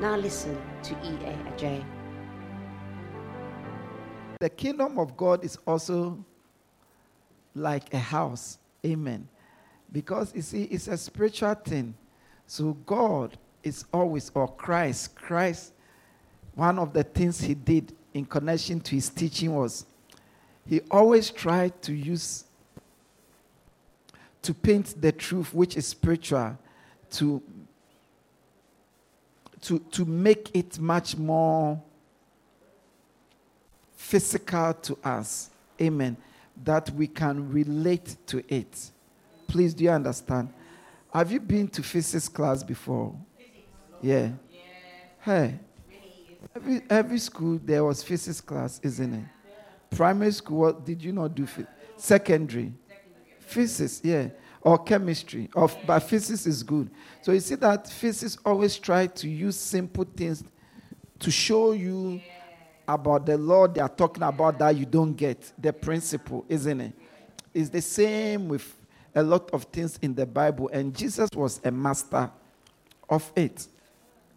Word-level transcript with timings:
Now 0.00 0.16
listen 0.16 0.60
to 0.82 0.94
E.A. 0.94 1.32
Adjei. 1.52 1.84
The 4.40 4.50
kingdom 4.50 4.98
of 4.98 5.16
God 5.16 5.44
is 5.44 5.56
also 5.66 6.24
like 7.54 7.94
a 7.94 7.98
house. 7.98 8.58
Amen. 8.84 9.28
Because 9.92 10.34
you 10.34 10.42
see, 10.42 10.64
it's 10.64 10.88
a 10.88 10.96
spiritual 10.96 11.54
thing. 11.54 11.94
So 12.46 12.72
God 12.84 13.38
is 13.62 13.84
always, 13.92 14.32
or 14.34 14.48
Christ, 14.48 15.14
Christ, 15.14 15.72
one 16.54 16.78
of 16.78 16.92
the 16.92 17.04
things 17.04 17.40
he 17.40 17.54
did 17.54 17.94
in 18.12 18.24
connection 18.24 18.80
to 18.80 18.96
his 18.96 19.08
teaching 19.08 19.54
was 19.54 19.86
he 20.66 20.80
always 20.90 21.30
tried 21.30 21.80
to 21.82 21.92
use 21.92 22.44
to 24.42 24.52
paint 24.52 25.00
the 25.00 25.12
truth 25.12 25.54
which 25.54 25.76
is 25.76 25.86
spiritual 25.86 26.58
to 27.10 27.42
to 29.64 29.78
to 29.78 30.04
make 30.04 30.50
it 30.54 30.78
much 30.78 31.16
more 31.16 31.82
physical 33.96 34.74
to 34.74 34.98
us. 35.02 35.50
Amen. 35.80 36.16
That 36.62 36.90
we 36.90 37.06
can 37.06 37.50
relate 37.50 38.16
to 38.26 38.44
it. 38.48 38.90
Please 39.48 39.74
do 39.74 39.84
you 39.84 39.90
understand? 39.90 40.50
Have 41.12 41.30
you 41.32 41.40
been 41.40 41.68
to 41.68 41.82
physics 41.82 42.28
class 42.28 42.62
before? 42.62 43.14
Yeah. 44.00 44.30
Hey. 45.20 45.58
Every, 46.54 46.82
every 46.88 47.18
school 47.18 47.58
there 47.64 47.82
was 47.82 48.02
physics 48.02 48.40
class 48.40 48.78
isn't 48.82 49.14
it? 49.14 49.24
Primary 49.96 50.32
school 50.32 50.58
what 50.58 50.84
did 50.84 51.02
you 51.02 51.12
not 51.12 51.34
do 51.34 51.44
it? 51.44 51.66
secondary? 51.96 52.72
Physics, 53.40 54.00
yeah, 54.02 54.28
or 54.64 54.78
chemistry, 54.78 55.50
or, 55.54 55.70
but 55.86 56.00
physics 56.00 56.46
is 56.46 56.62
good. 56.62 56.90
So 57.20 57.32
you 57.32 57.40
see 57.40 57.54
that 57.56 57.86
physics 57.88 58.38
always 58.44 58.78
try 58.78 59.06
to 59.06 59.28
use 59.28 59.56
simple 59.56 60.04
things 60.04 60.42
to 61.18 61.30
show 61.30 61.72
you 61.72 62.20
about 62.88 63.26
the 63.26 63.36
law 63.36 63.68
they 63.68 63.82
are 63.82 63.88
talking 63.88 64.22
about 64.22 64.58
that 64.58 64.74
you 64.74 64.86
don't 64.86 65.12
get, 65.12 65.52
the 65.58 65.72
principle, 65.72 66.46
isn't 66.48 66.80
it? 66.80 66.92
It's 67.52 67.68
the 67.68 67.82
same 67.82 68.48
with 68.48 68.74
a 69.14 69.22
lot 69.22 69.50
of 69.52 69.64
things 69.64 69.98
in 70.00 70.14
the 70.14 70.26
Bible, 70.26 70.70
and 70.72 70.96
Jesus 70.96 71.28
was 71.34 71.60
a 71.62 71.70
master 71.70 72.30
of 73.08 73.30
it. 73.36 73.68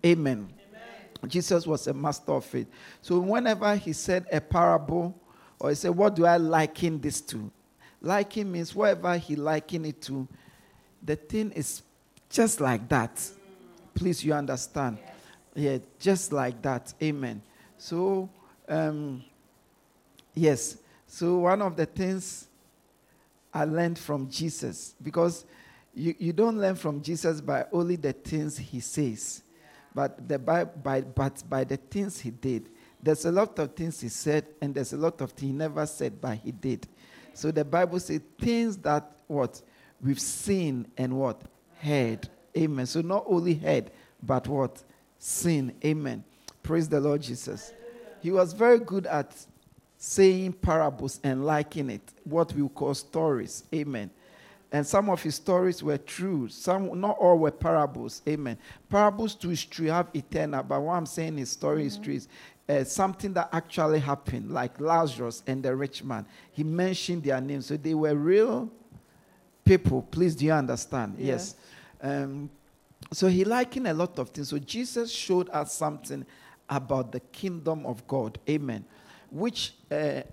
Amen. 0.06 0.50
Amen. 0.70 1.30
Jesus 1.30 1.66
was 1.66 1.88
a 1.88 1.94
master 1.94 2.34
of 2.34 2.54
it. 2.54 2.68
So 3.02 3.20
whenever 3.20 3.76
he 3.78 3.94
said 3.94 4.26
a 4.32 4.42
parable, 4.42 5.20
or 5.60 5.70
he 5.70 5.76
said, 5.76 5.92
What 5.92 6.16
do 6.16 6.26
I 6.26 6.38
liken 6.38 7.00
this 7.00 7.22
to? 7.22 7.50
Liking 8.02 8.52
means 8.52 8.76
whatever 8.76 9.18
he 9.18 9.36
liken 9.36 9.86
it 9.86 10.02
to, 10.04 10.28
the 11.04 11.16
thing 11.16 11.52
is 11.52 11.82
just 12.30 12.62
like 12.62 12.88
that. 12.90 13.30
Please, 13.94 14.24
you 14.24 14.34
understand? 14.34 14.98
Yeah, 15.56 15.80
just 16.00 16.32
like 16.32 16.62
that. 16.62 16.94
Amen. 17.02 17.42
So, 17.78 18.30
um, 18.70 19.24
yes. 20.36 20.78
So, 21.08 21.40
one 21.40 21.62
of 21.62 21.76
the 21.76 21.86
things 21.86 22.48
I 23.54 23.64
learned 23.64 23.98
from 23.98 24.30
Jesus, 24.30 24.94
because 25.02 25.46
you, 25.96 26.14
you 26.20 26.34
don't 26.34 26.60
learn 26.60 26.76
from 26.76 27.02
Jesus 27.02 27.42
by 27.42 27.66
only 27.72 27.96
the 27.96 28.14
things 28.14 28.58
he 28.58 28.80
says, 28.80 29.42
but, 29.96 30.28
the, 30.28 30.38
by, 30.38 30.64
by, 30.66 31.02
but 31.02 31.42
by 31.50 31.64
the 31.64 31.78
things 31.78 32.20
he 32.20 32.30
did. 32.30 32.70
There's 33.02 33.26
a 33.26 33.32
lot 33.32 33.58
of 33.58 33.74
things 33.74 34.02
he 34.02 34.10
said, 34.10 34.46
and 34.62 34.76
there's 34.76 34.94
a 34.94 34.98
lot 34.98 35.22
of 35.22 35.32
things 35.32 35.52
he 35.52 35.58
never 35.58 35.86
said, 35.88 36.22
but 36.22 36.38
he 36.38 36.52
did. 36.52 36.88
So 37.38 37.52
the 37.52 37.64
Bible 37.64 38.00
says 38.00 38.22
things 38.40 38.78
that 38.78 39.12
what 39.28 39.62
we've 40.02 40.20
seen 40.20 40.88
and 40.98 41.14
what 41.20 41.40
heard. 41.80 42.28
Amen. 42.58 42.88
So 42.88 43.02
not 43.02 43.26
only 43.28 43.54
heard, 43.54 43.92
but 44.24 44.48
what 44.48 44.82
seen. 45.20 45.72
Amen. 45.86 46.24
Praise 46.64 46.90
the 46.90 47.00
Lord 47.00 47.22
Jesus. 47.22 47.74
He 48.22 48.32
was 48.32 48.54
very 48.54 48.80
good 48.80 49.06
at 49.06 49.36
saying 50.00 50.54
parables 50.54 51.20
and 51.24 51.46
liking 51.46 51.92
it, 51.92 52.02
what 52.24 52.52
we 52.54 52.68
call 52.70 52.96
stories. 52.96 53.66
Amen. 53.72 54.10
And 54.72 54.86
some 54.86 55.08
of 55.12 55.22
his 55.22 55.36
stories 55.36 55.84
were 55.84 56.00
true. 56.00 56.50
Some, 56.50 57.00
not 57.00 57.20
all 57.20 57.38
were 57.38 57.52
parables. 57.52 58.24
Amen. 58.28 58.58
Parables 58.90 59.36
too 59.36 59.52
is 59.52 59.64
true, 59.64 59.88
have 59.90 60.10
eternal. 60.16 60.64
But 60.64 60.82
what 60.82 60.94
I'm 60.94 61.06
saying 61.06 61.38
is 61.38 61.52
story 61.52 61.82
mm-hmm. 61.82 61.88
is 61.88 61.98
true 61.98 62.14
uh, 62.70 62.84
something 62.84 63.34
that 63.34 63.50
actually 63.52 64.00
happened, 64.00 64.52
like 64.52 64.80
Lazarus 64.80 65.44
and 65.48 65.64
the 65.64 65.76
rich 65.76 66.04
man. 66.04 66.26
He 66.52 66.64
mentioned 66.64 67.24
their 67.24 67.40
names. 67.40 67.68
So 67.68 67.78
they 67.78 67.94
were 67.94 68.16
real 68.16 68.70
people. 69.64 70.02
Please, 70.02 70.36
do 70.36 70.46
you 70.46 70.52
understand? 70.52 71.16
Yeah. 71.18 71.26
Yes. 71.28 71.56
Um, 72.02 72.50
so 73.14 73.28
he 73.28 73.46
likened 73.46 73.88
a 73.88 73.94
lot 73.94 74.20
of 74.20 74.30
things. 74.30 74.50
So 74.50 74.60
Jesus 74.60 75.12
showed 75.12 75.50
us 75.50 75.74
something 75.74 76.26
about 76.70 77.12
the 77.12 77.22
kingdom 77.22 77.86
of 77.86 78.06
God. 78.08 78.38
Amen. 78.50 78.84
Which 79.32 79.74
uh, 79.90 80.24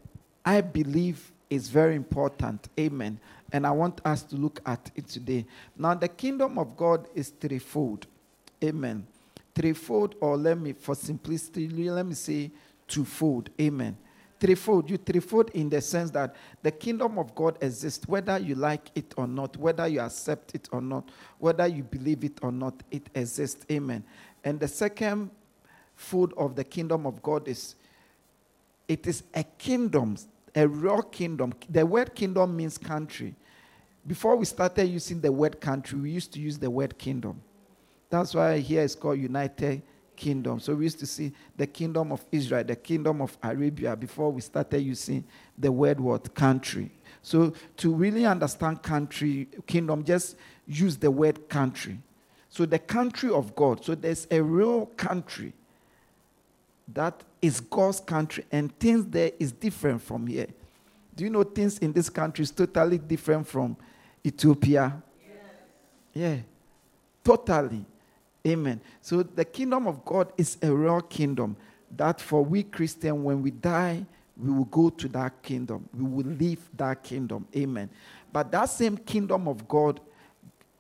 I 0.45 0.61
believe 0.61 1.31
is 1.49 1.69
very 1.69 1.95
important. 1.95 2.69
Amen. 2.79 3.21
And 3.53 3.65
I 3.65 3.71
want 3.71 4.01
us 4.05 4.23
to 4.25 4.37
look 4.37 4.61
at 4.67 4.91
it 4.97 5.07
today. 5.07 5.47
Now, 5.77 5.95
the 5.95 6.09
kingdom 6.09 6.59
of 6.59 6.77
God 6.77 7.07
is 7.15 7.29
threefold. 7.29 8.07
Amen 8.63 9.07
threefold, 9.55 10.17
or 10.21 10.37
let 10.37 10.59
me, 10.59 10.73
for 10.73 10.95
simplicity, 10.95 11.69
let 11.69 12.07
me 12.07 12.15
say 12.15 12.51
twofold. 12.89 13.51
Amen. 13.61 13.97
Threefold, 14.41 14.91
you 14.91 14.99
threefold 14.99 15.51
in 15.51 15.71
the 15.71 15.81
sense 15.81 16.11
that 16.11 16.35
the 16.63 16.71
kingdom 16.71 17.19
of 17.19 17.35
God 17.35 17.57
exists, 17.63 18.07
whether 18.07 18.37
you 18.39 18.57
like 18.57 18.91
it 18.95 19.15
or 19.17 19.27
not, 19.27 19.57
whether 19.57 19.87
you 19.87 20.01
accept 20.01 20.55
it 20.55 20.69
or 20.73 20.83
not, 20.83 21.09
whether 21.39 21.67
you 21.67 21.83
believe 21.83 22.25
it 22.25 22.41
or 22.43 22.53
not, 22.53 22.75
it 22.91 23.09
exists. 23.15 23.65
Amen. 23.71 24.05
And 24.43 24.61
the 24.61 24.69
second 24.69 25.31
food 25.95 26.35
of 26.37 26.57
the 26.57 26.65
kingdom 26.65 27.07
of 27.07 27.23
God 27.23 27.49
is 27.49 27.77
it 28.87 29.07
is 29.07 29.23
a 29.33 29.45
kingdom, 29.45 30.17
a 30.55 30.69
real 30.69 31.03
kingdom. 31.03 31.55
The 31.71 31.87
word 31.87 32.15
kingdom 32.15 32.55
means 32.55 32.77
country. 32.77 33.35
Before 34.07 34.37
we 34.37 34.45
started 34.45 34.87
using 34.87 35.21
the 35.21 35.33
word 35.33 35.61
country, 35.61 35.99
we 35.99 36.11
used 36.11 36.33
to 36.35 36.41
use 36.41 36.59
the 36.59 36.71
word 36.71 36.99
kingdom. 36.99 37.41
That's 38.15 38.33
why 38.33 38.61
here 38.61 38.83
it's 38.83 38.95
called 38.95 39.19
United 39.19 39.83
Kingdom. 40.15 40.61
So 40.61 40.73
we 40.77 40.85
used 40.85 41.01
to 41.01 41.07
see 41.07 41.33
the 41.57 41.67
kingdom 41.67 42.13
of 42.13 42.25
Israel, 42.31 42.63
the 42.63 42.77
kingdom 42.77 43.21
of 43.21 43.37
Arabia 43.43 43.97
before 43.97 44.31
we 44.31 44.41
started 44.41 44.79
using 44.79 45.25
the 45.59 45.73
word 45.73 45.99
word 45.99 46.33
country. 46.33 46.93
So 47.23 47.53
to 47.79 47.93
really 47.93 48.25
understand 48.25 48.85
country, 48.85 49.49
kingdom, 49.67 50.05
just 50.05 50.37
use 50.65 50.97
the 50.97 51.11
word 51.11 51.49
country. 51.49 51.99
So 52.51 52.65
the 52.65 52.79
country 52.79 53.31
of 53.31 53.57
God. 53.57 53.85
So 53.85 53.97
there's 53.97 54.29
a 54.31 54.41
real 54.41 54.87
country 54.97 55.53
that 56.93 57.21
is 57.43 57.59
God's 57.59 57.99
country, 57.99 58.45
and 58.53 58.79
things 58.79 59.07
there 59.07 59.33
is 59.41 59.51
different 59.51 60.01
from 60.01 60.29
here. 60.29 60.47
Do 61.17 61.25
you 61.25 61.31
know 61.31 61.43
things 61.43 61.79
in 61.79 61.93
this 61.93 62.09
country 62.09 62.45
is 62.45 62.53
totally 62.53 62.99
different 62.99 63.49
from 63.49 63.77
Ethiopia? 64.25 65.03
Yes. 65.21 65.37
Yeah, 66.13 66.37
totally. 67.25 67.87
Amen. 68.47 68.81
So 69.01 69.23
the 69.23 69.45
kingdom 69.45 69.87
of 69.87 70.05
God 70.05 70.33
is 70.37 70.59
a 70.63 70.71
real 70.71 71.01
kingdom 71.01 71.57
that 71.97 72.21
for 72.21 72.45
we 72.45 72.63
Christian, 72.65 73.25
when 73.25 73.43
we 73.43 73.51
die, 73.51 74.05
we 74.37 74.51
will 74.51 74.65
go 74.65 74.91
to 74.91 75.09
that 75.09 75.43
kingdom. 75.43 75.89
We 75.97 76.05
will 76.05 76.27
leave 76.27 76.61
that 76.77 77.03
kingdom. 77.03 77.47
Amen. 77.57 77.89
But 78.33 78.51
that 78.53 78.67
same 78.67 78.97
kingdom 78.97 79.49
of 79.49 79.67
God, 79.69 80.01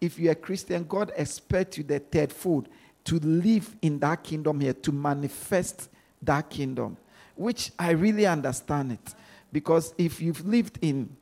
if 0.00 0.18
you're 0.18 0.32
a 0.32 0.36
Christian, 0.36 0.84
God 0.84 1.12
expects 1.16 1.78
you 1.78 1.84
the 1.84 2.00
third 2.00 2.32
food 2.32 2.68
to 3.04 3.18
live 3.20 3.76
in 3.80 3.98
that 4.00 4.22
kingdom 4.24 4.60
here, 4.60 4.72
to 4.72 4.92
manifest 4.92 5.88
that 6.20 6.50
kingdom, 6.50 6.96
which 7.36 7.70
I 7.78 7.90
really 7.90 8.26
understand 8.26 8.92
it. 8.92 9.14
Because 9.52 9.94
if 9.96 10.20
you've 10.20 10.44
lived 10.44 10.78
in 10.82 11.16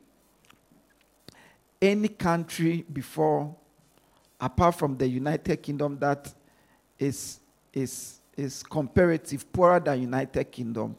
any 1.81 2.09
country 2.09 2.85
before 2.91 3.55
apart 4.43 4.75
from 4.75 4.97
the 4.97 5.07
United 5.07 5.63
Kingdom 5.63 5.97
that 6.01 6.35
is, 6.99 7.39
is, 7.73 8.21
is 8.37 8.65
comparative, 8.65 9.51
poorer 9.53 9.79
than 9.79 10.03
United 10.03 10.51
Kingdom. 10.51 10.97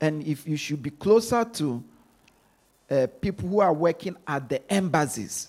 And 0.00 0.26
if 0.26 0.48
you 0.48 0.56
should 0.56 0.82
be 0.82 0.90
closer 0.90 1.44
to 1.44 1.84
uh, 2.90 3.06
people 3.20 3.48
who 3.48 3.60
are 3.60 3.74
working 3.74 4.16
at 4.26 4.48
the 4.48 4.72
embassies 4.72 5.48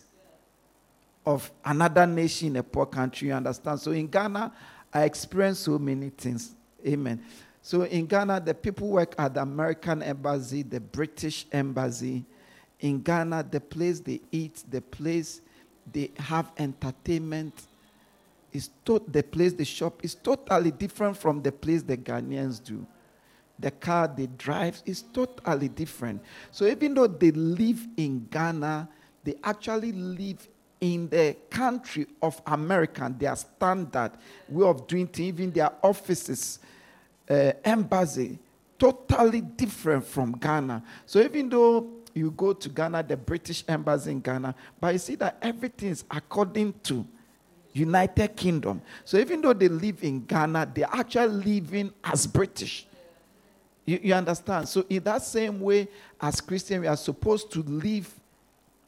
of 1.26 1.50
another 1.64 2.06
nation 2.06 2.50
in 2.50 2.56
a 2.58 2.64
poor 2.64 2.86
country, 2.86 3.30
you 3.30 3.34
understand? 3.34 3.80
So 3.80 3.92
in 3.92 4.08
Ghana, 4.08 4.52
I 4.94 5.04
experienced 5.04 5.64
so 5.64 5.80
many 5.80 6.10
things. 6.10 6.54
Amen. 6.86 7.24
So 7.62 7.84
in 7.84 8.08
Ghana, 8.08 8.42
the 8.42 8.54
people 8.54 8.90
work 8.90 9.16
at 9.18 9.34
the 9.34 9.42
American 9.42 10.04
embassy, 10.04 10.64
the 10.64 10.80
British 10.80 11.46
embassy. 11.52 12.26
In 12.82 13.02
Ghana, 13.02 13.48
the 13.50 13.60
place 13.60 14.00
they 14.02 14.22
eat, 14.32 14.64
the 14.70 14.82
place 14.82 15.42
they 15.92 16.12
have 16.18 16.52
entertainment, 16.58 17.54
is 18.54 18.70
to- 18.86 19.04
the 19.08 19.24
place 19.24 19.54
they 19.54 19.64
shop 19.64 20.04
is 20.04 20.16
totally 20.16 20.72
different 20.72 21.18
from 21.18 21.42
the 21.42 21.52
place 21.52 21.82
the 21.84 21.98
Ghanaians 21.98 22.64
do. 22.64 22.86
The 23.60 23.72
car 23.72 24.08
they 24.08 24.28
drive 24.28 24.82
is 24.86 25.02
totally 25.02 25.68
different. 25.68 26.22
So 26.52 26.66
even 26.68 26.94
though 26.94 27.08
they 27.08 27.32
live 27.32 27.88
in 27.98 28.28
Ghana, 28.30 28.88
they 29.24 29.36
actually 29.44 29.92
live 29.92 30.48
in 30.80 31.10
the 31.10 31.36
country 31.50 32.06
of 32.22 32.40
America, 32.46 33.14
their 33.18 33.36
standard 33.36 34.12
way 34.48 34.68
of 34.68 34.86
doing 34.88 35.08
things, 35.08 35.28
even 35.28 35.52
their 35.52 35.72
offices, 35.82 36.60
uh, 37.30 37.52
embassy, 37.64 38.38
totally 38.78 39.42
different 39.42 40.06
from 40.06 40.34
Ghana. 40.34 40.84
So 41.06 41.20
even 41.20 41.50
though 41.50 41.97
you 42.18 42.32
go 42.32 42.54
to 42.54 42.70
Ghana, 42.70 43.04
the 43.04 43.18
British 43.18 43.64
embassy 43.68 44.12
in 44.12 44.20
Ghana, 44.20 44.56
but 44.80 44.94
you 44.94 45.00
see 45.00 45.16
that 45.16 45.38
everything 45.42 45.90
is 45.90 46.04
according 46.10 46.74
to 46.84 47.06
United 47.74 48.36
Kingdom. 48.36 48.82
So 49.06 49.18
even 49.18 49.42
though 49.42 49.54
they 49.54 49.68
live 49.68 50.04
in 50.04 50.26
Ghana, 50.26 50.72
they're 50.74 50.90
actually 50.92 51.28
living 51.28 51.94
as 52.04 52.26
British. 52.28 52.88
You, 53.86 54.00
you 54.04 54.14
understand? 54.14 54.68
So 54.68 54.86
in 54.90 55.04
that 55.04 55.22
same 55.24 55.62
way, 55.62 55.88
as 56.20 56.42
Christians, 56.42 56.82
we 56.82 56.88
are 56.88 56.98
supposed 56.98 57.52
to 57.52 57.62
live 57.64 58.14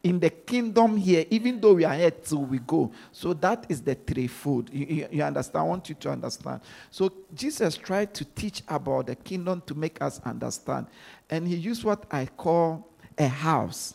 in 0.03 0.19
the 0.19 0.29
kingdom 0.29 0.95
here, 0.97 1.25
even 1.29 1.59
though 1.59 1.73
we 1.73 1.83
are 1.83 1.93
here 1.93 2.11
till 2.11 2.43
we 2.43 2.59
go. 2.59 2.91
So 3.11 3.33
that 3.33 3.65
is 3.69 3.81
the 3.81 3.95
threefold. 3.95 4.69
You, 4.73 4.85
you, 4.85 5.07
you 5.11 5.23
understand? 5.23 5.61
I 5.61 5.67
want 5.67 5.89
you 5.89 5.95
to 5.95 6.09
understand. 6.09 6.61
So 6.89 7.11
Jesus 7.35 7.75
tried 7.75 8.13
to 8.13 8.25
teach 8.25 8.63
about 8.67 9.07
the 9.07 9.15
kingdom 9.15 9.61
to 9.67 9.75
make 9.75 10.01
us 10.01 10.21
understand. 10.25 10.87
And 11.29 11.47
he 11.47 11.55
used 11.55 11.83
what 11.83 12.05
I 12.11 12.25
call 12.25 12.87
a 13.19 13.27
house. 13.27 13.93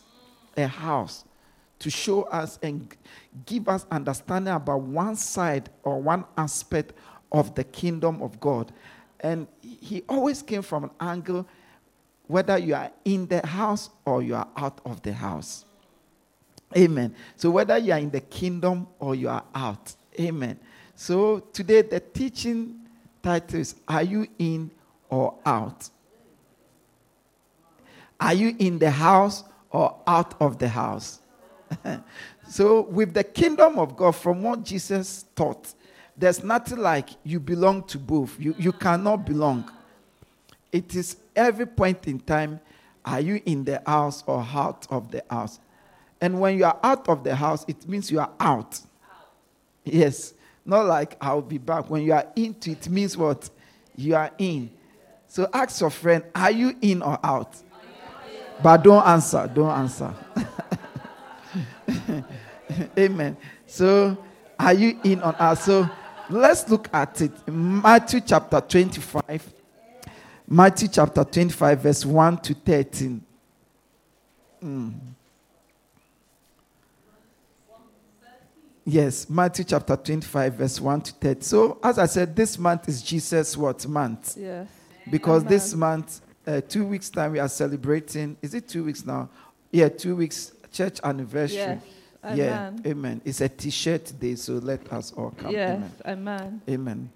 A 0.55 0.67
house 0.67 1.25
to 1.79 1.89
show 1.89 2.23
us 2.23 2.57
and 2.63 2.95
give 3.45 3.67
us 3.67 3.85
understanding 3.91 4.53
about 4.53 4.81
one 4.81 5.15
side 5.15 5.69
or 5.83 6.01
one 6.01 6.25
aspect 6.37 6.93
of 7.31 7.53
the 7.55 7.63
kingdom 7.63 8.21
of 8.21 8.39
God. 8.39 8.71
And 9.19 9.47
he 9.61 10.03
always 10.07 10.41
came 10.41 10.61
from 10.61 10.85
an 10.85 10.91
angle 10.99 11.47
whether 12.27 12.57
you 12.57 12.73
are 12.73 12.91
in 13.03 13.27
the 13.27 13.45
house 13.45 13.89
or 14.03 14.23
you 14.23 14.35
are 14.35 14.47
out 14.57 14.81
of 14.85 15.01
the 15.03 15.13
house. 15.13 15.65
Amen. 16.75 17.13
So 17.35 17.51
whether 17.51 17.77
you 17.77 17.91
are 17.91 17.99
in 17.99 18.09
the 18.09 18.21
kingdom 18.21 18.87
or 18.99 19.13
you 19.13 19.29
are 19.29 19.43
out. 19.53 19.95
Amen. 20.19 20.59
So 20.95 21.39
today 21.53 21.83
the 21.83 21.99
teaching 21.99 22.79
title 23.21 23.59
is 23.59 23.75
Are 23.87 24.01
you 24.01 24.27
in 24.39 24.71
or 25.09 25.35
out? 25.45 25.89
Are 28.19 28.33
you 28.33 28.55
in 28.59 28.79
the 28.79 28.91
house 28.91 29.43
or 29.71 29.97
out 30.07 30.39
of 30.41 30.57
the 30.57 30.67
house? 30.67 31.19
so, 32.47 32.81
with 32.81 33.13
the 33.13 33.23
kingdom 33.23 33.79
of 33.79 33.97
God, 33.97 34.15
from 34.15 34.41
what 34.41 34.63
Jesus 34.63 35.25
taught, 35.35 35.73
there's 36.17 36.43
nothing 36.43 36.77
like 36.77 37.09
you 37.23 37.39
belong 37.39 37.83
to 37.83 37.97
both. 37.99 38.39
You, 38.39 38.55
you 38.57 38.71
cannot 38.71 39.25
belong. 39.25 39.69
It 40.71 40.95
is 40.95 41.17
every 41.35 41.65
point 41.65 42.07
in 42.07 42.19
time 42.19 42.59
are 43.05 43.19
you 43.19 43.41
in 43.45 43.63
the 43.63 43.81
house 43.85 44.23
or 44.25 44.41
out 44.41 44.87
of 44.89 45.11
the 45.11 45.23
house? 45.29 45.59
And 46.19 46.39
when 46.39 46.57
you 46.57 46.65
are 46.65 46.79
out 46.81 47.07
of 47.07 47.23
the 47.23 47.35
house, 47.35 47.63
it 47.67 47.87
means 47.87 48.09
you 48.09 48.19
are 48.19 48.31
out. 48.39 48.79
Yes. 49.83 50.33
Not 50.65 50.87
like 50.87 51.15
I'll 51.21 51.41
be 51.41 51.59
back. 51.59 51.89
When 51.89 52.01
you 52.01 52.13
are 52.13 52.25
into 52.35 52.71
it, 52.71 52.89
means 52.89 53.15
what? 53.15 53.47
You 53.95 54.15
are 54.15 54.31
in. 54.39 54.71
So 55.27 55.47
ask 55.53 55.81
your 55.81 55.91
friend, 55.91 56.23
are 56.33 56.49
you 56.49 56.75
in 56.81 57.03
or 57.03 57.19
out? 57.23 57.55
But 58.61 58.83
don't 58.83 59.05
answer. 59.05 59.49
Don't 59.53 59.69
answer. 59.69 60.13
Amen. 62.97 63.37
So, 63.65 64.17
are 64.57 64.73
you 64.73 64.99
in 65.03 65.21
on 65.21 65.35
us? 65.35 65.65
So, 65.65 65.89
let's 66.29 66.67
look 66.69 66.89
at 66.93 67.21
it. 67.21 67.31
Matthew 67.47 68.21
chapter 68.21 68.61
25. 68.61 69.53
Matthew 70.47 70.87
chapter 70.87 71.23
25, 71.23 71.79
verse 71.79 72.05
1 72.05 72.37
to 72.37 72.53
13. 72.53 73.21
Mm. 74.63 74.93
Yes, 78.87 79.27
Matthew 79.27 79.65
chapter 79.65 79.95
25, 79.95 80.53
verse 80.53 80.79
1 80.79 81.01
to 81.01 81.13
13. 81.13 81.41
So, 81.41 81.79
as 81.83 81.97
I 81.97 82.05
said, 82.05 82.35
this 82.35 82.59
month 82.59 82.87
is 82.87 83.01
Jesus' 83.01 83.57
what 83.57 83.87
month? 83.87 84.37
Yes. 84.39 84.67
because 85.09 85.41
Amen. 85.41 85.51
this 85.51 85.73
month, 85.73 86.21
uh, 86.47 86.61
two 86.61 86.85
weeks 86.85 87.09
time, 87.09 87.31
we 87.31 87.39
are 87.39 87.49
celebrating. 87.49 88.37
Is 88.41 88.53
it 88.53 88.67
two 88.67 88.83
weeks 88.83 89.05
now? 89.05 89.29
Yeah, 89.71 89.89
two 89.89 90.15
weeks 90.15 90.53
church 90.71 90.99
anniversary. 91.03 91.57
Yes. 91.57 91.83
Yeah, 92.33 92.67
Amen. 92.67 92.81
amen. 92.87 93.21
It's 93.23 93.41
a 93.41 93.49
T-shirt 93.49 94.13
day, 94.19 94.35
so 94.35 94.53
let 94.53 94.91
us 94.91 95.13
all 95.13 95.31
come. 95.31 95.51
Yes. 95.51 95.79
Amen. 95.79 95.91
Amen. 96.07 96.61
Amen. 96.69 97.09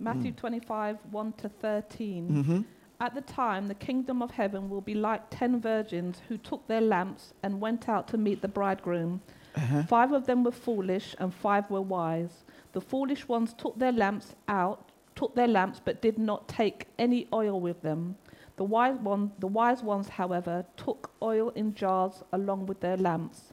Matthew 0.00 0.32
25, 0.32 0.96
1 1.10 1.32
to 1.34 1.48
13. 1.48 2.28
Mm-hmm. 2.28 2.60
At 3.00 3.14
the 3.14 3.20
time, 3.20 3.68
the 3.68 3.74
kingdom 3.74 4.22
of 4.22 4.30
heaven 4.30 4.68
will 4.68 4.80
be 4.80 4.94
like 4.94 5.22
ten 5.30 5.60
virgins 5.60 6.20
who 6.28 6.36
took 6.36 6.66
their 6.66 6.80
lamps 6.80 7.32
and 7.44 7.60
went 7.60 7.88
out 7.88 8.08
to 8.08 8.18
meet 8.18 8.42
the 8.42 8.48
bridegroom. 8.48 9.20
Uh-huh. 9.54 9.84
Five 9.84 10.12
of 10.12 10.26
them 10.26 10.42
were 10.42 10.50
foolish 10.50 11.14
and 11.18 11.32
five 11.32 11.70
were 11.70 11.80
wise. 11.80 12.44
The 12.72 12.80
foolish 12.80 13.28
ones 13.28 13.54
took 13.56 13.78
their 13.78 13.92
lamps 13.92 14.34
out, 14.48 14.90
took 15.14 15.34
their 15.36 15.46
lamps, 15.46 15.80
but 15.84 16.02
did 16.02 16.18
not 16.18 16.48
take 16.48 16.86
any 16.98 17.28
oil 17.32 17.60
with 17.60 17.82
them. 17.82 18.16
The 18.58 18.64
wise, 18.64 18.98
one, 18.98 19.30
the 19.38 19.46
wise 19.46 19.84
ones, 19.84 20.08
however, 20.08 20.66
took 20.76 21.12
oil 21.22 21.50
in 21.50 21.74
jars 21.74 22.24
along 22.32 22.66
with 22.66 22.80
their 22.80 22.96
lamps. 22.96 23.52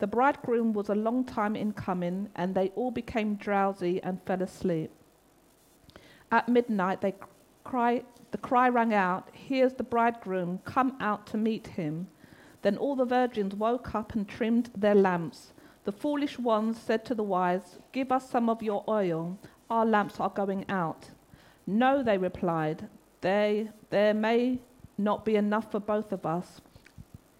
The 0.00 0.08
bridegroom 0.08 0.72
was 0.72 0.88
a 0.88 0.94
long 0.96 1.24
time 1.24 1.54
in 1.54 1.72
coming, 1.72 2.30
and 2.34 2.52
they 2.52 2.70
all 2.70 2.90
became 2.90 3.36
drowsy 3.36 4.02
and 4.02 4.20
fell 4.26 4.42
asleep. 4.42 4.90
At 6.32 6.48
midnight, 6.48 7.00
they 7.00 7.14
cry, 7.62 8.02
the 8.32 8.38
cry 8.38 8.68
rang 8.68 8.92
out, 8.92 9.28
Here's 9.32 9.74
the 9.74 9.84
bridegroom, 9.84 10.58
come 10.64 10.96
out 10.98 11.28
to 11.28 11.36
meet 11.36 11.68
him. 11.68 12.08
Then 12.62 12.76
all 12.76 12.96
the 12.96 13.04
virgins 13.04 13.54
woke 13.54 13.94
up 13.94 14.16
and 14.16 14.26
trimmed 14.26 14.70
their 14.76 14.96
lamps. 14.96 15.52
The 15.84 15.92
foolish 15.92 16.40
ones 16.40 16.76
said 16.76 17.04
to 17.04 17.14
the 17.14 17.22
wise, 17.22 17.78
Give 17.92 18.10
us 18.10 18.28
some 18.28 18.50
of 18.50 18.64
your 18.64 18.82
oil, 18.88 19.38
our 19.70 19.86
lamps 19.86 20.18
are 20.18 20.28
going 20.28 20.64
out. 20.68 21.10
No, 21.68 22.02
they 22.02 22.18
replied, 22.18 22.88
they, 23.20 23.70
There 23.90 24.14
may 24.14 24.60
not 24.96 25.24
be 25.24 25.36
enough 25.36 25.70
for 25.70 25.80
both 25.80 26.12
of 26.12 26.26
us 26.26 26.60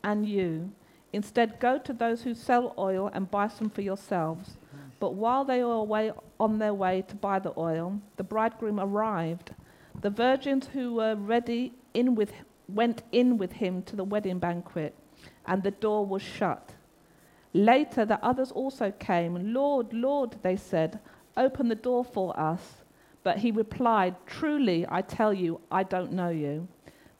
and 0.02 0.26
you. 0.26 0.72
Instead, 1.12 1.60
go 1.60 1.78
to 1.78 1.92
those 1.92 2.22
who 2.22 2.34
sell 2.34 2.74
oil 2.78 3.10
and 3.12 3.30
buy 3.30 3.48
some 3.48 3.70
for 3.70 3.82
yourselves. 3.82 4.56
But 5.00 5.14
while 5.14 5.44
they 5.44 5.64
were 5.64 5.72
away 5.72 6.12
on 6.38 6.58
their 6.58 6.74
way 6.74 7.02
to 7.08 7.16
buy 7.16 7.38
the 7.38 7.52
oil, 7.58 8.00
the 8.16 8.22
bridegroom 8.24 8.78
arrived. 8.78 9.54
The 10.00 10.10
virgins 10.10 10.68
who 10.72 10.94
were 10.94 11.16
ready 11.16 11.72
in 11.94 12.14
with, 12.14 12.32
went 12.68 13.02
in 13.10 13.38
with 13.38 13.52
him 13.52 13.82
to 13.84 13.96
the 13.96 14.04
wedding 14.04 14.38
banquet, 14.38 14.94
and 15.46 15.62
the 15.62 15.70
door 15.70 16.06
was 16.06 16.22
shut. 16.22 16.74
Later, 17.52 18.04
the 18.04 18.24
others 18.24 18.52
also 18.52 18.92
came. 18.92 19.52
Lord, 19.52 19.92
Lord, 19.92 20.36
they 20.42 20.56
said, 20.56 21.00
open 21.36 21.68
the 21.68 21.74
door 21.74 22.04
for 22.04 22.38
us. 22.38 22.79
But 23.22 23.38
he 23.38 23.50
replied, 23.50 24.16
Truly, 24.26 24.86
I 24.88 25.02
tell 25.02 25.32
you, 25.32 25.60
I 25.70 25.82
don't 25.82 26.12
know 26.12 26.30
you. 26.30 26.68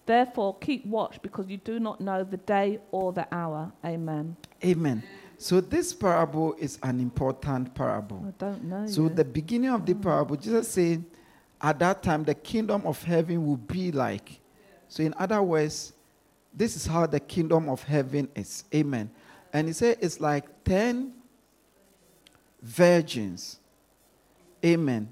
Therefore, 0.07 0.57
keep 0.59 0.87
watch 0.87 1.21
because 1.23 1.49
you 1.49 1.59
do 1.59 1.79
not 1.79 2.01
know 2.01 2.25
the 2.25 2.39
day 2.39 2.81
or 2.91 3.13
the 3.13 3.29
hour. 3.33 3.71
Amen. 3.85 4.37
Amen. 4.65 5.03
So 5.39 5.61
this 5.61 5.95
parable 5.95 6.55
is 6.59 6.79
an 6.83 7.01
important 7.01 7.75
parable. 7.75 8.25
I 8.27 8.33
don't 8.39 8.65
know. 8.65 8.87
So 8.87 9.05
you. 9.05 9.09
the 9.11 9.25
beginning 9.25 9.71
of 9.71 9.87
the 9.87 9.95
mm. 9.95 10.03
parable, 10.03 10.37
Jesus 10.37 10.69
said, 10.69 11.05
at 11.63 11.79
that 11.79 12.03
time 12.03 12.25
the 12.25 12.35
kingdom 12.35 12.83
of 12.87 13.03
heaven 13.03 13.47
will 13.47 13.57
be 13.57 13.93
like. 13.93 14.41
So 14.89 15.03
in 15.03 15.15
other 15.19 15.41
words, 15.43 15.93
this 16.53 16.77
is 16.77 16.87
how 16.87 17.07
the 17.07 17.21
kingdom 17.21 17.69
of 17.69 17.83
heaven 17.83 18.29
is. 18.35 18.65
Amen. 18.75 19.11
And 19.53 19.69
he 19.69 19.73
said 19.73 19.99
it's 20.01 20.21
like 20.21 20.65
ten 20.65 21.15
virgins. 22.61 23.59
Amen. 24.65 25.09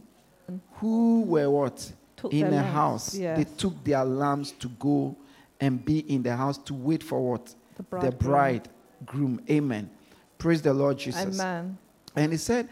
Who 0.74 1.22
were 1.22 1.48
what? 1.50 1.92
Took 2.16 2.32
in 2.32 2.52
a 2.52 2.62
house. 2.62 3.14
yes. 3.14 3.38
They 3.38 3.44
took 3.56 3.84
their 3.84 4.04
lamps 4.04 4.50
to 4.52 4.68
go 4.68 5.16
and 5.60 5.84
be 5.84 6.00
in 6.00 6.22
the 6.22 6.34
house 6.36 6.58
to 6.58 6.74
wait 6.74 7.02
for 7.02 7.20
what? 7.32 7.54
the 7.76 7.82
The 7.82 8.12
bridegroom. 8.12 8.16
bridegroom. 8.20 9.40
Amen. 9.50 9.90
Praise 10.38 10.62
the 10.62 10.72
Lord 10.74 10.98
Jesus. 10.98 11.40
Amen. 11.40 11.78
And 12.16 12.32
he 12.32 12.38
said, 12.38 12.68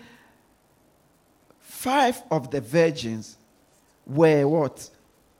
five 1.60 2.22
of 2.30 2.50
the 2.50 2.60
virgins 2.60 3.36
were 4.06 4.46
what? 4.48 4.90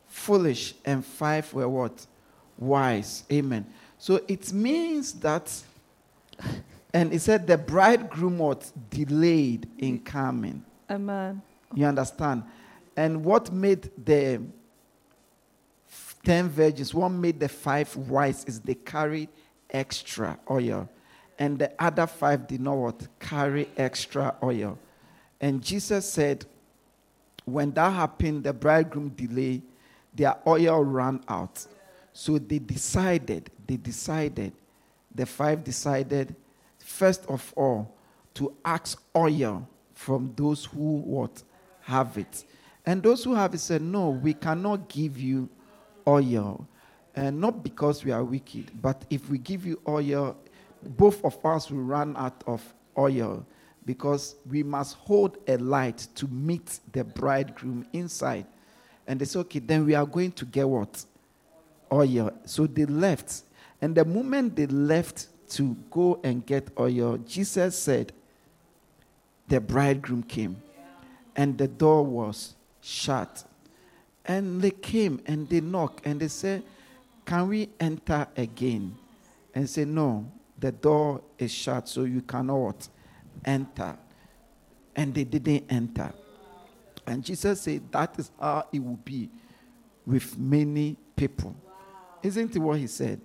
Foolish, 0.07 0.75
and 0.85 1.05
five 1.05 1.53
were 1.53 1.69
what? 1.69 2.07
Wise. 2.59 3.25
Amen. 3.33 3.67
So 3.99 4.21
it 4.29 4.53
means 4.53 5.13
that, 5.15 5.53
and 6.93 7.13
he 7.13 7.19
said 7.19 7.47
the 7.47 7.59
bridegroom 7.59 8.39
was 8.39 8.73
delayed 8.91 9.69
in 9.79 9.99
coming. 10.01 10.65
Amen. 10.91 11.43
You 11.75 11.87
understand? 11.87 12.45
And 12.97 13.25
what 13.25 13.53
made 13.53 13.91
the 14.03 14.41
ten 16.27 16.49
virgins. 16.49 16.93
what 16.93 17.11
made 17.11 17.39
the 17.39 17.49
five 17.49 17.95
wise 17.95 18.45
is 18.47 18.59
they 18.59 18.75
carried 18.75 19.29
extra 19.71 20.37
oil. 20.51 20.89
And 21.39 21.57
the 21.57 21.71
other 21.79 22.07
five 22.09 22.49
did 22.49 22.61
not 22.61 22.77
what? 22.77 23.07
Carry 23.21 23.69
extra 23.77 24.35
oil. 24.43 24.77
And 25.41 25.63
Jesus 25.63 26.11
said, 26.11 26.45
when 27.45 27.71
that 27.75 27.93
happened, 27.93 28.43
the 28.43 28.53
bridegroom 28.53 29.11
delayed, 29.11 29.63
their 30.13 30.37
oil 30.45 30.83
ran 30.83 31.21
out. 31.29 31.65
So 32.13 32.39
they 32.39 32.59
decided, 32.59 33.49
they 33.65 33.77
decided, 33.77 34.53
the 35.15 35.27
five 35.27 35.63
decided, 35.63 36.35
first 36.79 37.25
of 37.27 37.53
all, 37.57 37.95
to 38.35 38.53
ask 38.65 39.01
oil 39.15 39.69
from 39.95 40.33
those 40.35 40.65
who 40.65 40.99
what 41.03 41.41
have 41.87 42.19
it. 42.19 42.45
And 42.85 43.03
those 43.03 43.23
who 43.23 43.35
have 43.35 43.55
it 43.55 43.59
said, 43.59 43.81
No, 43.81 44.11
we 44.11 44.35
cannot 44.35 44.89
give 44.89 45.19
you 45.19 45.49
oil. 46.07 46.67
And 47.15 47.41
not 47.41 47.63
because 47.63 48.05
we 48.05 48.11
are 48.13 48.25
wicked, 48.25 48.71
but 48.83 49.05
if 49.09 49.31
we 49.31 49.39
give 49.39 49.65
you 49.65 49.81
oil, 49.89 50.37
both 50.83 51.25
of 51.25 51.45
us 51.47 51.71
will 51.71 51.83
run 51.83 52.15
out 52.17 52.43
of 52.47 52.63
oil 52.99 53.47
because 53.85 54.35
we 54.51 54.63
must 54.63 54.97
hold 54.97 55.39
a 55.47 55.57
light 55.57 56.09
to 56.17 56.27
meet 56.27 56.81
the 56.93 57.05
bridegroom 57.05 57.87
inside. 57.93 58.47
And 59.07 59.21
they 59.21 59.25
said, 59.25 59.41
Okay, 59.41 59.61
then 59.61 59.87
we 59.87 59.95
are 59.95 60.07
going 60.07 60.33
to 60.33 60.45
get 60.45 60.69
what? 60.69 61.05
Oil. 61.93 62.33
So 62.45 62.67
they 62.67 62.85
left. 62.85 63.43
And 63.81 63.95
the 63.95 64.05
moment 64.05 64.57
they 64.57 64.67
left 64.67 65.29
to 65.51 65.77
go 65.91 66.21
and 66.25 66.45
get 66.45 66.69
oil, 66.79 67.19
Jesus 67.19 67.79
said, 67.79 68.13
The 69.47 69.61
bridegroom 69.61 70.25
came. 70.25 70.61
And 71.37 71.59
the 71.59 71.69
door 71.69 72.05
was 72.05 72.57
shut. 72.81 73.45
And 74.25 74.61
they 74.61 74.71
came 74.71 75.21
and 75.27 75.49
they 75.49 75.61
knocked 75.61 76.05
and 76.07 76.19
they 76.19 76.29
said, 76.29 76.65
Can 77.25 77.49
we 77.49 77.69
enter 77.79 78.27
again? 78.37 78.97
And 79.55 79.69
say, 79.69 79.85
No, 79.85 80.31
the 80.59 80.73
door 80.73 81.21
is 81.39 81.53
shut, 81.53 81.89
so 81.89 82.05
you 82.05 82.23
cannot 82.23 82.89
enter. 83.45 83.97
And 84.97 85.15
they 85.15 85.25
didn't 85.25 85.65
enter. 85.71 86.13
And 87.07 87.23
Jesus 87.23 87.61
said, 87.61 87.83
That 87.93 88.19
is 88.19 88.31
how 88.41 88.67
it 88.73 88.83
will 88.83 88.99
be 89.05 89.29
with 90.07 90.37
many 90.39 90.97
people. 91.15 91.55
Isn't 92.23 92.57
it 92.57 92.59
what 92.59 92.79
he 92.79 92.87
said? 92.87 93.21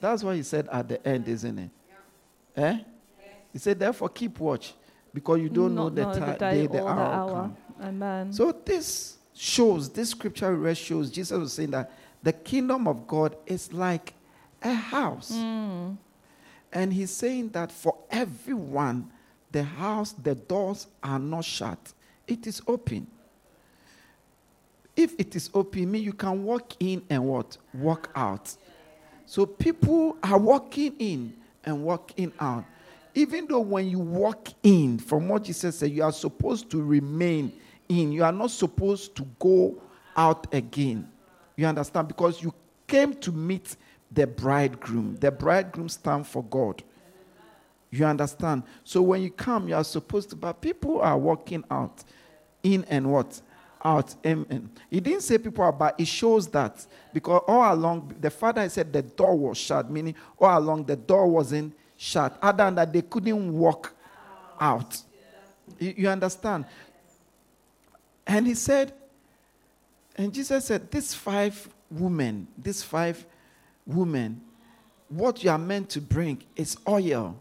That's 0.00 0.24
what 0.24 0.34
he 0.34 0.42
said 0.42 0.68
at 0.70 0.88
the 0.88 1.06
end, 1.06 1.28
isn't 1.28 1.58
it? 1.58 1.70
Eh? 2.56 2.78
He 3.52 3.58
said, 3.58 3.78
Therefore, 3.78 4.08
keep 4.08 4.38
watch 4.40 4.74
because 5.14 5.40
you 5.40 5.48
don't 5.48 5.74
know 5.74 5.90
the, 5.90 6.02
know 6.02 6.12
ti- 6.12 6.20
the 6.20 6.32
day 6.34 6.66
the 6.66 6.80
or 6.80 6.84
the 6.84 6.86
hour. 6.86 7.30
hour. 7.30 7.56
Amen. 7.82 8.32
So 8.32 8.52
this 8.52 9.18
shows, 9.34 9.90
this 9.90 10.10
scripture 10.10 10.50
we 10.50 10.64
read 10.66 10.76
shows, 10.76 11.10
Jesus 11.10 11.38
was 11.38 11.52
saying 11.52 11.70
that 11.72 11.90
the 12.22 12.32
kingdom 12.32 12.86
of 12.86 13.06
God 13.06 13.36
is 13.46 13.72
like 13.72 14.14
a 14.62 14.72
house. 14.72 15.32
Mm. 15.32 15.96
And 16.72 16.92
he's 16.92 17.10
saying 17.10 17.50
that 17.50 17.70
for 17.70 17.96
everyone, 18.10 19.10
the 19.50 19.62
house, 19.62 20.12
the 20.12 20.34
doors 20.34 20.86
are 21.02 21.18
not 21.18 21.44
shut. 21.44 21.92
It 22.26 22.46
is 22.46 22.62
open. 22.66 23.06
If 24.96 25.18
it 25.18 25.34
is 25.36 25.50
open, 25.52 25.90
mean 25.90 26.02
you 26.02 26.12
can 26.12 26.44
walk 26.44 26.72
in 26.80 27.02
and 27.10 27.24
what? 27.24 27.56
Walk 27.74 28.10
out. 28.14 28.54
So 29.26 29.46
people 29.46 30.16
are 30.22 30.38
walking 30.38 30.94
in 30.98 31.34
and 31.64 31.82
walking 31.82 32.32
out. 32.38 32.64
Even 33.14 33.46
though 33.46 33.60
when 33.60 33.88
you 33.88 33.98
walk 33.98 34.48
in, 34.62 34.98
from 34.98 35.28
what 35.28 35.44
Jesus 35.44 35.78
said, 35.78 35.90
you 35.90 36.02
are 36.02 36.12
supposed 36.12 36.70
to 36.70 36.82
remain 36.82 37.52
in. 37.88 38.12
You 38.12 38.24
are 38.24 38.32
not 38.32 38.50
supposed 38.50 39.14
to 39.16 39.26
go 39.38 39.80
out 40.16 40.52
again. 40.52 41.08
You 41.56 41.66
understand? 41.66 42.08
Because 42.08 42.42
you 42.42 42.54
came 42.86 43.14
to 43.14 43.32
meet 43.32 43.76
the 44.10 44.26
bridegroom. 44.26 45.16
The 45.20 45.30
bridegroom 45.30 45.88
stands 45.88 46.28
for 46.28 46.42
God. 46.44 46.82
You 47.90 48.06
understand? 48.06 48.62
So 48.84 49.02
when 49.02 49.22
you 49.22 49.30
come, 49.30 49.68
you 49.68 49.74
are 49.74 49.84
supposed 49.84 50.30
to, 50.30 50.36
but 50.36 50.60
people 50.60 51.00
are 51.00 51.18
walking 51.18 51.62
out, 51.70 52.02
in 52.62 52.84
and 52.84 53.12
what? 53.12 53.40
Out. 53.84 54.14
Amen. 54.24 54.70
He 54.88 55.00
didn't 55.00 55.22
say 55.22 55.36
people 55.36 55.64
are, 55.64 55.72
but 55.72 56.00
it 56.00 56.06
shows 56.06 56.48
that 56.48 56.86
because 57.12 57.42
all 57.46 57.74
along, 57.74 58.14
the 58.18 58.30
father 58.30 58.66
said 58.68 58.92
the 58.92 59.02
door 59.02 59.36
was 59.36 59.58
shut, 59.58 59.90
meaning 59.90 60.14
all 60.38 60.58
along 60.58 60.84
the 60.84 60.96
door 60.96 61.26
wasn't 61.26 61.74
shut, 62.02 62.36
other 62.42 62.64
than 62.64 62.74
that 62.74 62.92
they 62.92 63.02
couldn't 63.02 63.52
walk 63.52 63.94
out. 64.60 65.00
You, 65.78 65.94
you 65.98 66.08
understand? 66.08 66.64
And 68.26 68.44
he 68.44 68.54
said, 68.54 68.92
and 70.16 70.34
Jesus 70.34 70.64
said, 70.64 70.90
These 70.90 71.14
five 71.14 71.68
women, 71.90 72.48
these 72.58 72.82
five 72.82 73.24
women, 73.86 74.40
what 75.08 75.44
you 75.44 75.50
are 75.50 75.58
meant 75.58 75.90
to 75.90 76.00
bring 76.00 76.42
is 76.56 76.76
oil, 76.88 77.40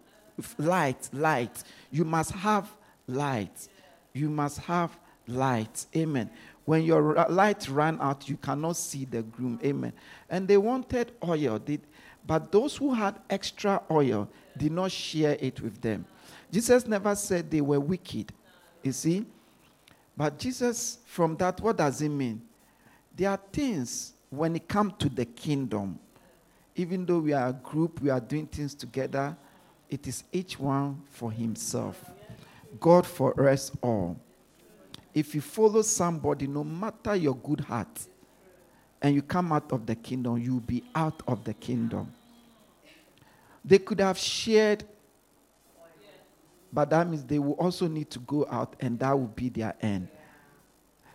light, 0.60 1.10
light. 1.12 1.64
You 1.90 2.06
must 2.06 2.32
have 2.32 2.70
light. 3.08 3.68
You 4.14 4.30
must 4.30 4.60
have 4.60 4.96
light. 5.28 5.88
Amen. 5.96 6.30
When 6.66 6.84
your 6.84 7.26
light 7.30 7.68
ran 7.68 8.00
out, 8.00 8.30
you 8.30 8.38
cannot 8.38 8.78
see 8.78 9.06
the 9.06 9.24
groom. 9.24 9.60
Amen. 9.64 9.94
And 10.30 10.48
they 10.48 10.58
wanted 10.58 11.14
oil, 11.24 11.58
did, 11.58 11.82
but 12.26 12.52
those 12.52 12.76
who 12.78 12.94
had 12.94 13.20
extra 13.30 13.82
oil 13.90 14.30
did 14.58 14.72
not 14.72 14.92
share 14.92 15.38
it 15.40 15.60
with 15.62 15.82
them. 15.82 16.06
Jesus 16.52 16.86
never 16.86 17.16
said 17.16 17.50
they 17.50 17.62
were 17.62 17.80
wicked. 17.80 18.32
You 18.84 18.92
see? 18.92 19.26
But 20.16 20.38
Jesus, 20.38 21.00
from 21.06 21.36
that, 21.38 21.60
what 21.62 21.78
does 21.78 22.02
it 22.02 22.10
mean? 22.10 22.42
There 23.16 23.30
are 23.30 23.40
things 23.52 24.14
when 24.30 24.56
it 24.56 24.68
comes 24.68 24.94
to 25.00 25.10
the 25.10 25.26
kingdom, 25.26 26.00
even 26.76 27.06
though 27.06 27.20
we 27.20 27.34
are 27.34 27.50
a 27.50 27.54
group, 27.54 28.02
we 28.02 28.10
are 28.10 28.20
doing 28.20 28.48
things 28.48 28.74
together, 28.74 29.36
it 29.90 30.08
is 30.08 30.24
each 30.32 30.58
one 30.58 31.02
for 31.10 31.32
himself. 31.32 32.12
God 32.80 33.06
for 33.06 33.50
us 33.50 33.72
all. 33.82 34.18
If 35.14 35.36
you 35.36 35.42
follow 35.42 35.82
somebody, 35.82 36.48
no 36.48 36.64
matter 36.64 37.16
your 37.16 37.36
good 37.36 37.60
heart, 37.60 38.08
and 39.02 39.16
you 39.16 39.22
come 39.22 39.52
out 39.52 39.72
of 39.72 39.86
the 39.86 39.96
kingdom, 39.96 40.38
you'll 40.38 40.60
be 40.60 40.84
out 40.94 41.22
of 41.28 41.44
the 41.44 41.54
kingdom. 41.54 42.12
They 43.66 43.80
could 43.80 44.00
have 44.00 44.18
shared, 44.18 44.84
but 46.72 46.90
that 46.90 47.08
means 47.10 47.24
they 47.24 47.40
will 47.40 47.54
also 47.54 47.88
need 47.88 48.10
to 48.12 48.20
go 48.20 48.48
out, 48.50 48.76
and 48.80 49.00
that 49.00 49.12
will 49.12 49.28
be 49.28 49.50
their 49.50 49.76
end. 49.82 50.08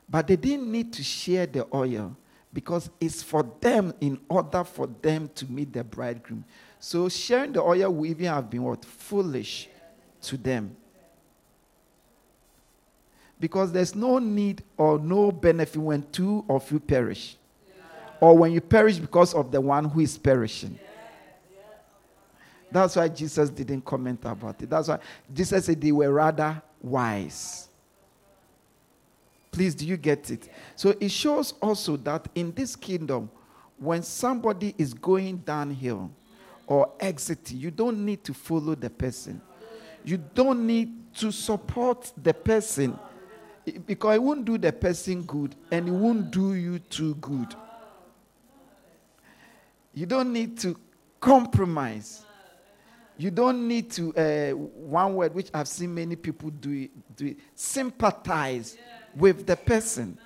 But 0.09 0.27
they 0.27 0.37
didn't 0.37 0.71
need 0.71 0.93
to 0.95 1.03
share 1.03 1.47
the 1.47 1.67
oil 1.75 2.17
because 2.53 2.89
it's 3.01 3.23
for 3.23 3.45
them 3.61 3.93
in 4.01 4.19
order 4.29 4.65
for 4.65 4.87
them 4.87 5.29
to 5.35 5.47
meet 5.47 5.73
the 5.73 5.85
bridegroom. 5.85 6.45
So 6.79 7.09
sharing 7.09 7.53
the 7.53 7.61
oil 7.61 7.93
would 7.93 8.11
even 8.11 8.27
have 8.27 8.49
been 8.49 8.63
what? 8.63 8.85
Foolish 8.85 9.69
to 10.23 10.37
them. 10.37 10.77
Because 13.39 13.73
there's 13.73 13.95
no 13.95 14.19
need 14.19 14.63
or 14.77 14.99
no 14.99 15.31
benefit 15.31 15.77
when 15.77 16.07
two 16.11 16.45
of 16.49 16.71
you 16.71 16.81
perish. 16.81 17.37
Or 18.21 18.37
when 18.37 18.53
you 18.53 18.61
perish 18.61 18.99
because 18.99 19.35
of 19.35 19.51
the 19.51 19.61
one 19.61 19.85
who 19.85 20.01
is 20.01 20.17
perishing. 20.17 20.79
That's 22.71 22.97
why 22.97 23.09
Jesus 23.09 23.51
didn't 23.51 23.85
comment 23.85 24.21
about 24.25 24.61
it. 24.63 24.71
That's 24.71 24.89
why 24.89 24.99
Jesus 25.33 25.67
said 25.67 25.81
they 25.81 25.93
were 25.93 26.13
rather 26.13 26.61
wise. 26.83 27.69
Please, 29.51 29.75
do 29.75 29.87
you 29.87 29.97
get 29.97 30.31
it? 30.31 30.49
So 30.75 30.95
it 31.01 31.11
shows 31.11 31.55
also 31.63 31.97
that 31.99 32.29
in 32.35 32.53
this 32.53 32.77
kingdom, 32.77 33.31
when 33.79 34.03
somebody 34.03 34.75
is 34.77 34.93
going 34.93 35.39
downhill 35.39 36.11
or 36.67 36.93
exiting, 37.01 37.59
you 37.59 37.71
don't 37.71 38.05
need 38.05 38.25
to 38.25 38.35
follow 38.35 38.75
the 38.75 38.91
person. 38.91 39.41
You 40.05 40.19
don't 40.19 40.67
need 40.67 41.15
to 41.17 41.33
support 41.33 42.13
the 42.23 42.35
person 42.35 42.99
because 43.87 44.17
it 44.17 44.23
won't 44.23 44.45
do 44.45 44.59
the 44.59 44.73
person 44.73 45.23
good 45.23 45.55
and 45.71 45.89
it 45.89 45.93
won't 45.93 46.31
do 46.31 46.55
you 46.55 46.79
too 46.79 47.15
good. 47.17 47.55
You 49.97 50.05
don't 50.05 50.31
need 50.31 50.59
to 50.59 50.79
compromise. 51.19 52.23
You 53.17 53.31
don't 53.31 53.67
need 53.67 53.91
to, 53.93 54.15
uh, 54.15 54.51
one 54.51 55.15
word 55.15 55.35
which 55.35 55.49
I've 55.55 55.67
seen 55.67 55.95
many 55.95 56.17
people 56.17 56.51
do 56.51 56.71
it, 56.71 57.17
do 57.17 57.35
sympathize 57.55 58.77
with 59.17 59.47
the 59.47 59.57
person. 59.57 60.19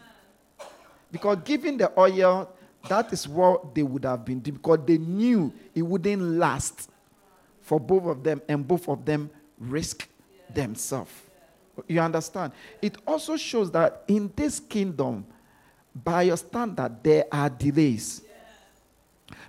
Because 1.12 1.38
giving 1.44 1.76
the 1.76 1.92
oil, 1.96 2.52
that 2.88 3.12
is 3.12 3.28
what 3.28 3.72
they 3.72 3.84
would 3.84 4.04
have 4.04 4.24
been 4.24 4.40
doing 4.40 4.56
because 4.56 4.80
they 4.84 4.98
knew 4.98 5.52
it 5.72 5.82
wouldn't 5.82 6.20
last 6.20 6.90
for 7.60 7.78
both 7.78 8.06
of 8.06 8.24
them 8.24 8.42
and 8.48 8.66
both 8.66 8.88
of 8.88 9.04
them 9.04 9.30
risk 9.56 10.08
themselves. 10.52 11.12
You 11.86 12.00
understand? 12.00 12.54
It 12.82 12.96
also 13.06 13.36
shows 13.36 13.70
that 13.70 14.02
in 14.08 14.32
this 14.34 14.58
kingdom, 14.58 15.24
by 15.94 16.22
your 16.22 16.36
standard, 16.36 17.04
there 17.04 17.26
are 17.30 17.48
delays. 17.48 18.22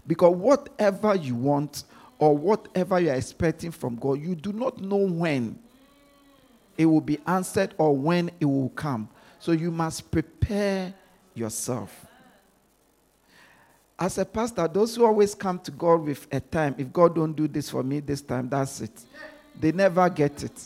Because 0.05 0.35
whatever 0.35 1.15
you 1.15 1.35
want 1.35 1.83
or 2.19 2.35
whatever 2.35 2.99
you 2.99 3.09
are 3.09 3.15
expecting 3.15 3.71
from 3.71 3.95
God, 3.95 4.21
you 4.21 4.35
do 4.35 4.53
not 4.53 4.79
know 4.79 4.97
when 4.97 5.57
it 6.77 6.85
will 6.85 7.01
be 7.01 7.19
answered 7.27 7.73
or 7.77 7.95
when 7.95 8.31
it 8.39 8.45
will 8.45 8.69
come. 8.69 9.09
So 9.39 9.51
you 9.51 9.71
must 9.71 10.09
prepare 10.11 10.93
yourself. 11.33 12.05
As 13.97 14.17
a 14.17 14.25
pastor, 14.25 14.67
those 14.67 14.95
who 14.95 15.05
always 15.05 15.35
come 15.35 15.59
to 15.59 15.71
God 15.71 16.03
with 16.05 16.27
a 16.31 16.39
time, 16.39 16.73
if 16.77 16.91
God 16.91 17.15
don't 17.15 17.33
do 17.33 17.47
this 17.47 17.69
for 17.69 17.83
me 17.83 17.99
this 17.99 18.21
time, 18.21 18.49
that's 18.49 18.81
it. 18.81 19.05
They 19.59 19.71
never 19.71 20.09
get 20.09 20.43
it. 20.43 20.59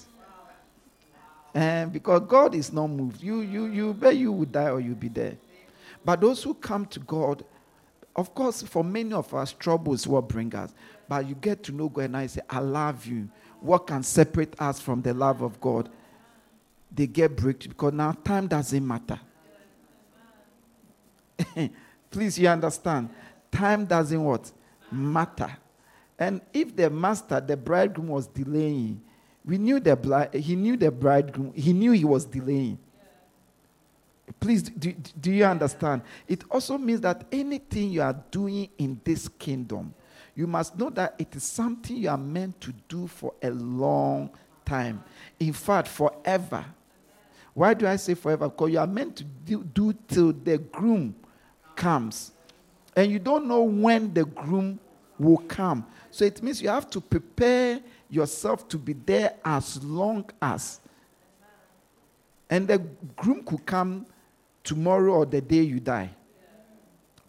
And 1.53 1.91
because 1.91 2.21
God 2.27 2.55
is 2.55 2.71
not 2.71 2.87
moved, 2.87 3.21
you 3.21 3.41
you 3.41 3.65
you 3.65 3.93
bet 3.93 4.15
you 4.17 4.31
will 4.31 4.45
die 4.45 4.69
or 4.69 4.79
you'll 4.79 4.95
be 4.95 5.07
there. 5.07 5.37
But 6.03 6.21
those 6.21 6.43
who 6.43 6.53
come 6.53 6.85
to 6.87 6.99
God, 6.99 7.43
of 8.15 8.33
course, 8.33 8.61
for 8.61 8.83
many 8.83 9.13
of 9.13 9.33
us, 9.33 9.51
troubles 9.51 10.07
will 10.07 10.21
bring 10.21 10.55
us. 10.55 10.73
But 11.07 11.27
you 11.27 11.35
get 11.35 11.63
to 11.63 11.71
know 11.71 11.89
God 11.89 12.05
and 12.05 12.17
I 12.17 12.27
say, 12.27 12.41
I 12.49 12.59
love 12.59 13.05
you. 13.05 13.29
What 13.59 13.87
can 13.87 14.03
separate 14.03 14.59
us 14.59 14.79
from 14.79 15.01
the 15.01 15.13
love 15.13 15.41
of 15.41 15.59
God? 15.59 15.89
They 16.91 17.07
get 17.07 17.35
breakthrough 17.35 17.69
because 17.69 17.93
now 17.93 18.13
time 18.13 18.47
doesn't 18.47 18.87
matter. 18.87 19.19
Please, 22.11 22.39
you 22.39 22.47
understand? 22.47 23.09
Time 23.51 23.85
doesn't 23.85 24.23
what? 24.23 24.51
Matter. 24.91 25.57
And 26.17 26.39
if 26.53 26.75
the 26.75 26.89
master, 26.89 27.41
the 27.41 27.57
bridegroom, 27.57 28.07
was 28.07 28.27
delaying, 28.27 29.01
we 29.43 29.57
knew 29.57 29.79
the 29.81 29.95
bride, 29.95 30.33
he 30.33 30.55
knew 30.55 30.77
the 30.77 30.89
bridegroom, 30.89 31.53
he 31.53 31.73
knew 31.73 31.91
he 31.91 32.05
was 32.05 32.23
delaying. 32.23 32.79
Please, 34.39 34.63
do, 34.63 34.93
do 35.19 35.31
you 35.31 35.45
understand? 35.45 36.01
It 36.27 36.43
also 36.49 36.77
means 36.77 37.01
that 37.01 37.25
anything 37.31 37.91
you 37.91 38.01
are 38.01 38.15
doing 38.31 38.69
in 38.77 38.99
this 39.03 39.27
kingdom, 39.27 39.93
you 40.35 40.47
must 40.47 40.77
know 40.77 40.89
that 40.91 41.15
it 41.17 41.35
is 41.35 41.43
something 41.43 41.95
you 41.95 42.09
are 42.09 42.17
meant 42.17 42.59
to 42.61 42.73
do 42.89 43.07
for 43.07 43.33
a 43.41 43.51
long 43.51 44.29
time. 44.65 45.03
In 45.39 45.53
fact, 45.53 45.87
forever. 45.87 46.65
Why 47.53 47.73
do 47.73 47.87
I 47.87 47.95
say 47.95 48.15
forever? 48.15 48.49
Because 48.49 48.71
you 48.71 48.79
are 48.79 48.87
meant 48.87 49.15
to 49.17 49.23
do, 49.23 49.63
do 49.63 49.93
till 50.07 50.33
the 50.33 50.57
groom 50.57 51.15
comes. 51.75 52.31
And 52.95 53.11
you 53.11 53.19
don't 53.19 53.47
know 53.47 53.61
when 53.61 54.13
the 54.13 54.25
groom 54.25 54.79
will 55.17 55.37
come. 55.37 55.85
So 56.11 56.25
it 56.25 56.41
means 56.41 56.61
you 56.61 56.69
have 56.69 56.89
to 56.89 56.99
prepare 56.99 57.79
yourself 58.09 58.67
to 58.69 58.77
be 58.77 58.93
there 58.93 59.35
as 59.43 59.81
long 59.83 60.29
as. 60.41 60.81
And 62.49 62.67
the 62.67 62.79
groom 63.15 63.43
could 63.43 63.65
come 63.65 64.05
tomorrow 64.65 65.13
or 65.13 65.25
the 65.25 65.39
day 65.39 65.61
you 65.61 65.79
die. 65.79 66.09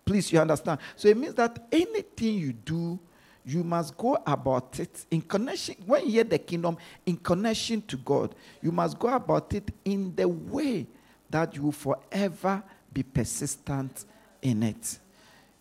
Please, 0.05 0.33
you 0.33 0.41
understand? 0.41 0.81
So 0.97 1.09
it 1.09 1.17
means 1.17 1.35
that 1.35 1.67
anything 1.71 2.39
you 2.39 2.53
do, 2.53 2.99
you 3.45 3.63
must 3.63 3.97
go 3.97 4.19
about 4.27 4.81
it 4.81 5.07
in 5.11 5.21
connection. 5.21 5.77
When 5.85 6.07
you 6.07 6.13
hear 6.13 6.25
the 6.25 6.39
kingdom, 6.39 6.77
in 7.05 7.17
connection 7.17 7.83
to 7.83 7.97
God, 7.97 8.35
you 8.61 8.73
must 8.73 8.99
go 8.99 9.09
about 9.09 9.53
it 9.55 9.71
in 9.85 10.15
the 10.17 10.27
way 10.27 10.87
that 11.31 11.55
you 11.55 11.63
will 11.63 11.73
forever 11.73 12.63
be 12.93 13.03
persistent 13.03 14.05
in 14.43 14.63
it. 14.63 14.99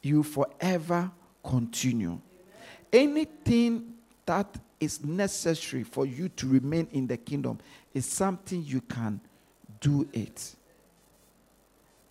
You 0.01 0.23
forever 0.23 1.11
continue. 1.43 2.19
Anything 2.93 3.93
that 4.25 4.55
is 4.79 5.03
necessary 5.03 5.83
for 5.83 6.05
you 6.05 6.29
to 6.29 6.47
remain 6.47 6.87
in 6.91 7.07
the 7.07 7.17
kingdom 7.17 7.59
is 7.93 8.05
something 8.05 8.63
you 8.63 8.81
can 8.81 9.19
do 9.79 10.07
it. 10.13 10.55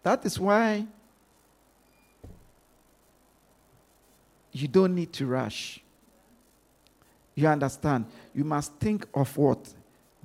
That 0.04 0.24
is 0.26 0.38
why 0.38 0.86
you 4.52 4.68
don't 4.68 4.94
need 4.94 5.12
to 5.14 5.26
rush. 5.26 5.80
You 7.34 7.48
understand? 7.48 8.04
You 8.34 8.44
must 8.44 8.74
think 8.74 9.06
of 9.14 9.36
what? 9.36 9.68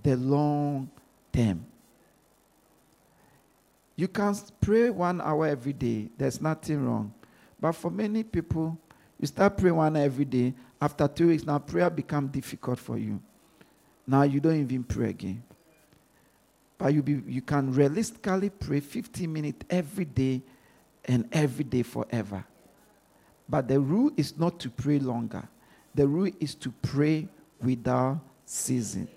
The 0.04 0.16
long 0.18 0.92
term. 1.34 1.66
You 3.96 4.08
can 4.08 4.36
pray 4.62 4.90
one 4.90 5.20
hour 5.22 5.48
every 5.48 5.74
day, 5.74 6.10
there's 6.18 6.40
nothing 6.40 6.86
wrong. 6.86 7.14
But 7.60 7.74
for 7.74 7.90
many 7.90 8.24
people, 8.24 8.78
you 9.20 9.28
start 9.28 9.58
praying 9.58 9.76
one 9.76 9.98
every 9.98 10.24
day. 10.26 10.54
After 10.82 11.08
two 11.08 11.28
weeks, 11.28 11.44
now 11.44 11.60
prayer 11.60 11.90
becomes 11.90 12.32
difficult 12.32 12.80
for 12.80 12.98
you. 12.98 13.22
Now 14.08 14.24
you 14.24 14.40
don't 14.40 14.60
even 14.60 14.84
pray 14.84 15.10
again. 15.10 15.44
But 16.80 16.94
you, 16.94 17.04
be, 17.04 17.22
you 17.28 17.42
can 17.42 17.74
realistically 17.74 18.50
pray 18.50 18.80
15 18.80 19.32
minutes 19.32 19.66
every 19.70 20.06
day 20.06 20.42
and 21.06 21.28
every 21.32 21.66
day 21.66 21.84
forever. 21.84 22.44
But 23.48 23.68
the 23.68 23.80
rule 23.80 24.12
is 24.16 24.40
not 24.40 24.60
to 24.62 24.70
pray 24.70 24.98
longer. 24.98 25.48
The 25.94 26.08
rule 26.08 26.32
is 26.40 26.56
to 26.56 26.72
pray 26.82 27.28
without 27.62 28.22
ceasing. 28.46 29.10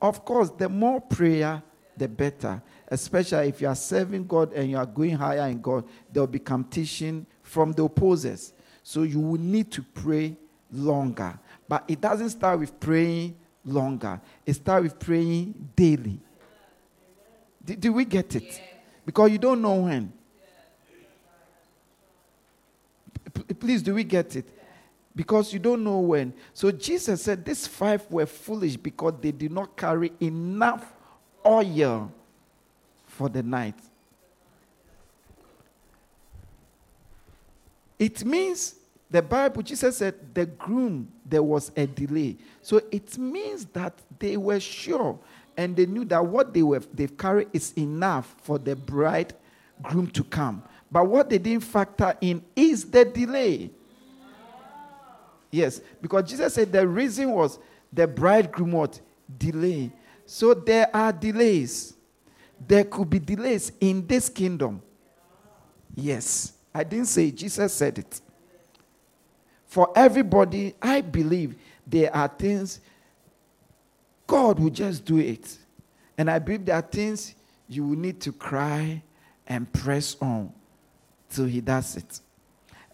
Of 0.00 0.24
course, 0.24 0.48
the 0.50 0.68
more 0.68 1.00
prayer, 1.00 1.62
the 1.94 2.08
better. 2.08 2.62
Especially 2.88 3.48
if 3.48 3.60
you 3.60 3.68
are 3.68 3.74
serving 3.74 4.26
God 4.26 4.54
and 4.54 4.70
you 4.70 4.78
are 4.78 4.86
going 4.86 5.16
higher 5.16 5.46
in 5.48 5.60
God, 5.60 5.84
there 6.10 6.22
will 6.22 6.26
be 6.26 6.38
competition 6.38 7.26
from 7.42 7.72
the 7.72 7.84
opposers. 7.84 8.54
So 8.82 9.02
you 9.02 9.20
will 9.20 9.40
need 9.40 9.70
to 9.72 9.82
pray 9.82 10.36
longer. 10.72 11.38
But 11.68 11.84
it 11.86 12.00
doesn't 12.00 12.30
start 12.30 12.60
with 12.60 12.80
praying 12.80 13.36
longer, 13.64 14.18
it 14.46 14.54
starts 14.54 14.84
with 14.84 14.98
praying 14.98 15.68
daily. 15.76 16.18
Did, 17.70 17.80
did 17.82 17.90
we 17.90 18.04
get 18.04 18.34
it? 18.34 18.60
Because 19.06 19.30
you 19.30 19.38
don't 19.38 19.62
know 19.62 19.74
when. 19.74 20.12
P- 23.32 23.54
Please, 23.54 23.80
do 23.80 23.94
we 23.94 24.02
get 24.02 24.34
it? 24.34 24.48
Because 25.14 25.52
you 25.52 25.60
don't 25.60 25.84
know 25.84 26.00
when. 26.00 26.32
So 26.52 26.72
Jesus 26.72 27.22
said 27.22 27.44
these 27.44 27.68
five 27.68 28.04
were 28.10 28.26
foolish 28.26 28.76
because 28.76 29.14
they 29.20 29.30
did 29.30 29.52
not 29.52 29.76
carry 29.76 30.10
enough 30.20 30.92
oil 31.46 32.12
for 33.06 33.28
the 33.28 33.44
night. 33.44 33.76
It 38.00 38.24
means 38.24 38.74
the 39.08 39.22
Bible, 39.22 39.62
Jesus 39.62 39.98
said, 39.98 40.34
the 40.34 40.46
groom, 40.46 41.08
there 41.24 41.42
was 41.42 41.70
a 41.76 41.86
delay. 41.86 42.36
So 42.62 42.80
it 42.90 43.16
means 43.16 43.64
that 43.66 43.96
they 44.18 44.36
were 44.36 44.58
sure 44.58 45.20
and 45.60 45.76
they 45.76 45.84
knew 45.84 46.06
that 46.06 46.24
what 46.24 46.54
they 46.54 46.62
were 46.62 46.80
they've 46.94 47.18
carried 47.18 47.48
is 47.52 47.74
enough 47.76 48.34
for 48.42 48.58
the 48.58 48.74
bridegroom 48.74 50.06
to 50.14 50.24
come. 50.24 50.62
But 50.90 51.06
what 51.06 51.28
they 51.28 51.36
didn't 51.36 51.64
factor 51.64 52.16
in 52.22 52.42
is 52.56 52.86
the 52.86 53.04
delay. 53.04 53.70
Yes, 55.50 55.82
because 56.00 56.30
Jesus 56.30 56.54
said 56.54 56.72
the 56.72 56.88
reason 56.88 57.30
was 57.30 57.58
the 57.92 58.06
bridegroom 58.06 58.72
what 58.72 58.98
delay. 59.36 59.92
So 60.24 60.54
there 60.54 60.88
are 60.96 61.12
delays. 61.12 61.92
There 62.66 62.84
could 62.84 63.10
be 63.10 63.18
delays 63.18 63.70
in 63.80 64.06
this 64.06 64.30
kingdom. 64.30 64.80
Yes, 65.94 66.54
I 66.74 66.84
didn't 66.84 67.08
say 67.08 67.30
Jesus 67.30 67.74
said 67.74 67.98
it. 67.98 68.18
For 69.66 69.92
everybody, 69.94 70.74
I 70.80 71.02
believe 71.02 71.56
there 71.86 72.16
are 72.16 72.28
things 72.28 72.80
God 74.30 74.60
will 74.60 74.70
just 74.70 75.04
do 75.04 75.18
it. 75.18 75.58
And 76.16 76.30
I 76.30 76.38
believe 76.38 76.64
there 76.64 76.76
are 76.76 76.82
things 76.82 77.34
you 77.68 77.84
will 77.84 77.98
need 77.98 78.20
to 78.20 78.32
cry 78.32 79.02
and 79.44 79.70
press 79.72 80.16
on 80.20 80.52
till 81.28 81.46
He 81.46 81.60
does 81.60 81.96
it. 81.96 82.20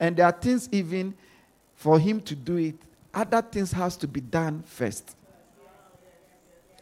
And 0.01 0.17
there 0.17 0.25
are 0.25 0.33
things 0.33 0.67
even 0.73 1.13
for 1.75 1.99
Him 1.99 2.23
to 2.23 2.35
do 2.35 2.57
it, 2.57 2.77
other 3.13 3.43
things 3.43 3.71
has 3.73 3.99
to 3.99 4.09
be 4.09 4.23
done 4.23 4.63
first. 4.63 5.15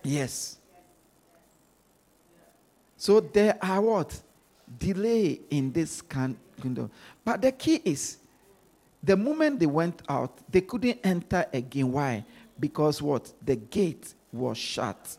Yes. 0.04 0.58
So 2.96 3.18
there 3.18 3.58
are 3.60 3.80
what? 3.80 4.20
Delay 4.78 5.40
in 5.50 5.72
this 5.72 6.00
kingdom. 6.00 6.92
But 7.24 7.42
the 7.42 7.50
key 7.50 7.80
is 7.84 8.18
the 9.02 9.16
moment 9.16 9.58
they 9.58 9.66
went 9.66 10.00
out, 10.08 10.38
they 10.48 10.60
couldn't 10.60 11.00
enter 11.02 11.44
again. 11.52 11.90
Why? 11.90 12.24
Because 12.60 13.02
what? 13.02 13.32
The 13.44 13.56
gate 13.56 14.14
was 14.34 14.58
shut. 14.58 15.16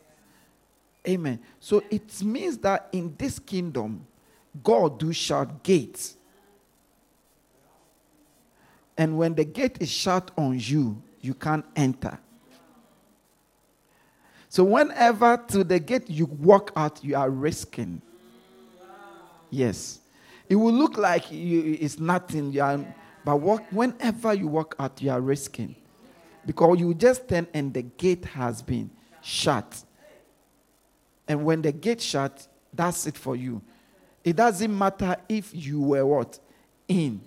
Amen. 1.08 1.40
So 1.60 1.82
it 1.90 2.22
means 2.22 2.58
that 2.58 2.88
in 2.92 3.14
this 3.16 3.38
kingdom, 3.38 4.06
God 4.62 4.98
do 4.98 5.12
shut 5.12 5.62
gates. 5.62 6.16
And 8.98 9.18
when 9.18 9.34
the 9.34 9.44
gate 9.44 9.76
is 9.80 9.90
shut 9.90 10.30
on 10.36 10.58
you, 10.58 11.02
you 11.20 11.34
can't 11.34 11.64
enter. 11.76 12.18
So 14.48 14.64
whenever 14.64 15.36
to 15.48 15.64
the 15.64 15.78
gate 15.78 16.08
you 16.08 16.26
walk 16.26 16.72
out, 16.74 17.04
you 17.04 17.14
are 17.16 17.30
risking. 17.30 18.00
Yes. 19.50 20.00
It 20.48 20.56
will 20.56 20.72
look 20.72 20.96
like 20.96 21.30
you, 21.30 21.76
it's 21.80 21.98
nothing. 21.98 22.52
You 22.52 22.62
are, 22.62 22.94
but 23.24 23.36
walk, 23.36 23.64
whenever 23.70 24.32
you 24.32 24.46
walk 24.46 24.74
out, 24.78 25.02
you 25.02 25.10
are 25.10 25.20
risking. 25.20 25.74
Because 26.46 26.78
you 26.78 26.94
just 26.94 27.28
turn 27.28 27.46
and 27.52 27.74
the 27.74 27.82
gate 27.82 28.24
has 28.24 28.62
been 28.62 28.90
shut. 29.26 29.82
And 31.26 31.44
when 31.44 31.60
the 31.60 31.72
gate 31.72 32.00
shut, 32.00 32.46
that's 32.72 33.08
it 33.08 33.16
for 33.16 33.34
you. 33.34 33.60
It 34.22 34.36
doesn't 34.36 34.76
matter 34.76 35.16
if 35.28 35.50
you 35.52 35.80
were 35.80 36.06
what? 36.06 36.38
In. 36.86 37.20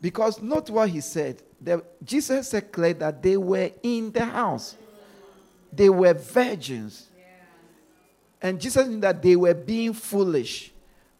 Because 0.00 0.40
not 0.40 0.70
what 0.70 0.88
he 0.88 1.00
said. 1.00 1.42
The, 1.60 1.82
Jesus 2.04 2.54
clear 2.70 2.94
that 2.94 3.20
they 3.20 3.36
were 3.36 3.70
in 3.82 4.12
the 4.12 4.24
house. 4.24 4.76
They 5.72 5.88
were 5.88 6.14
virgins. 6.14 7.08
And 8.40 8.60
Jesus 8.60 8.86
knew 8.86 9.00
that 9.00 9.20
they 9.20 9.34
were 9.34 9.54
being 9.54 9.92
foolish. 9.92 10.72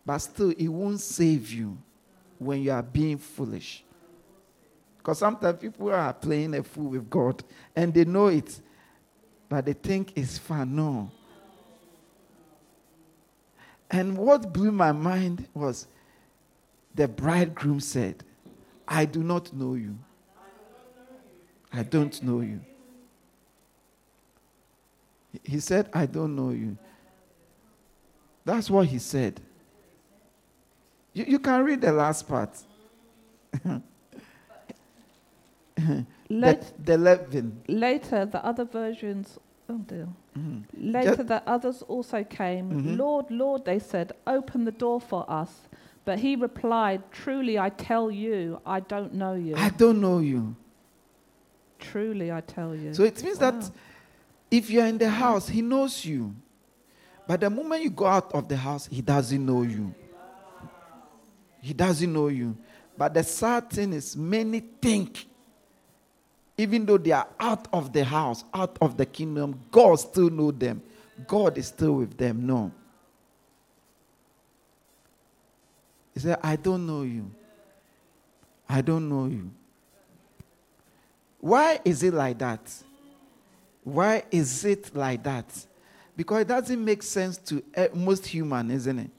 but 0.04 0.18
still, 0.18 0.50
it 0.50 0.68
won't 0.68 1.00
save 1.00 1.50
you 1.50 1.76
when 2.38 2.62
you 2.62 2.70
are 2.70 2.82
being 2.82 3.18
foolish. 3.18 3.82
Because 5.06 5.20
sometimes 5.20 5.60
people 5.60 5.92
are 5.92 6.12
playing 6.12 6.52
a 6.54 6.64
fool 6.64 6.90
with 6.90 7.08
God 7.08 7.44
and 7.76 7.94
they 7.94 8.04
know 8.04 8.26
it, 8.26 8.60
but 9.48 9.64
they 9.64 9.72
think 9.72 10.12
it's 10.16 10.36
fun. 10.36 10.74
No. 10.74 11.12
And 13.88 14.18
what 14.18 14.52
blew 14.52 14.72
my 14.72 14.90
mind 14.90 15.46
was 15.54 15.86
the 16.92 17.06
bridegroom 17.06 17.78
said, 17.78 18.24
I 18.88 19.04
do 19.04 19.22
not 19.22 19.52
know 19.52 19.74
you. 19.74 19.96
I 21.72 21.84
don't 21.84 22.20
know 22.24 22.40
you. 22.40 22.60
He 25.44 25.60
said, 25.60 25.88
I 25.94 26.06
don't 26.06 26.34
know 26.34 26.50
you. 26.50 26.76
That's 28.44 28.68
what 28.68 28.88
he 28.88 28.98
said. 28.98 29.40
You, 31.12 31.26
you 31.28 31.38
can 31.38 31.62
read 31.62 31.80
the 31.80 31.92
last 31.92 32.26
part. 32.26 32.50
Lat- 36.30 36.72
the, 36.84 36.96
leaven. 36.98 37.60
later, 37.68 38.24
the 38.26 38.44
other 38.44 38.64
versions. 38.64 39.38
Oh 39.68 39.78
dear. 39.78 40.08
Mhm. 40.36 40.64
Later, 40.76 41.16
Ju- 41.16 41.24
the 41.24 41.42
others 41.46 41.82
also 41.82 42.22
came. 42.24 42.70
Mhm. 42.70 42.96
Lord, 42.98 43.30
Lord, 43.30 43.64
they 43.64 43.78
said, 43.78 44.12
open 44.26 44.64
the 44.64 44.72
door 44.72 45.00
for 45.00 45.24
us. 45.28 45.50
But 46.04 46.20
he 46.20 46.36
replied, 46.36 47.02
Truly, 47.10 47.58
I 47.58 47.70
tell 47.70 48.10
you, 48.10 48.60
I 48.64 48.80
don't 48.80 49.14
know 49.14 49.34
you. 49.34 49.54
I 49.56 49.70
don't 49.70 50.00
know 50.00 50.18
you. 50.20 50.54
Truly, 51.78 52.30
I 52.32 52.40
tell 52.40 52.74
you. 52.74 52.94
So 52.94 53.02
it 53.04 53.22
means 53.22 53.38
that 53.38 53.70
if 54.50 54.70
you're 54.70 54.86
in 54.86 54.98
the 54.98 55.10
house, 55.10 55.48
he 55.48 55.62
knows 55.62 56.04
you. 56.04 56.34
But 57.26 57.40
the 57.40 57.50
moment 57.50 57.82
you 57.82 57.90
go 57.90 58.06
out 58.06 58.32
of 58.32 58.48
the 58.48 58.56
house, 58.56 58.86
he 58.86 59.02
doesn't 59.02 59.44
know 59.44 59.62
you. 59.62 59.92
He 61.60 61.74
doesn't 61.74 62.12
know 62.12 62.28
you. 62.28 62.56
But 62.96 63.12
the 63.14 63.24
sad 63.24 63.68
thing 63.70 63.92
is, 63.92 64.16
many 64.16 64.60
think, 64.60 65.26
even 66.58 66.86
though 66.86 66.98
they 66.98 67.12
are 67.12 67.28
out 67.38 67.68
of 67.72 67.92
the 67.92 68.04
house, 68.04 68.44
out 68.54 68.78
of 68.80 68.96
the 68.96 69.06
kingdom, 69.06 69.60
God 69.70 69.96
still 69.96 70.30
know 70.30 70.50
them. 70.50 70.82
God 71.26 71.58
is 71.58 71.68
still 71.68 71.94
with 71.94 72.16
them. 72.16 72.46
No. 72.46 72.72
He 76.14 76.20
said, 76.20 76.38
I 76.42 76.56
don't 76.56 76.86
know 76.86 77.02
you. 77.02 77.30
I 78.68 78.80
don't 78.80 79.08
know 79.08 79.26
you. 79.26 79.50
Why 81.40 81.78
is 81.84 82.02
it 82.02 82.14
like 82.14 82.38
that? 82.38 82.60
Why 83.84 84.24
is 84.30 84.64
it 84.64 84.96
like 84.96 85.22
that? 85.24 85.44
Because 86.16 86.40
it 86.40 86.48
doesn't 86.48 86.82
make 86.82 87.02
sense 87.02 87.36
to 87.38 87.62
eh, 87.74 87.88
most 87.94 88.26
human, 88.26 88.70
isn't 88.70 88.98
it? 88.98 89.10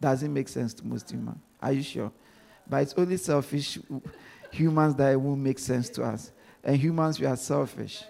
Doesn't 0.00 0.32
make 0.32 0.48
sense 0.48 0.74
to 0.74 0.86
most 0.86 1.10
human. 1.10 1.40
Are 1.60 1.72
you 1.72 1.82
sure? 1.82 2.12
But 2.68 2.82
it's 2.82 2.94
only 2.96 3.16
selfish 3.16 3.78
humans 4.50 4.94
that 4.96 5.12
it 5.12 5.20
won't 5.20 5.40
make 5.40 5.58
sense 5.58 5.88
to 5.90 6.04
us. 6.04 6.30
And 6.62 6.76
humans, 6.76 7.18
we 7.18 7.26
are 7.26 7.36
selfish. 7.36 8.04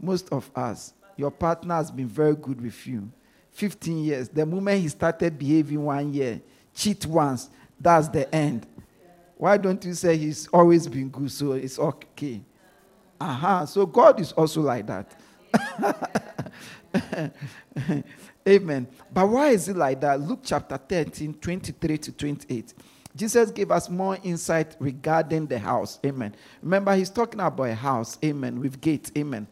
Most 0.00 0.28
of 0.30 0.50
us. 0.54 0.94
Your 1.16 1.30
partner 1.30 1.74
has 1.74 1.90
been 1.90 2.06
very 2.06 2.34
good 2.34 2.60
with 2.60 2.86
you. 2.86 3.10
15 3.52 4.04
years. 4.04 4.28
The 4.28 4.46
moment 4.46 4.80
he 4.80 4.88
started 4.88 5.38
behaving 5.38 5.84
one 5.84 6.12
year, 6.14 6.40
cheat 6.74 7.04
once, 7.04 7.50
that's 7.78 8.08
the 8.08 8.32
end. 8.34 8.66
Why 9.36 9.56
don't 9.56 9.84
you 9.84 9.94
say 9.94 10.16
he's 10.16 10.46
always 10.48 10.86
been 10.86 11.08
good, 11.08 11.30
so 11.32 11.52
it's 11.52 11.78
okay? 11.78 12.42
Aha. 13.20 13.64
So 13.64 13.86
God 13.86 14.20
is 14.20 14.32
also 14.32 14.60
like 14.62 14.86
that. 14.86 15.18
Amen. 18.48 18.86
But 19.12 19.28
why 19.28 19.48
is 19.48 19.68
it 19.68 19.76
like 19.76 20.00
that? 20.00 20.20
Luke 20.20 20.40
chapter 20.42 20.76
13, 20.76 21.34
23 21.34 21.98
to 21.98 22.12
28. 22.12 22.74
Jesus 23.16 23.50
gave 23.50 23.70
us 23.70 23.90
more 23.90 24.18
insight 24.22 24.76
regarding 24.78 25.46
the 25.46 25.58
house. 25.58 25.98
Amen. 26.04 26.34
Remember, 26.62 26.94
he's 26.94 27.10
talking 27.10 27.40
about 27.40 27.64
a 27.64 27.74
house. 27.74 28.18
Amen. 28.24 28.60
With 28.60 28.80
gates. 28.80 29.10
Amen. 29.16 29.46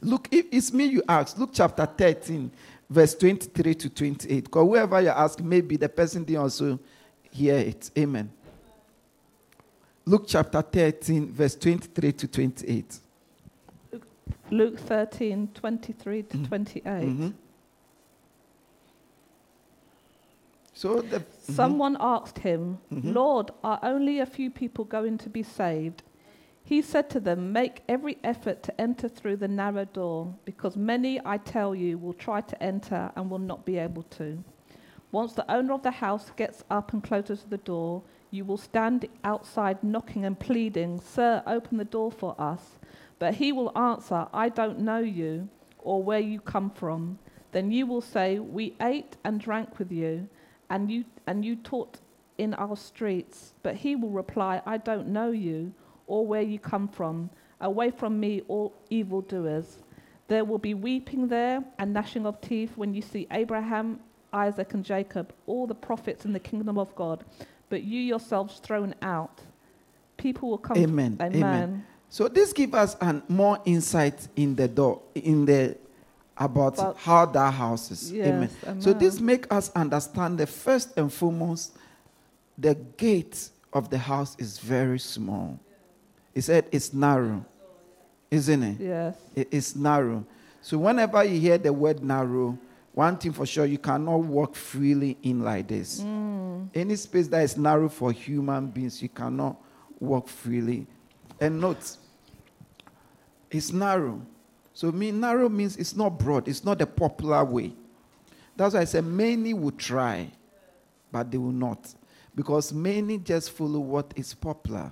Look, 0.00 0.28
if 0.30 0.46
it's 0.50 0.72
me 0.72 0.84
you 0.84 1.02
ask, 1.08 1.38
Luke 1.38 1.50
chapter 1.52 1.86
13, 1.86 2.50
verse 2.88 3.14
23 3.14 3.74
to 3.74 3.90
28. 3.90 4.44
Because 4.44 4.66
whoever 4.66 5.00
you 5.00 5.08
ask, 5.08 5.40
maybe 5.40 5.76
the 5.76 5.88
person 5.88 6.24
didn't 6.24 6.42
also 6.42 6.78
hear 7.30 7.56
it. 7.56 7.90
Amen. 7.98 8.30
Luke 10.06 10.24
chapter 10.26 10.60
13, 10.60 11.32
verse 11.32 11.56
23 11.56 12.12
to 12.12 12.28
28. 12.28 12.98
Luke 14.50 14.78
13, 14.78 15.48
23 15.54 16.22
to 16.22 16.38
28. 16.44 16.84
Mhm. 16.84 17.32
So 20.74 21.00
the 21.00 21.22
Someone 21.38 21.96
asked 22.00 22.38
him, 22.40 22.78
Mhm. 22.90 23.14
Lord, 23.14 23.50
are 23.62 23.78
only 23.82 24.18
a 24.18 24.26
few 24.26 24.50
people 24.50 24.84
going 24.84 25.18
to 25.18 25.30
be 25.30 25.42
saved? 25.42 26.02
He 26.64 26.82
said 26.82 27.08
to 27.10 27.20
them, 27.20 27.52
Make 27.52 27.82
every 27.88 28.18
effort 28.24 28.62
to 28.64 28.80
enter 28.80 29.08
through 29.08 29.36
the 29.36 29.48
narrow 29.48 29.84
door, 29.84 30.34
because 30.44 30.76
many, 30.76 31.20
I 31.24 31.36
tell 31.36 31.74
you, 31.74 31.98
will 31.98 32.14
try 32.14 32.40
to 32.40 32.62
enter 32.62 33.12
and 33.14 33.30
will 33.30 33.38
not 33.38 33.64
be 33.64 33.78
able 33.78 34.02
to. 34.18 34.42
Once 35.12 35.34
the 35.34 35.48
owner 35.48 35.74
of 35.74 35.82
the 35.82 35.90
house 35.92 36.30
gets 36.30 36.64
up 36.70 36.92
and 36.92 37.02
closes 37.04 37.44
the 37.44 37.58
door, 37.58 38.02
you 38.30 38.44
will 38.44 38.56
stand 38.56 39.06
outside 39.22 39.84
knocking 39.84 40.24
and 40.24 40.40
pleading, 40.40 40.98
Sir, 41.00 41.42
open 41.46 41.76
the 41.78 41.84
door 41.84 42.10
for 42.10 42.34
us. 42.36 42.78
But 43.20 43.34
he 43.34 43.52
will 43.52 43.70
answer, 43.78 44.26
I 44.32 44.48
don't 44.48 44.80
know 44.80 44.98
you 44.98 45.48
or 45.78 46.02
where 46.02 46.18
you 46.18 46.40
come 46.40 46.70
from. 46.70 47.18
Then 47.52 47.70
you 47.70 47.86
will 47.86 48.00
say, 48.00 48.40
We 48.40 48.74
ate 48.80 49.16
and 49.22 49.38
drank 49.38 49.78
with 49.78 49.92
you, 49.92 50.28
and 50.70 50.90
you, 50.90 51.04
and 51.26 51.44
you 51.44 51.56
taught 51.56 51.98
in 52.38 52.54
our 52.54 52.76
streets. 52.76 53.54
But 53.62 53.76
he 53.76 53.96
will 53.96 54.10
reply, 54.10 54.62
I 54.66 54.78
don't 54.78 55.08
know 55.08 55.30
you 55.30 55.72
or 56.06 56.26
where 56.26 56.42
you 56.42 56.58
come 56.58 56.88
from. 56.88 57.30
Away 57.60 57.90
from 57.90 58.18
me, 58.20 58.42
all 58.48 58.74
evildoers. 58.90 59.78
There 60.28 60.44
will 60.44 60.58
be 60.58 60.74
weeping 60.74 61.28
there 61.28 61.62
and 61.78 61.92
gnashing 61.92 62.26
of 62.26 62.40
teeth 62.40 62.72
when 62.76 62.94
you 62.94 63.02
see 63.02 63.26
Abraham, 63.30 64.00
Isaac, 64.32 64.74
and 64.74 64.84
Jacob, 64.84 65.32
all 65.46 65.66
the 65.66 65.74
prophets 65.74 66.24
in 66.24 66.32
the 66.32 66.40
kingdom 66.40 66.78
of 66.78 66.94
God, 66.94 67.24
but 67.68 67.82
you 67.82 68.00
yourselves 68.00 68.58
thrown 68.58 68.94
out. 69.02 69.40
People 70.16 70.50
will 70.50 70.58
come. 70.58 70.78
Amen. 70.78 71.16
Amen. 71.20 71.42
Amen. 71.42 71.86
So 72.08 72.28
this 72.28 72.52
gives 72.52 72.74
us 72.74 72.96
an 73.00 73.22
more 73.28 73.58
insight 73.64 74.28
in 74.36 74.54
the 74.56 74.68
door, 74.68 75.02
in 75.14 75.44
the 75.44 75.76
about 76.36 76.74
About- 76.74 76.96
how 76.96 77.26
that 77.26 77.52
house 77.54 77.90
is. 77.90 78.10
Yes, 78.12 78.26
amen. 78.28 78.50
amen. 78.64 78.80
So 78.80 78.92
this 78.92 79.20
make 79.20 79.52
us 79.52 79.70
understand 79.74 80.38
the 80.38 80.46
first 80.46 80.96
and 80.98 81.12
foremost, 81.12 81.76
the 82.58 82.74
gate 82.96 83.50
of 83.72 83.90
the 83.90 83.98
house 83.98 84.36
is 84.38 84.58
very 84.58 84.98
small. 84.98 85.58
He 86.34 86.40
said 86.40 86.66
it's 86.72 86.92
narrow, 86.92 87.44
isn't 88.30 88.62
it? 88.62 88.80
Yes. 88.80 89.16
It- 89.36 89.48
It's 89.52 89.76
narrow. 89.76 90.24
So 90.60 90.78
whenever 90.78 91.22
you 91.24 91.38
hear 91.38 91.58
the 91.58 91.72
word 91.72 92.02
narrow, 92.02 92.58
one 92.94 93.16
thing 93.16 93.32
for 93.32 93.44
sure, 93.46 93.66
you 93.66 93.78
cannot 93.78 94.20
walk 94.20 94.54
freely 94.56 95.16
in 95.22 95.42
like 95.42 95.68
this. 95.68 96.00
Mm. 96.00 96.68
Any 96.74 96.96
space 96.96 97.28
that 97.28 97.42
is 97.42 97.56
narrow 97.56 97.88
for 97.88 98.10
human 98.12 98.68
beings, 98.68 99.02
you 99.02 99.08
cannot 99.08 99.56
walk 100.00 100.28
freely. 100.28 100.86
And 101.40 101.60
note, 101.60 101.96
it's 103.50 103.72
narrow. 103.72 104.20
So 104.74 104.90
mean 104.90 105.20
narrow 105.20 105.48
means 105.48 105.76
it's 105.76 105.94
not 105.94 106.18
broad, 106.18 106.48
it's 106.48 106.64
not 106.64 106.78
the 106.78 106.86
popular 106.86 107.44
way. 107.44 107.72
That's 108.56 108.74
why 108.74 108.80
I 108.80 108.84
said 108.84 109.04
many 109.04 109.54
will 109.54 109.70
try, 109.70 110.30
but 111.10 111.30
they 111.30 111.38
will 111.38 111.52
not. 111.52 111.94
Because 112.34 112.72
many 112.72 113.18
just 113.18 113.52
follow 113.52 113.78
what 113.78 114.12
is 114.16 114.34
popular. 114.34 114.90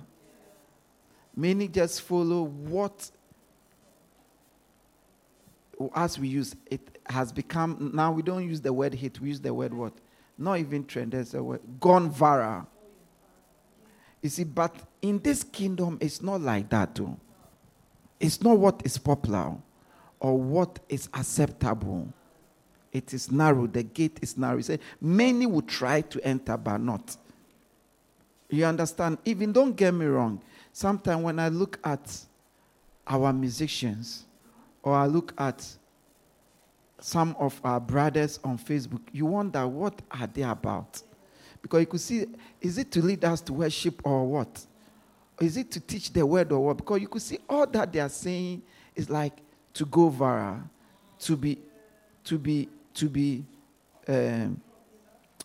Many 1.35 1.67
just 1.67 2.01
follow 2.01 2.43
what 2.43 3.11
as 5.95 6.17
we 6.17 6.27
use 6.29 6.55
it 6.71 6.99
has 7.07 7.33
become 7.33 7.91
now 7.93 8.11
we 8.11 8.21
don't 8.21 8.47
use 8.47 8.61
the 8.61 8.71
word 8.71 8.93
hit, 8.93 9.19
we 9.19 9.29
use 9.29 9.41
the 9.41 9.53
word 9.53 9.73
what? 9.73 9.93
Not 10.37 10.59
even 10.59 10.85
trend, 10.85 11.11
there's 11.11 11.33
a 11.33 11.43
word 11.43 11.61
gone 11.79 12.11
viral. 12.11 12.67
You 14.21 14.29
see, 14.29 14.45
but 14.45 14.73
in 15.01 15.19
this 15.19 15.43
kingdom, 15.43 15.97
it's 15.99 16.21
not 16.21 16.39
like 16.39 16.69
that, 16.69 16.95
too. 16.95 17.17
It's 18.21 18.41
not 18.41 18.57
what 18.57 18.81
is 18.85 18.97
popular 18.97 19.57
or 20.23 20.39
what 20.39 20.79
is 20.87 21.09
acceptable. 21.13 22.07
It 22.93 23.13
is 23.13 23.29
narrow. 23.29 23.67
The 23.67 23.83
gate 23.83 24.19
is 24.21 24.37
narrow. 24.37 24.57
He 24.57 24.63
said, 24.63 24.79
many 25.01 25.45
will 25.45 25.61
try 25.61 26.01
to 26.01 26.25
enter, 26.25 26.55
but 26.57 26.77
not. 26.77 27.17
You 28.49 28.65
understand? 28.65 29.17
Even 29.25 29.51
don't 29.51 29.75
get 29.75 29.93
me 29.93 30.05
wrong. 30.05 30.41
Sometimes 30.71 31.23
when 31.23 31.39
I 31.39 31.49
look 31.49 31.77
at 31.83 32.17
our 33.05 33.33
musicians 33.33 34.23
or 34.81 34.95
I 34.95 35.07
look 35.07 35.33
at 35.37 35.67
some 36.99 37.35
of 37.37 37.59
our 37.63 37.81
brothers 37.81 38.39
on 38.45 38.57
Facebook, 38.57 39.01
you 39.11 39.25
wonder 39.25 39.67
what 39.67 40.01
are 40.09 40.27
they 40.27 40.43
about? 40.43 41.01
Because 41.61 41.81
you 41.81 41.87
could 41.87 42.01
see, 42.01 42.25
is 42.61 42.77
it 42.77 42.91
to 42.91 43.01
lead 43.01 43.25
us 43.25 43.41
to 43.41 43.53
worship 43.53 43.99
or 44.05 44.25
what? 44.25 44.65
Is 45.41 45.57
it 45.57 45.69
to 45.71 45.79
teach 45.81 46.13
the 46.13 46.25
word 46.25 46.51
or 46.51 46.63
what? 46.63 46.77
Because 46.77 47.01
you 47.01 47.07
could 47.07 47.21
see 47.21 47.39
all 47.49 47.67
that 47.67 47.91
they 47.91 47.99
are 47.99 48.09
saying 48.09 48.61
is 48.95 49.09
like 49.09 49.33
to 49.73 49.85
go 49.85 50.09
viral, 50.09 50.61
to 51.19 51.35
be, 51.35 51.57
to 52.23 52.37
be, 52.37 52.69
to 52.93 53.09
be, 53.09 53.43
um, 54.07 54.59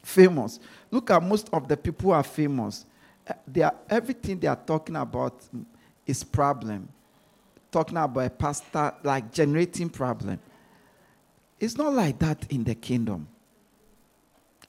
famous. 0.03 0.59
Look 0.91 1.11
at 1.11 1.23
most 1.23 1.49
of 1.53 1.69
the 1.69 1.77
people 1.77 2.11
who 2.11 2.15
are 2.17 2.23
famous. 2.23 2.87
Uh, 3.29 3.35
They 3.47 3.63
are, 3.63 3.75
everything 3.89 4.39
they 4.39 4.49
are 4.49 4.57
talking 4.57 4.97
about 4.97 5.35
is 6.07 6.25
problem. 6.25 6.89
Talking 7.71 7.99
about 7.99 8.25
a 8.25 8.31
pastor, 8.31 8.95
like 9.03 9.31
generating 9.33 9.91
problem. 9.91 10.39
It's 11.61 11.77
not 11.77 11.93
like 11.93 12.19
that 12.21 12.51
in 12.51 12.65
the 12.65 12.75
kingdom. 12.75 13.29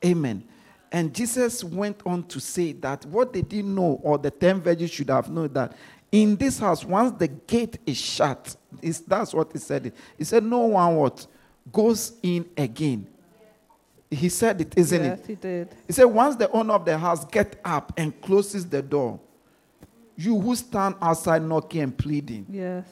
Amen. 0.04 0.44
And 0.92 1.14
Jesus 1.14 1.64
went 1.64 2.02
on 2.06 2.24
to 2.24 2.40
say 2.40 2.74
that 2.74 3.06
what 3.06 3.32
they 3.32 3.44
didn't 3.44 3.74
know, 3.74 4.00
or 4.04 4.18
the 4.18 4.32
ten 4.32 4.60
virgins 4.60 4.92
should 4.92 5.10
have 5.10 5.30
known 5.30 5.54
that 5.54 5.76
in 6.12 6.36
this 6.36 6.60
house, 6.60 6.84
once 6.84 7.18
the 7.18 7.28
gate 7.28 7.78
is 7.86 7.98
shut, 7.98 8.56
is 8.82 9.02
that's 9.02 9.34
what 9.34 9.52
he 9.52 9.60
said. 9.60 9.92
He 10.18 10.24
said, 10.24 10.44
No 10.44 10.60
one 10.60 10.96
what 10.96 11.26
goes 11.72 12.14
in 12.22 12.46
again. 12.58 13.08
He 14.12 14.30
said 14.30 14.60
it, 14.62 14.74
isn't 14.76 15.04
yes, 15.04 15.20
it? 15.20 15.28
he 15.28 15.36
did. 15.36 15.70
He 15.86 15.94
said, 15.94 16.06
once 16.06 16.36
the 16.36 16.50
owner 16.52 16.74
of 16.74 16.84
the 16.84 16.98
house 16.98 17.26
get 17.26 17.60
up 17.64 17.94
and 17.96 18.20
closes 18.22 18.68
the 18.68 18.82
door, 18.82 19.20
you 20.18 20.40
who 20.40 20.56
stand 20.56 20.96
outside 21.00 21.44
knocking 21.44 21.82
and 21.82 21.96
pleading, 21.98 22.48
Yes. 22.50 22.88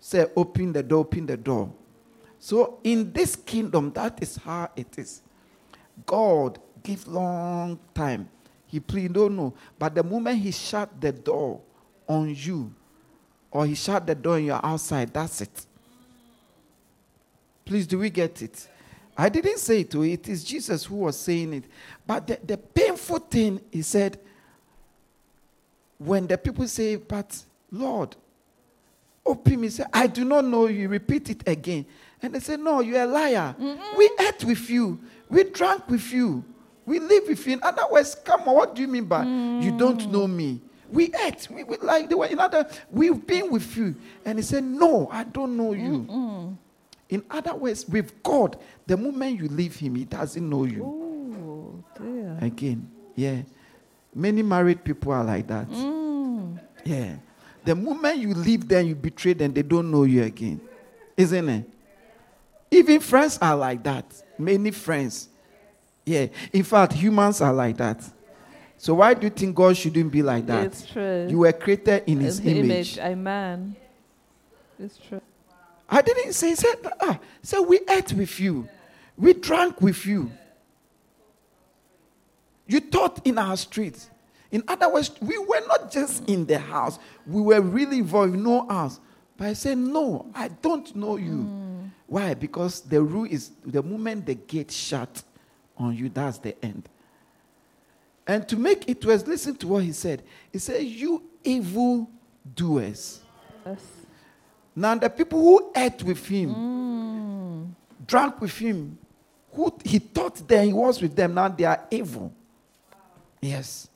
say, 0.00 0.24
open 0.34 0.72
the 0.72 0.82
door, 0.82 1.00
open 1.00 1.26
the 1.26 1.36
door. 1.36 1.70
So 2.38 2.78
in 2.82 3.12
this 3.12 3.36
kingdom, 3.36 3.92
that 3.92 4.22
is 4.22 4.36
how 4.36 4.70
it 4.74 4.98
is. 4.98 5.20
God 6.06 6.58
give 6.82 7.06
long 7.08 7.78
time. 7.94 8.28
He 8.66 8.80
plead, 8.80 9.10
oh, 9.10 9.28
don't 9.28 9.36
know. 9.36 9.54
But 9.78 9.94
the 9.94 10.02
moment 10.02 10.38
he 10.38 10.50
shut 10.50 10.98
the 10.98 11.12
door 11.12 11.60
on 12.08 12.34
you, 12.34 12.72
or 13.54 13.64
he 13.64 13.76
shut 13.76 14.04
the 14.04 14.16
door 14.16 14.36
and 14.36 14.46
you're 14.46 14.66
outside, 14.66 15.14
that's 15.14 15.40
it. 15.40 15.66
Please, 17.64 17.86
do 17.86 18.00
we 18.00 18.10
get 18.10 18.42
it? 18.42 18.68
I 19.16 19.28
didn't 19.28 19.58
say 19.58 19.80
it 19.80 19.90
to 19.92 20.02
you. 20.02 20.12
It 20.14 20.28
is 20.28 20.42
Jesus 20.42 20.84
who 20.84 20.96
was 20.96 21.16
saying 21.16 21.54
it. 21.54 21.64
But 22.04 22.26
the, 22.26 22.40
the 22.44 22.56
painful 22.58 23.20
thing, 23.20 23.60
he 23.70 23.82
said, 23.82 24.18
when 25.98 26.26
the 26.26 26.36
people 26.36 26.66
say, 26.66 26.96
But 26.96 27.44
Lord, 27.70 28.16
open 29.24 29.60
me, 29.60 29.68
say, 29.68 29.84
I 29.92 30.08
do 30.08 30.24
not 30.24 30.44
know 30.44 30.66
you. 30.66 30.88
Repeat 30.88 31.30
it 31.30 31.48
again. 31.48 31.86
And 32.20 32.34
they 32.34 32.40
say, 32.40 32.56
No, 32.56 32.80
you're 32.80 33.02
a 33.02 33.06
liar. 33.06 33.54
We 33.96 34.10
ate 34.18 34.44
with 34.44 34.68
you. 34.68 34.98
We 35.28 35.44
drank 35.44 35.88
with 35.88 36.12
you. 36.12 36.44
We 36.84 36.98
live 36.98 37.28
with 37.28 37.46
you. 37.46 37.52
In 37.52 37.62
other 37.62 37.84
words, 37.88 38.16
come 38.16 38.42
on, 38.42 38.54
what 38.56 38.74
do 38.74 38.82
you 38.82 38.88
mean 38.88 39.04
by 39.04 39.22
you 39.22 39.78
don't 39.78 40.00
mm. 40.00 40.10
know 40.10 40.26
me? 40.26 40.60
We 40.90 41.12
ate. 41.24 41.48
We, 41.50 41.64
we 41.64 41.76
like 41.78 42.08
they 42.08 42.14
were 42.14 42.26
in 42.26 42.38
other 42.38 42.68
we've 42.90 43.26
been 43.26 43.50
with 43.50 43.76
you. 43.76 43.94
And 44.24 44.38
he 44.38 44.42
said, 44.42 44.64
No, 44.64 45.08
I 45.10 45.24
don't 45.24 45.56
know 45.56 45.72
you. 45.72 46.56
In 47.08 47.22
other 47.30 47.54
words, 47.54 47.86
with 47.88 48.22
God, 48.22 48.58
the 48.86 48.96
moment 48.96 49.38
you 49.38 49.48
leave 49.48 49.76
him, 49.76 49.94
he 49.94 50.04
doesn't 50.04 50.48
know 50.48 50.64
you. 50.64 50.82
Oh, 50.84 51.84
dear. 51.98 52.38
Again. 52.40 52.90
Yeah. 53.14 53.42
Many 54.14 54.42
married 54.42 54.82
people 54.82 55.12
are 55.12 55.24
like 55.24 55.46
that. 55.46 55.68
Mm. 55.68 56.58
Yeah. 56.84 57.16
The 57.64 57.74
moment 57.74 58.18
you 58.18 58.34
leave 58.34 58.66
them, 58.66 58.86
you 58.86 58.94
betray 58.94 59.32
them, 59.32 59.52
they 59.52 59.62
don't 59.62 59.90
know 59.90 60.04
you 60.04 60.22
again. 60.22 60.60
Isn't 61.16 61.48
it? 61.48 61.70
Even 62.70 63.00
friends 63.00 63.38
are 63.40 63.56
like 63.56 63.82
that. 63.84 64.04
Many 64.38 64.70
friends. 64.70 65.28
Yeah. 66.04 66.26
In 66.52 66.64
fact, 66.64 66.94
humans 66.94 67.40
are 67.40 67.52
like 67.52 67.76
that. 67.76 68.02
So 68.84 68.92
why 68.92 69.14
do 69.14 69.24
you 69.24 69.30
think 69.30 69.56
God 69.56 69.78
shouldn't 69.78 70.12
be 70.12 70.22
like 70.22 70.44
that? 70.44 70.66
It's 70.66 70.84
true. 70.84 71.26
You 71.26 71.38
were 71.38 71.52
created 71.54 72.02
in 72.06 72.20
his 72.20 72.38
In 72.38 72.58
image. 72.58 72.98
Amen. 72.98 73.74
It's 74.78 74.98
true. 74.98 75.22
I 75.88 76.02
didn't 76.02 76.34
say, 76.34 76.50
he 76.50 76.54
said, 76.54 76.74
ah, 77.00 77.18
so 77.40 77.62
we 77.62 77.80
ate 77.88 78.12
with 78.12 78.38
you. 78.38 78.68
We 79.16 79.32
drank 79.32 79.80
with 79.80 80.04
you. 80.04 80.30
You 82.66 82.80
taught 82.80 83.26
in 83.26 83.38
our 83.38 83.56
streets. 83.56 84.10
In 84.50 84.62
other 84.68 84.92
words, 84.92 85.12
we 85.18 85.38
were 85.38 85.62
not 85.66 85.90
just 85.90 86.28
in 86.28 86.44
the 86.44 86.58
house, 86.58 86.98
we 87.26 87.40
were 87.40 87.62
really 87.62 88.00
involved, 88.00 88.34
no 88.36 88.68
us. 88.68 89.00
But 89.38 89.46
I 89.46 89.52
said, 89.54 89.78
No, 89.78 90.26
I 90.34 90.48
don't 90.48 90.94
know 90.94 91.16
you. 91.16 91.90
Why? 92.06 92.34
Because 92.34 92.82
the 92.82 93.00
rule 93.00 93.28
is 93.30 93.50
the 93.64 93.82
moment 93.82 94.26
the 94.26 94.34
gate 94.34 94.70
shut 94.70 95.22
on 95.78 95.96
you, 95.96 96.10
that's 96.10 96.36
the 96.36 96.62
end. 96.62 96.86
And 98.26 98.48
to 98.48 98.56
make 98.56 98.88
it 98.88 99.04
worse, 99.04 99.26
listen 99.26 99.54
to 99.56 99.68
what 99.68 99.82
he 99.82 99.92
said. 99.92 100.22
He 100.52 100.58
said, 100.58 100.82
You 100.82 101.22
evil 101.42 102.10
doers. 102.54 103.20
Yes. 103.66 103.80
Now, 104.74 104.94
the 104.96 105.10
people 105.10 105.40
who 105.40 105.70
ate 105.76 106.02
with 106.02 106.26
him, 106.26 106.54
mm. 106.54 108.06
drank 108.06 108.40
with 108.40 108.56
him, 108.56 108.98
who 109.52 109.72
he 109.84 109.98
thought 109.98 110.46
that 110.48 110.64
he 110.64 110.72
was 110.72 111.00
with 111.00 111.14
them, 111.14 111.34
now 111.34 111.48
they 111.48 111.64
are 111.64 111.86
evil. 111.90 112.32
Yes. 113.40 113.88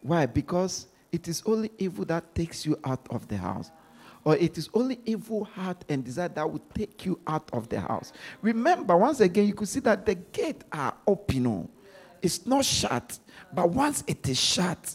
Why? 0.00 0.26
Because 0.26 0.86
it 1.10 1.26
is 1.26 1.42
only 1.46 1.72
evil 1.78 2.04
that 2.04 2.34
takes 2.34 2.64
you 2.64 2.78
out 2.84 3.04
of 3.10 3.26
the 3.26 3.36
house. 3.36 3.70
Or 4.22 4.36
it 4.36 4.58
is 4.58 4.68
only 4.74 5.00
evil 5.04 5.44
heart 5.44 5.84
and 5.88 6.04
desire 6.04 6.28
that 6.28 6.50
will 6.50 6.62
take 6.74 7.06
you 7.06 7.18
out 7.26 7.48
of 7.52 7.68
the 7.68 7.80
house. 7.80 8.12
Remember, 8.42 8.96
once 8.96 9.20
again, 9.20 9.46
you 9.46 9.54
could 9.54 9.68
see 9.68 9.80
that 9.80 10.04
the 10.04 10.14
gate 10.14 10.62
are 10.72 10.94
open. 11.06 11.68
It's 12.22 12.46
not 12.46 12.64
shut. 12.64 13.18
But 13.52 13.70
once 13.70 14.02
it 14.06 14.28
is 14.28 14.38
shut, 14.38 14.94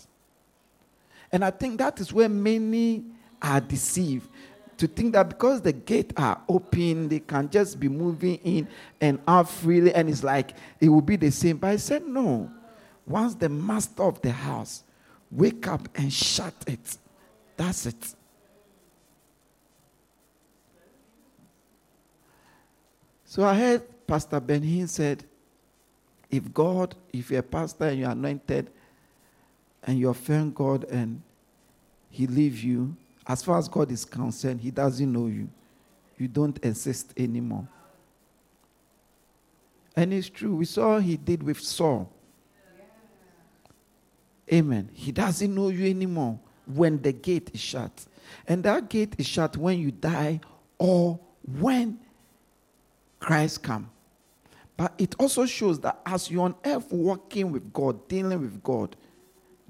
and 1.32 1.44
I 1.46 1.52
think 1.52 1.78
that 1.80 2.00
is 2.00 2.12
where 2.12 2.30
many 2.30 3.06
are 3.42 3.62
deceived 3.62 4.30
to 4.82 4.88
think 4.88 5.14
that 5.14 5.30
because 5.30 5.62
the 5.62 5.74
gate 5.74 6.12
are 6.18 6.42
open, 6.50 7.08
they 7.08 7.20
can 7.20 7.48
just 7.52 7.80
be 7.80 7.88
moving 7.88 8.38
in 8.38 8.68
and 9.00 9.20
out 9.28 9.48
freely, 9.48 9.94
and 9.94 10.10
it's 10.10 10.24
like 10.24 10.56
it 10.80 10.90
will 10.90 11.04
be 11.04 11.16
the 11.16 11.30
same. 11.30 11.58
But 11.58 11.68
I 11.68 11.76
said, 11.76 12.08
no. 12.08 12.52
Once 13.06 13.36
the 13.36 13.48
master 13.48 14.02
of 14.02 14.20
the 14.24 14.32
house 14.32 14.84
wake 15.30 15.68
up 15.68 15.88
and 15.94 16.12
shut 16.12 16.56
it, 16.66 16.98
that's 17.56 17.86
it. 17.86 18.16
So 23.26 23.46
I 23.46 23.54
heard 23.54 24.08
Pastor 24.08 24.40
Benny 24.40 24.80
Hinn 24.80 24.90
said, 24.90 25.24
if 26.32 26.54
God, 26.54 26.96
if 27.12 27.30
you're 27.30 27.42
a 27.42 27.44
pastor 27.44 27.86
and 27.86 28.00
you're 28.00 28.10
anointed 28.10 28.70
and 29.84 30.00
you 30.00 30.10
offend 30.10 30.56
God 30.56 30.86
and 30.86 31.22
he 32.10 32.26
leave 32.28 32.60
you, 32.60 32.96
as 33.28 33.44
far 33.44 33.58
as 33.58 33.68
God 33.68 33.92
is 33.92 34.06
concerned, 34.06 34.62
he 34.62 34.72
doesn't 34.72 35.12
know 35.12 35.28
you. 35.28 35.50
You 36.18 36.28
don't 36.28 36.64
exist 36.64 37.14
anymore. 37.18 37.68
And 39.96 40.14
it's 40.14 40.30
true. 40.30 40.56
We 40.56 40.66
saw 40.66 41.00
he 41.00 41.18
did 41.18 41.44
with 41.44 41.60
Saul. 41.60 42.12
Amen. 44.52 44.90
He 44.94 45.12
doesn't 45.12 45.54
know 45.54 45.70
you 45.70 45.90
anymore 45.90 46.40
when 46.66 47.02
the 47.02 47.12
gate 47.12 47.52
is 47.54 47.60
shut. 47.60 48.06
And 48.48 48.64
that 48.64 48.90
gate 48.90 49.16
is 49.18 49.26
shut 49.26 49.58
when 49.58 49.80
you 49.80 49.92
die 49.92 50.42
or 50.78 51.20
when 51.60 52.00
Christ 53.20 53.64
come. 53.64 53.90
But 54.82 54.94
it 54.98 55.14
also 55.20 55.46
shows 55.46 55.80
that 55.82 56.02
as 56.08 56.32
you're 56.32 56.42
on 56.44 56.56
earth 56.66 56.92
walking 56.92 57.52
with 57.52 57.72
God, 57.72 58.08
dealing 58.08 58.42
with 58.42 58.64
God, 58.64 58.96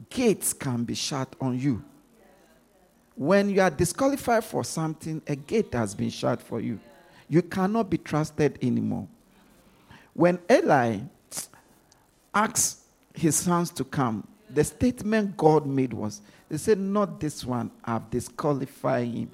gates 0.09 0.53
can 0.53 0.85
be 0.85 0.93
shut 0.93 1.35
on 1.41 1.59
you. 1.59 1.83
When 3.15 3.49
you 3.49 3.59
are 3.59 3.69
disqualified 3.69 4.45
for 4.45 4.63
something, 4.63 5.21
a 5.27 5.35
gate 5.35 5.73
has 5.73 5.93
been 5.93 6.11
shut 6.11 6.41
for 6.41 6.61
you. 6.61 6.79
You 7.27 7.41
cannot 7.41 7.89
be 7.89 7.97
trusted 7.97 8.57
anymore. 8.61 9.05
When 10.13 10.39
Eli 10.49 10.99
asked 12.33 12.79
his 13.13 13.35
sons 13.35 13.69
to 13.71 13.83
come, 13.83 14.25
the 14.49 14.63
statement 14.63 15.35
God 15.35 15.65
made 15.65 15.91
was, 15.91 16.21
they 16.47 16.55
said, 16.55 16.79
Not 16.79 17.19
this 17.19 17.43
one, 17.43 17.69
I've 17.83 18.09
disqualified 18.09 19.09
him. 19.09 19.31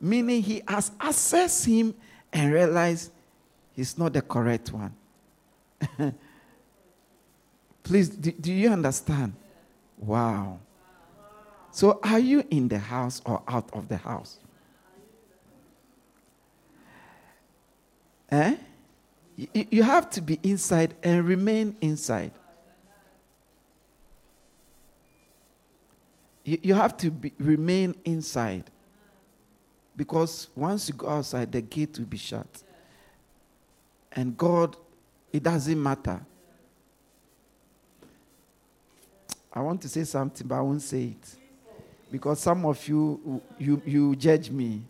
Meaning 0.00 0.42
he 0.42 0.62
has 0.66 0.90
assessed 1.00 1.66
him 1.66 1.94
and 2.32 2.52
realized 2.52 3.12
he's 3.80 3.96
not 3.96 4.12
the 4.12 4.20
correct 4.20 4.70
one. 4.74 4.94
Please, 7.82 8.10
do, 8.10 8.30
do 8.30 8.52
you 8.52 8.68
understand? 8.68 9.32
Wow. 9.96 10.58
So, 11.70 11.98
are 12.02 12.18
you 12.18 12.44
in 12.50 12.68
the 12.68 12.78
house 12.78 13.22
or 13.24 13.42
out 13.48 13.70
of 13.72 13.88
the 13.88 13.96
house? 13.96 14.36
Eh? 18.30 18.56
You, 19.36 19.48
you 19.70 19.82
have 19.82 20.10
to 20.10 20.20
be 20.20 20.38
inside 20.42 20.92
and 21.02 21.26
remain 21.26 21.74
inside. 21.80 22.32
You, 26.44 26.58
you 26.62 26.74
have 26.74 26.98
to 26.98 27.10
be, 27.10 27.32
remain 27.38 27.94
inside. 28.04 28.64
Because 29.96 30.48
once 30.54 30.86
you 30.90 30.94
go 30.94 31.08
outside, 31.08 31.50
the 31.50 31.62
gate 31.62 31.98
will 31.98 32.04
be 32.04 32.18
shut. 32.18 32.62
And 34.12 34.36
God, 34.36 34.76
it 35.32 35.42
doesn't 35.42 35.80
matter. 35.80 36.20
I 39.52 39.60
want 39.60 39.80
to 39.82 39.88
say 39.88 40.04
something, 40.04 40.46
but 40.46 40.56
I 40.56 40.60
won't 40.60 40.82
say 40.82 41.04
it. 41.04 41.36
Because 42.10 42.40
some 42.40 42.64
of 42.66 42.86
you, 42.88 43.40
you, 43.58 43.82
you 43.84 44.16
judge 44.16 44.50
me. 44.50 44.82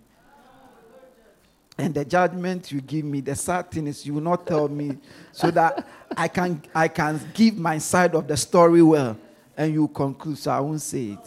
And 1.79 1.95
the 1.95 2.05
judgment 2.05 2.71
you 2.71 2.81
give 2.83 3.05
me, 3.07 3.21
the 3.23 3.35
sad 3.35 3.71
thing 3.71 3.87
is 3.87 4.05
you 4.05 4.15
will 4.15 4.21
not 4.23 4.47
tell 4.47 4.69
me 4.69 4.99
so 5.33 5.51
that 5.51 5.87
I 6.15 6.29
can 6.29 6.63
I 6.75 6.89
can 6.89 7.19
give 7.33 7.57
my 7.57 7.79
side 7.79 8.15
of 8.15 8.29
the 8.29 8.37
story 8.37 8.83
well. 8.83 9.17
And 9.57 9.73
you 9.73 9.89
conclude. 9.89 10.37
So 10.39 10.51
I 10.51 10.61
won't 10.61 10.83
say 10.83 11.13
it. 11.13 11.19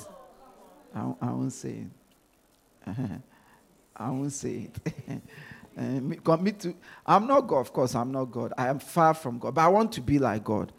I, 0.94 1.04
won't- 1.04 1.18
I 1.22 1.26
won't 1.32 1.54
say 1.54 1.86
it. 2.88 2.88
I 3.96 4.10
won't 4.12 4.32
say 4.32 4.70
it. 4.70 5.22
And 5.76 6.10
me, 6.10 6.16
'cause 6.18 6.40
me 6.40 6.52
too, 6.52 6.76
I'm 7.06 7.26
not 7.28 7.42
God, 7.48 7.60
of 7.60 7.74
course, 7.74 7.96
I'm 7.96 8.12
not 8.12 8.26
God. 8.26 8.54
I 8.58 8.68
am 8.68 8.80
far 8.80 9.14
from 9.14 9.40
God, 9.40 9.56
but 9.56 9.62
I 9.62 9.68
want 9.68 9.92
to 9.94 10.02
be 10.02 10.20
like 10.20 10.44
God. 10.44 10.72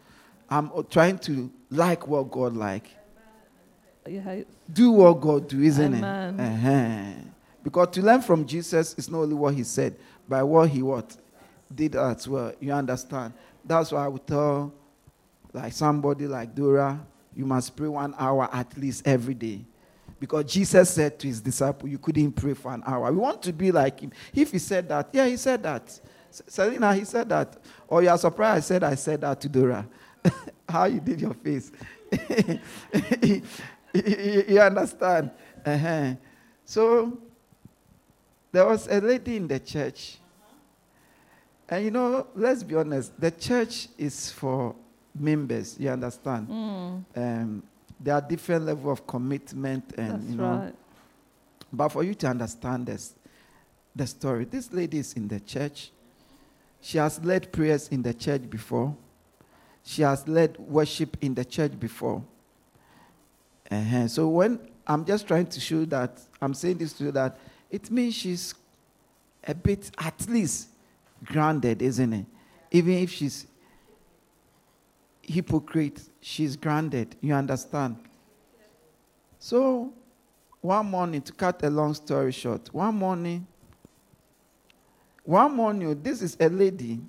I'm 0.49 0.71
trying 0.89 1.19
to 1.21 1.51
like 1.71 2.07
what 2.07 2.31
God 2.31 2.57
like. 2.57 2.89
Do 4.73 4.91
what 4.93 5.21
God 5.21 5.49
do, 5.49 5.63
isn't 5.63 5.95
Amen. 5.95 6.41
it? 6.41 6.43
Uh-huh. 6.43 7.21
Because 7.63 7.89
to 7.93 8.03
learn 8.03 8.21
from 8.21 8.47
Jesus 8.47 8.95
is 8.95 9.11
not 9.11 9.21
only 9.21 9.35
what 9.35 9.55
he 9.55 9.65
said, 9.65 9.97
but 10.29 10.47
what 10.47 10.69
he 10.69 10.83
what 10.83 11.17
did 11.75 11.97
as 11.97 12.29
well. 12.29 12.53
You 12.61 12.73
understand? 12.73 13.33
That's 13.65 13.91
why 13.91 14.05
I 14.05 14.09
would 14.09 14.27
tell 14.27 14.73
like 15.53 15.73
somebody 15.73 16.27
like 16.27 16.55
Dora, 16.55 17.01
you 17.35 17.47
must 17.47 17.75
pray 17.75 17.89
one 17.89 18.15
hour 18.19 18.49
at 18.53 18.77
least 18.77 19.07
every 19.07 19.35
day. 19.35 19.65
Because 20.27 20.45
Jesus 20.53 20.91
said 20.91 21.19
to 21.19 21.27
his 21.27 21.41
disciple, 21.41 21.89
you 21.89 21.99
couldn't 21.99 22.33
pray 22.33 22.55
for 22.55 22.73
an 22.73 22.83
hour. 22.87 23.11
We 23.13 23.19
want 23.19 23.43
to 23.43 23.53
be 23.53 23.71
like 23.71 24.01
him. 24.01 24.13
If 24.35 24.53
he 24.53 24.59
said 24.59 24.89
that, 24.89 25.09
yeah, 25.13 25.27
he 25.27 25.37
said 25.37 25.63
that. 25.63 26.01
Selena, 26.31 26.95
he 26.95 27.05
said 27.05 27.29
that. 27.29 27.57
Or 27.87 28.03
you 28.03 28.09
are 28.09 28.19
surprised 28.19 28.57
I 28.57 28.61
said 28.67 28.85
I 28.85 28.95
said 28.95 29.21
that 29.21 29.41
to 29.43 29.49
Dora. 29.49 29.87
How 30.69 30.85
you 30.87 31.01
did 31.01 31.21
your 31.21 31.35
face. 31.35 31.71
you, 32.11 32.61
you- 33.95 34.45
you 34.49 34.61
understand? 34.61 35.31
Uh-huh. 35.65 36.15
So 36.65 37.19
there 38.51 38.67
was 38.67 38.89
a 38.89 39.01
lady 39.01 39.37
in 39.37 39.47
the 39.49 39.61
church. 39.61 40.19
And 41.69 41.85
you 41.85 41.91
know, 41.91 42.27
let's 42.35 42.63
be 42.63 42.75
honest, 42.75 43.19
the 43.21 43.31
church 43.31 43.89
is 43.99 44.31
for 44.31 44.75
members, 45.19 45.77
you 45.79 45.89
understand? 45.91 46.49
Mm, 46.49 47.05
Um, 47.17 47.63
there 48.05 48.15
are 48.15 48.21
different 48.21 48.67
level 48.67 48.93
of 48.93 49.07
commitment 49.07 49.95
and 49.97 50.13
that's 50.13 50.31
you 50.31 50.37
know. 50.37 50.45
right. 50.45 50.75
but 51.73 51.89
for 51.89 52.05
you 52.05 52.15
to 52.15 52.27
understand 52.27 52.87
this 52.87 53.15
the 53.97 54.07
story 54.07 54.45
this 54.45 54.73
lady 54.73 54.99
is 54.99 55.15
in 55.15 55.27
the 55.29 55.41
church. 55.41 55.91
She 56.81 56.99
has 56.99 57.25
led 57.25 57.51
prayers 57.51 57.89
in 57.89 58.03
the 58.03 58.13
church 58.13 58.43
before. 58.51 58.95
She 59.85 60.03
has 60.03 60.29
led 60.29 60.59
worship 60.59 61.17
in 61.23 61.35
the 61.35 61.45
church 61.45 61.81
before. 61.81 62.23
Uh 63.71 64.07
so 64.07 64.29
when 64.29 64.61
i'm 64.87 65.05
just 65.05 65.27
trying 65.27 65.47
to 65.47 65.59
show 65.59 65.87
that 65.87 66.21
i'm 66.43 66.53
saying 66.53 66.77
this 66.77 66.93
to 66.93 67.05
you 67.05 67.11
that 67.13 67.39
it 67.71 67.91
means 67.91 68.15
she's 68.15 68.55
a 69.47 69.55
bit 69.55 69.91
at 69.97 70.29
least 70.29 70.69
grounded 71.25 71.81
isn't 71.81 72.13
it? 72.13 72.27
Even 72.71 72.95
if 72.95 73.11
she's 73.11 73.47
hypocrite 75.27 76.01
she's 76.21 76.57
grounded 76.57 77.17
you 77.21 77.35
understand 77.35 77.97
so 79.39 79.93
one 80.65 80.87
morning, 80.87 81.21
to 81.21 81.31
cut 81.31 81.63
a 81.63 81.69
long 81.69 81.93
story 81.93 82.33
short, 82.33 82.73
one 82.73 82.95
morning, 82.95 83.47
one 85.23 85.55
morning, 85.55 85.89
oh, 85.89 85.93
this 85.93 86.23
is 86.23 86.39
a 86.41 86.49
lady, 86.49 87.03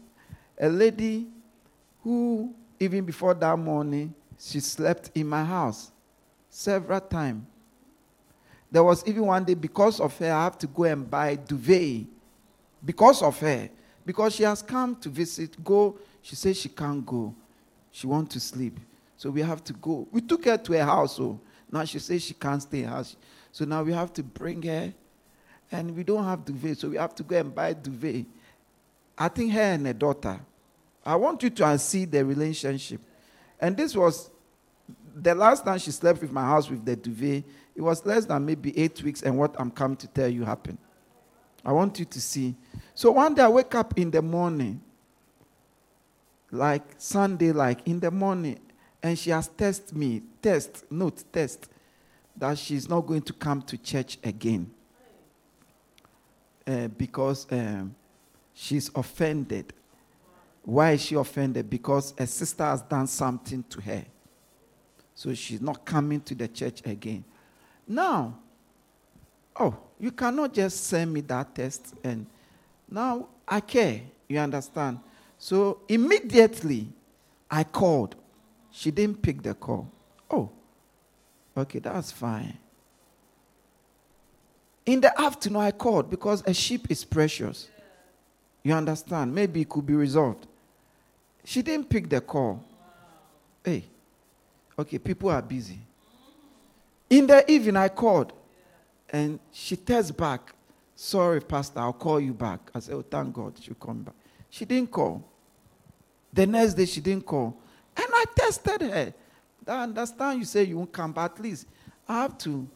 a 0.59 0.67
lady 0.67 1.27
who, 2.03 2.53
even 2.77 3.05
before 3.05 3.33
that 3.33 3.57
morning, 3.57 4.13
she 4.37 4.59
slept 4.59 5.09
in 5.15 5.25
my 5.25 5.45
house 5.45 5.93
several 6.49 6.99
times. 6.99 7.45
There 8.69 8.83
was 8.83 9.07
even 9.07 9.25
one 9.25 9.45
day, 9.45 9.53
because 9.53 10.01
of 10.01 10.17
her, 10.17 10.33
I 10.33 10.43
have 10.43 10.57
to 10.57 10.67
go 10.67 10.83
and 10.83 11.09
buy 11.09 11.37
duvet. 11.37 12.07
Because 12.83 13.21
of 13.21 13.39
her. 13.39 13.69
Because 14.05 14.35
she 14.35 14.43
has 14.43 14.61
come 14.61 14.97
to 14.97 15.07
visit, 15.07 15.63
go. 15.63 15.97
She 16.21 16.35
says 16.35 16.59
she 16.59 16.67
can't 16.67 17.05
go. 17.05 17.33
She 17.95 18.07
wants 18.07 18.33
to 18.33 18.41
sleep. 18.41 18.77
So 19.15 19.29
we 19.29 19.41
have 19.41 19.63
to 19.63 19.71
go. 19.71 20.05
We 20.11 20.19
took 20.19 20.43
her 20.43 20.57
to 20.57 20.73
her 20.73 20.83
house. 20.83 21.15
So 21.15 21.39
now 21.71 21.85
she 21.85 21.99
says 21.99 22.23
she 22.23 22.33
can't 22.33 22.61
stay 22.61 22.83
in 22.83 22.89
house. 22.89 23.15
So 23.53 23.63
now 23.63 23.83
we 23.83 23.93
have 23.93 24.11
to 24.15 24.21
bring 24.21 24.61
her. 24.63 24.93
And 25.71 25.95
we 25.95 26.03
don't 26.03 26.25
have 26.25 26.43
duvet. 26.43 26.77
So 26.77 26.89
we 26.89 26.97
have 26.97 27.15
to 27.15 27.23
go 27.23 27.37
and 27.37 27.55
buy 27.55 27.71
duvet. 27.73 28.25
I 29.17 29.29
think 29.29 29.53
her 29.53 29.61
and 29.61 29.85
her 29.85 29.93
daughter. 29.93 30.41
I 31.05 31.15
want 31.15 31.41
you 31.41 31.49
to 31.49 31.79
see 31.79 32.03
the 32.03 32.25
relationship. 32.25 32.99
And 33.61 33.77
this 33.77 33.95
was 33.95 34.29
the 35.15 35.33
last 35.33 35.63
time 35.63 35.79
she 35.79 35.91
slept 35.91 36.21
with 36.21 36.33
my 36.33 36.43
house 36.43 36.69
with 36.69 36.83
the 36.83 36.97
duvet. 36.97 37.45
It 37.77 37.81
was 37.81 38.05
less 38.05 38.25
than 38.25 38.45
maybe 38.45 38.77
eight 38.77 39.01
weeks, 39.03 39.21
and 39.21 39.37
what 39.37 39.55
I'm 39.57 39.71
come 39.71 39.95
to 39.95 40.07
tell 40.07 40.27
you 40.27 40.43
happened. 40.43 40.79
I 41.63 41.71
want 41.71 41.97
you 41.97 42.03
to 42.03 42.19
see. 42.19 42.55
So 42.93 43.11
one 43.11 43.33
day 43.35 43.43
I 43.43 43.47
wake 43.47 43.73
up 43.73 43.97
in 43.97 44.11
the 44.11 44.21
morning, 44.21 44.81
like 46.55 46.83
Sunday, 46.97 47.51
like 47.51 47.87
in 47.87 47.99
the 47.99 48.11
morning, 48.11 48.59
and 49.03 49.17
she 49.17 49.29
has 49.29 49.47
tested 49.47 49.95
me, 49.95 50.23
test, 50.41 50.89
note, 50.89 51.23
test, 51.31 51.69
that 52.35 52.57
she's 52.57 52.89
not 52.89 53.01
going 53.01 53.21
to 53.21 53.33
come 53.33 53.61
to 53.61 53.77
church 53.77 54.17
again. 54.23 54.71
Uh, 56.67 56.87
because 56.87 57.45
um, 57.51 57.93
she's 58.53 58.89
offended. 58.95 59.71
Why 60.63 60.93
is 60.93 61.01
she 61.01 61.15
offended? 61.15 61.69
Because 61.69 62.13
a 62.17 62.25
sister 62.25 62.63
has 62.63 62.81
done 62.81 63.05
something 63.05 63.63
to 63.69 63.81
her. 63.81 64.03
So 65.13 65.33
she's 65.33 65.61
not 65.61 65.85
coming 65.85 66.21
to 66.21 66.33
the 66.33 66.47
church 66.47 66.81
again. 66.85 67.23
Now, 67.87 68.39
oh, 69.57 69.77
you 69.99 70.11
cannot 70.11 70.53
just 70.53 70.85
send 70.85 71.13
me 71.13 71.21
that 71.21 71.53
test 71.53 71.93
and 72.03 72.25
now 72.89 73.27
I 73.47 73.59
care. 73.59 74.01
You 74.27 74.39
understand? 74.39 74.99
So 75.37 75.79
immediately 75.87 76.87
I 77.49 77.63
called. 77.63 78.15
She 78.71 78.91
didn't 78.91 79.21
pick 79.21 79.41
the 79.41 79.53
call. 79.53 79.89
Oh, 80.29 80.49
okay, 81.55 81.79
that's 81.79 82.11
fine. 82.11 82.57
In 84.85 85.01
the 85.01 85.19
afternoon, 85.19 85.61
I 85.61 85.71
called 85.71 86.09
because 86.09 86.43
a 86.45 86.53
sheep 86.53 86.91
is 86.91 87.03
precious. 87.03 87.69
You 88.63 88.73
understand? 88.73 89.33
Maybe 89.33 89.61
it 89.61 89.69
could 89.69 89.85
be 89.85 89.95
resolved. 89.95 90.45
She 91.43 91.61
didn't 91.61 91.89
pick 91.89 92.09
the 92.09 92.21
call. 92.21 92.63
Hey, 93.63 93.85
okay, 94.77 94.97
people 94.99 95.29
are 95.29 95.41
busy. 95.41 95.79
In 97.09 97.27
the 97.27 97.49
evening, 97.49 97.77
I 97.77 97.89
called 97.89 98.33
and 99.09 99.39
she 99.51 99.75
texts 99.75 100.11
back, 100.11 100.53
Sorry, 100.97 101.41
Pastor, 101.41 101.79
I'll 101.79 101.93
call 101.93 102.19
you 102.19 102.33
back. 102.33 102.71
I 102.73 102.79
said, 102.79 102.95
Oh, 102.95 103.01
thank 103.01 103.33
God 103.33 103.53
she'll 103.59 103.75
come 103.75 104.03
back. 104.03 104.15
She 104.49 104.65
didn't 104.65 104.91
call. 104.91 105.23
The 106.31 106.45
next 106.45 106.73
day, 106.73 106.85
she 106.85 107.01
didn't 107.01 107.25
call. 107.25 107.57
And 107.95 108.07
I 108.09 108.25
tested 108.35 108.81
her. 108.81 109.13
I 109.67 109.83
understand 109.83 110.39
you 110.39 110.45
say 110.45 110.63
you 110.63 110.77
won't 110.77 110.91
come, 110.91 111.11
but 111.11 111.31
at 111.31 111.39
least 111.39 111.67
I 112.07 112.21
have 112.21 112.37
to. 112.39 112.67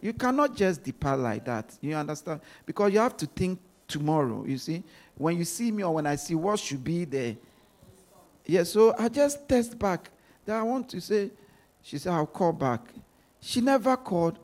You 0.00 0.12
cannot 0.12 0.54
just 0.54 0.82
depart 0.82 1.18
like 1.20 1.44
that. 1.46 1.76
You 1.80 1.94
understand? 1.94 2.40
Because 2.64 2.92
you 2.92 2.98
have 2.98 3.16
to 3.16 3.26
think 3.26 3.58
tomorrow, 3.88 4.44
you 4.46 4.58
see. 4.58 4.82
When 5.16 5.36
you 5.38 5.44
see 5.44 5.70
me 5.70 5.82
or 5.82 5.94
when 5.94 6.06
I 6.06 6.16
see 6.16 6.34
what 6.34 6.58
should 6.58 6.84
be 6.84 7.04
there. 7.04 7.36
Yeah, 8.44 8.64
so 8.64 8.94
I 8.98 9.08
just 9.08 9.48
test 9.48 9.78
back. 9.78 10.10
Then 10.44 10.56
I 10.56 10.62
want 10.62 10.88
to 10.90 11.00
say, 11.00 11.30
she 11.82 11.98
said, 11.98 12.12
I'll 12.12 12.26
call 12.26 12.52
back. 12.52 12.80
She 13.40 13.60
never 13.60 13.96
called. 13.96 14.38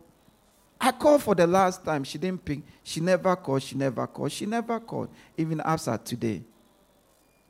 I 0.80 0.90
called 0.92 1.22
for 1.22 1.34
the 1.34 1.46
last 1.46 1.84
time. 1.84 2.02
She 2.04 2.18
didn't 2.18 2.44
pick. 2.44 2.60
She 2.82 3.00
never 3.00 3.36
called. 3.36 3.62
She 3.62 3.76
never 3.76 4.06
called. 4.06 4.32
She 4.32 4.46
never 4.46 4.80
called. 4.80 5.08
Even 5.36 5.60
after 5.60 5.96
today. 5.98 6.42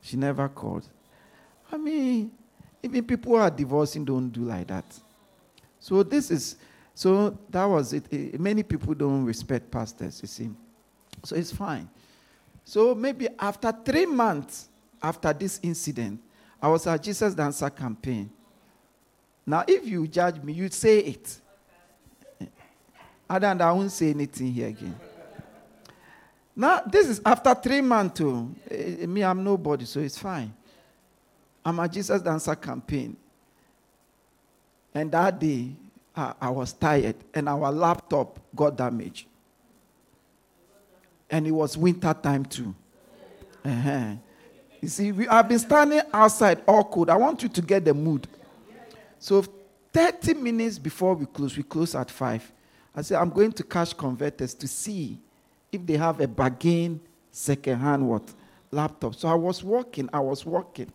She 0.02 0.16
never 0.16 0.48
called. 0.48 0.86
I 1.70 1.76
mean, 1.78 2.32
even 2.82 3.04
people 3.04 3.32
who 3.32 3.38
are 3.38 3.50
divorcing 3.50 4.04
don't 4.04 4.28
do 4.28 4.40
like 4.42 4.66
that. 4.66 4.84
So 5.78 6.02
this 6.02 6.30
is, 6.30 6.56
so 6.94 7.38
that 7.48 7.64
was 7.64 7.92
it. 7.92 8.04
Eh, 8.12 8.30
eh, 8.34 8.36
Many 8.38 8.64
people 8.64 8.92
don't 8.94 9.24
respect 9.24 9.70
pastors, 9.70 10.20
you 10.20 10.28
see. 10.28 10.50
So 11.22 11.36
it's 11.36 11.52
fine. 11.52 11.88
So 12.64 12.94
maybe 12.94 13.28
after 13.38 13.72
three 13.84 14.06
months 14.06 14.68
after 15.00 15.32
this 15.32 15.60
incident, 15.62 16.20
I 16.60 16.68
was 16.68 16.86
at 16.86 17.02
Jesus 17.02 17.34
Dancer 17.34 17.70
campaign. 17.70 18.30
Now, 19.46 19.64
if 19.66 19.86
you 19.86 20.06
judge 20.06 20.42
me, 20.42 20.52
you 20.52 20.68
say 20.68 20.98
it. 20.98 21.40
Eh, 22.40 22.44
eh, 22.44 22.46
other 23.30 23.46
than 23.48 23.58
that, 23.58 23.68
I 23.68 23.72
won't 23.72 23.90
say 23.92 24.10
anything 24.10 24.52
here 24.52 24.68
again. 24.68 24.96
Now, 26.54 26.80
this 26.80 27.08
is 27.08 27.20
after 27.24 27.54
three 27.54 27.80
months, 27.80 28.18
too. 28.18 28.54
Eh, 28.70 29.06
Me, 29.06 29.24
I'm 29.24 29.42
nobody, 29.42 29.84
so 29.84 30.00
it's 30.00 30.18
fine. 30.18 30.52
I'm 31.64 31.78
a 31.78 31.88
Jesus 31.88 32.20
Dancer 32.20 32.54
campaign. 32.54 33.16
And 34.94 35.10
that 35.12 35.38
day, 35.38 35.70
I, 36.14 36.34
I 36.40 36.50
was 36.50 36.72
tired, 36.72 37.16
and 37.32 37.48
our 37.48 37.72
laptop 37.72 38.38
got 38.54 38.76
damaged. 38.76 39.26
And 41.30 41.46
it 41.46 41.52
was 41.52 41.78
winter 41.78 42.12
time, 42.12 42.44
too. 42.44 42.74
Uh-huh. 43.64 44.14
You 44.80 44.88
see, 44.88 45.12
we 45.12 45.26
have 45.26 45.48
been 45.48 45.58
standing 45.60 46.02
outside 46.12 46.60
all 46.66 46.84
cold. 46.84 47.08
I 47.08 47.16
want 47.16 47.42
you 47.42 47.48
to 47.48 47.62
get 47.62 47.84
the 47.84 47.94
mood. 47.94 48.26
So 49.18 49.44
30 49.92 50.34
minutes 50.34 50.78
before 50.78 51.14
we 51.14 51.26
close, 51.26 51.56
we 51.56 51.62
close 51.62 51.94
at 51.94 52.10
5. 52.10 52.52
I 52.94 53.02
said, 53.02 53.18
I'm 53.18 53.30
going 53.30 53.52
to 53.52 53.62
cash 53.62 53.92
converters 53.92 54.52
to 54.54 54.66
see 54.66 55.18
if 55.72 55.84
they 55.86 55.96
have 55.96 56.20
a 56.20 56.28
bargain 56.28 57.00
second-hand 57.30 58.06
what 58.06 58.22
laptop. 58.70 59.14
So 59.14 59.28
I 59.28 59.34
was 59.34 59.64
walking. 59.64 60.10
I 60.12 60.20
was 60.20 60.44
walking. 60.44 60.92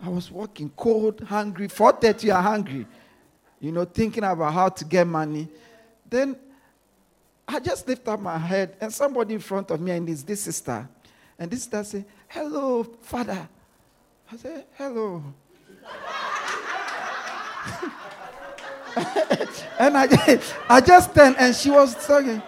I 0.00 0.08
was 0.08 0.30
walking, 0.30 0.70
cold, 0.76 1.20
hungry. 1.20 1.68
4:30, 1.68 2.24
you 2.24 2.32
are 2.32 2.42
hungry. 2.42 2.86
You 3.60 3.72
know, 3.72 3.84
thinking 3.84 4.24
about 4.24 4.52
how 4.52 4.68
to 4.68 4.84
get 4.84 5.06
money. 5.06 5.48
Then 6.10 6.36
I 7.46 7.60
just 7.60 7.86
lift 7.88 8.06
up 8.08 8.20
my 8.20 8.36
head, 8.36 8.76
and 8.80 8.92
somebody 8.92 9.34
in 9.34 9.40
front 9.40 9.70
of 9.70 9.80
me, 9.80 9.92
and 9.92 10.08
it's 10.08 10.22
this 10.22 10.42
sister. 10.42 10.88
And 11.38 11.50
this 11.50 11.62
sister 11.62 11.84
say, 11.84 12.04
Hello, 12.28 12.84
father. 12.84 13.48
I 14.30 14.36
say, 14.36 14.64
Hello. 14.76 15.22
and 19.78 19.96
I, 19.96 20.40
I 20.68 20.80
just 20.80 21.14
turned, 21.14 21.36
and 21.38 21.54
she 21.54 21.70
was 21.70 21.94
talking. 22.06 22.42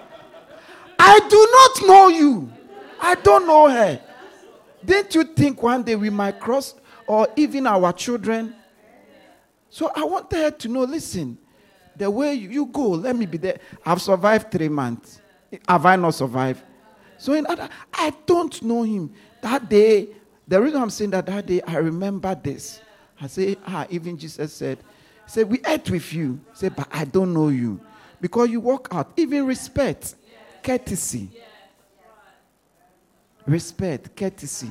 I 1.08 1.20
do 1.28 1.48
not 1.52 1.88
know 1.88 2.08
you. 2.08 2.52
I 3.00 3.14
don't 3.14 3.46
know 3.46 3.68
her. 3.68 4.00
Didn't 4.84 5.14
you 5.14 5.22
think 5.22 5.62
one 5.62 5.82
day 5.84 5.94
we 5.94 6.10
might 6.10 6.40
cross, 6.40 6.74
or 7.06 7.28
even 7.36 7.66
our 7.66 7.92
children? 7.92 8.54
So 9.70 9.90
I 9.94 10.02
wanted 10.04 10.36
her 10.36 10.50
to 10.50 10.68
know 10.68 10.80
listen, 10.80 11.38
the 11.94 12.10
way 12.10 12.34
you 12.34 12.66
go, 12.66 12.88
let 12.88 13.14
me 13.14 13.26
be 13.26 13.38
there. 13.38 13.60
I've 13.84 14.02
survived 14.02 14.50
three 14.50 14.68
months. 14.68 15.20
Have 15.68 15.86
I 15.86 15.96
not 15.96 16.14
survived? 16.14 16.62
So 17.18 17.32
in 17.34 17.46
other, 17.46 17.68
I 17.92 18.12
don't 18.26 18.60
know 18.62 18.82
him. 18.82 19.12
That 19.42 19.68
day, 19.68 20.08
the 20.48 20.60
reason 20.60 20.82
I'm 20.82 20.90
saying 20.90 21.10
that 21.10 21.26
that 21.26 21.46
day, 21.46 21.62
I 21.62 21.76
remember 21.76 22.34
this. 22.34 22.80
I 23.20 23.28
say, 23.28 23.56
ah, 23.66 23.86
even 23.90 24.18
Jesus 24.18 24.52
said, 24.52 24.78
said, 25.26 25.48
we 25.48 25.60
ate 25.66 25.88
with 25.88 26.12
you. 26.12 26.40
Said, 26.52 26.74
but 26.74 26.88
I 26.90 27.04
don't 27.04 27.32
know 27.32 27.48
you. 27.48 27.80
Because 28.20 28.50
you 28.50 28.60
walk 28.60 28.88
out. 28.90 29.12
Even 29.16 29.46
respect, 29.46 30.16
courtesy. 30.66 31.30
Respect, 33.46 34.16
courtesy. 34.16 34.70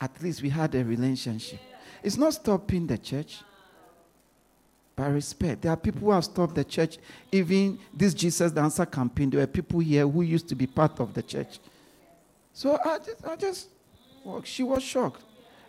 At 0.00 0.22
least 0.22 0.42
we 0.42 0.48
had 0.48 0.72
a 0.76 0.84
relationship. 0.84 1.58
It's 2.02 2.16
not 2.16 2.34
stopping 2.34 2.86
the 2.86 2.98
church 2.98 3.40
by 4.94 5.08
respect. 5.08 5.62
There 5.62 5.72
are 5.72 5.76
people 5.76 6.02
who 6.02 6.10
have 6.12 6.24
stopped 6.24 6.54
the 6.54 6.64
church. 6.64 6.98
Even 7.32 7.78
this 7.92 8.14
Jesus 8.14 8.52
Dancer 8.52 8.86
campaign, 8.86 9.30
there 9.30 9.40
were 9.40 9.46
people 9.46 9.80
here 9.80 10.06
who 10.06 10.22
used 10.22 10.48
to 10.48 10.54
be 10.54 10.68
part 10.68 11.00
of 11.00 11.12
the 11.12 11.22
church. 11.22 11.58
So 12.52 12.78
I 12.84 12.98
just, 12.98 13.26
I 13.26 13.36
just 13.36 13.68
well, 14.24 14.42
she 14.44 14.62
was 14.62 14.84
shocked. 14.84 15.22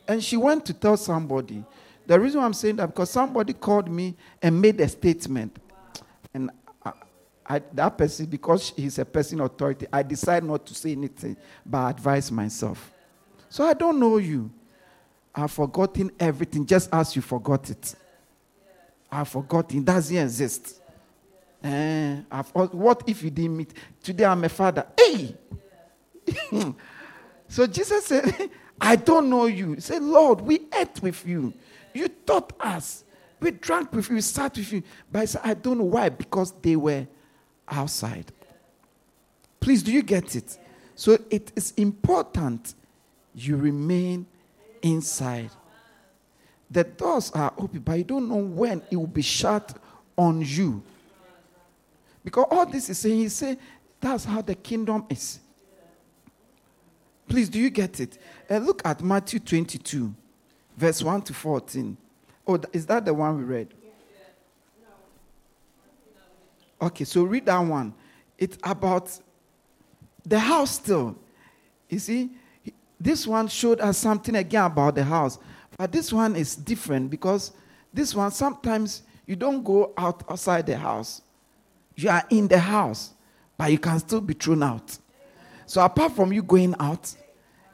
And 0.08 0.24
she 0.24 0.38
went 0.38 0.64
to 0.68 0.74
tell 0.74 0.98
somebody. 0.98 1.64
The 2.06 2.20
reason 2.20 2.42
I'm 2.42 2.54
saying 2.54 2.76
that 2.76 2.88
because 2.88 3.10
somebody 3.10 3.54
called 3.54 3.90
me 3.90 4.16
and 4.44 4.62
made 4.62 4.80
a 4.80 4.88
statement. 4.88 5.58
And 6.32 6.52
I, 7.48 7.62
that 7.74 7.98
person, 7.98 8.26
because 8.26 8.74
he's 8.76 8.98
a 8.98 9.06
person 9.06 9.40
authority, 9.40 9.86
I 9.94 10.02
decide 10.02 10.44
not 10.44 10.66
to 10.66 10.74
say 10.74 10.94
anything, 10.94 11.38
but 11.66 11.78
I 11.78 11.90
advise 11.92 12.32
myself. 12.32 12.92
So 13.50 13.64
I 13.64 13.74
don't 13.74 14.00
know 14.00 14.18
you. 14.18 14.50
I've 15.34 15.52
forgotten 15.52 16.12
everything 16.20 16.66
just 16.66 16.90
as 16.92 17.16
you 17.16 17.22
forgot 17.22 17.70
it. 17.70 17.96
I've 19.12 19.28
forgotten. 19.28 19.80
It 19.80 19.86
doesn't 19.86 20.16
exist. 20.16 20.82
Uh, 21.64 22.22
what 22.72 23.04
if 23.08 23.22
you 23.24 23.30
didn't 23.30 23.58
meet? 23.58 23.74
Today 24.02 24.26
I'm 24.26 24.44
a 24.44 24.50
father. 24.50 24.88
Hey! 24.98 25.36
so 27.48 27.68
Jesus 27.68 28.06
said, 28.06 28.50
I 28.82 28.96
don't 28.96 29.30
know 29.30 29.46
you. 29.46 29.74
He 29.74 29.82
said, 29.82 30.02
Lord, 30.02 30.42
we 30.42 30.62
ate 30.78 31.02
with 31.02 31.26
you. 31.26 31.54
You 31.94 32.08
taught 32.08 32.54
us. 32.60 33.04
We 33.40 33.52
drank 33.52 33.94
with 33.94 34.10
you, 34.10 34.16
we 34.16 34.22
sat 34.22 34.58
with 34.58 34.72
you. 34.72 34.84
But 35.12 35.20
I 35.20 35.26
said, 35.26 35.42
I 35.44 35.54
don't 35.54 35.78
know 35.78 35.86
why. 35.86 36.10
Because 36.10 36.52
they 36.62 36.76
were 36.76 37.08
outside. 37.68 38.32
Please, 39.60 39.82
do 39.82 39.92
you 39.92 40.04
get 40.04 40.36
it? 40.36 40.58
So 40.96 41.18
it 41.30 41.52
is 41.56 41.74
important 41.78 42.76
you 43.34 43.58
remain 43.58 44.26
inside. 44.82 45.50
The 46.70 46.84
doors 46.84 47.32
are 47.32 47.54
open, 47.58 47.80
but 47.80 47.94
you 47.94 48.04
don't 48.04 48.30
know 48.30 48.36
when 48.36 48.82
it 48.90 48.96
will 48.96 49.08
be 49.08 49.22
shut 49.22 49.78
on 50.18 50.42
you. 50.42 50.82
Because 52.24 52.46
all 52.50 52.66
this 52.66 52.90
is 52.90 52.98
saying, 52.98 53.18
he 53.18 53.30
say, 53.30 53.58
that's 54.00 54.26
how 54.26 54.42
the 54.42 54.56
kingdom 54.56 55.06
is. 55.10 55.40
Please, 57.28 57.50
do 57.50 57.60
you 57.60 57.70
get 57.70 58.00
it? 58.00 58.18
Uh, 58.50 58.58
look 58.58 58.82
at 58.86 59.02
Matthew 59.02 59.40
22, 59.40 60.14
verse 60.78 61.02
1 61.04 61.22
to 61.24 61.34
14. 61.34 61.98
Oh, 62.48 62.60
is 62.72 62.86
that 62.86 63.06
the 63.06 63.14
one 63.14 63.38
we 63.38 63.44
read? 63.44 63.74
Okay, 66.86 67.04
so 67.04 67.24
read 67.24 67.48
that 67.48 67.58
one. 67.58 67.96
It's 68.38 68.60
about 68.64 69.20
the 70.24 70.38
house 70.38 70.72
still. 70.72 71.16
You 71.90 71.98
see, 71.98 72.30
this 73.00 73.26
one 73.26 73.48
showed 73.48 73.82
us 73.82 73.98
something 73.98 74.36
again 74.36 74.66
about 74.66 74.94
the 74.94 75.04
house. 75.04 75.40
But 75.78 75.92
this 75.92 76.14
one 76.14 76.36
is 76.36 76.56
different 76.56 77.10
because 77.10 77.54
this 77.92 78.14
one 78.14 78.30
sometimes 78.30 79.02
you 79.26 79.36
don't 79.36 79.64
go 79.64 79.94
out 79.98 80.24
outside 80.30 80.68
the 80.68 80.78
house. 80.78 81.24
You 81.96 82.10
are 82.10 82.24
in 82.30 82.48
the 82.48 82.60
house, 82.60 83.14
but 83.58 83.72
you 83.72 83.80
can 83.80 83.98
still 83.98 84.22
be 84.22 84.36
thrown 84.36 84.62
out. 84.62 84.98
So 85.66 85.84
apart 85.84 86.12
from 86.12 86.32
you 86.32 86.44
going 86.44 86.76
out, 86.80 87.16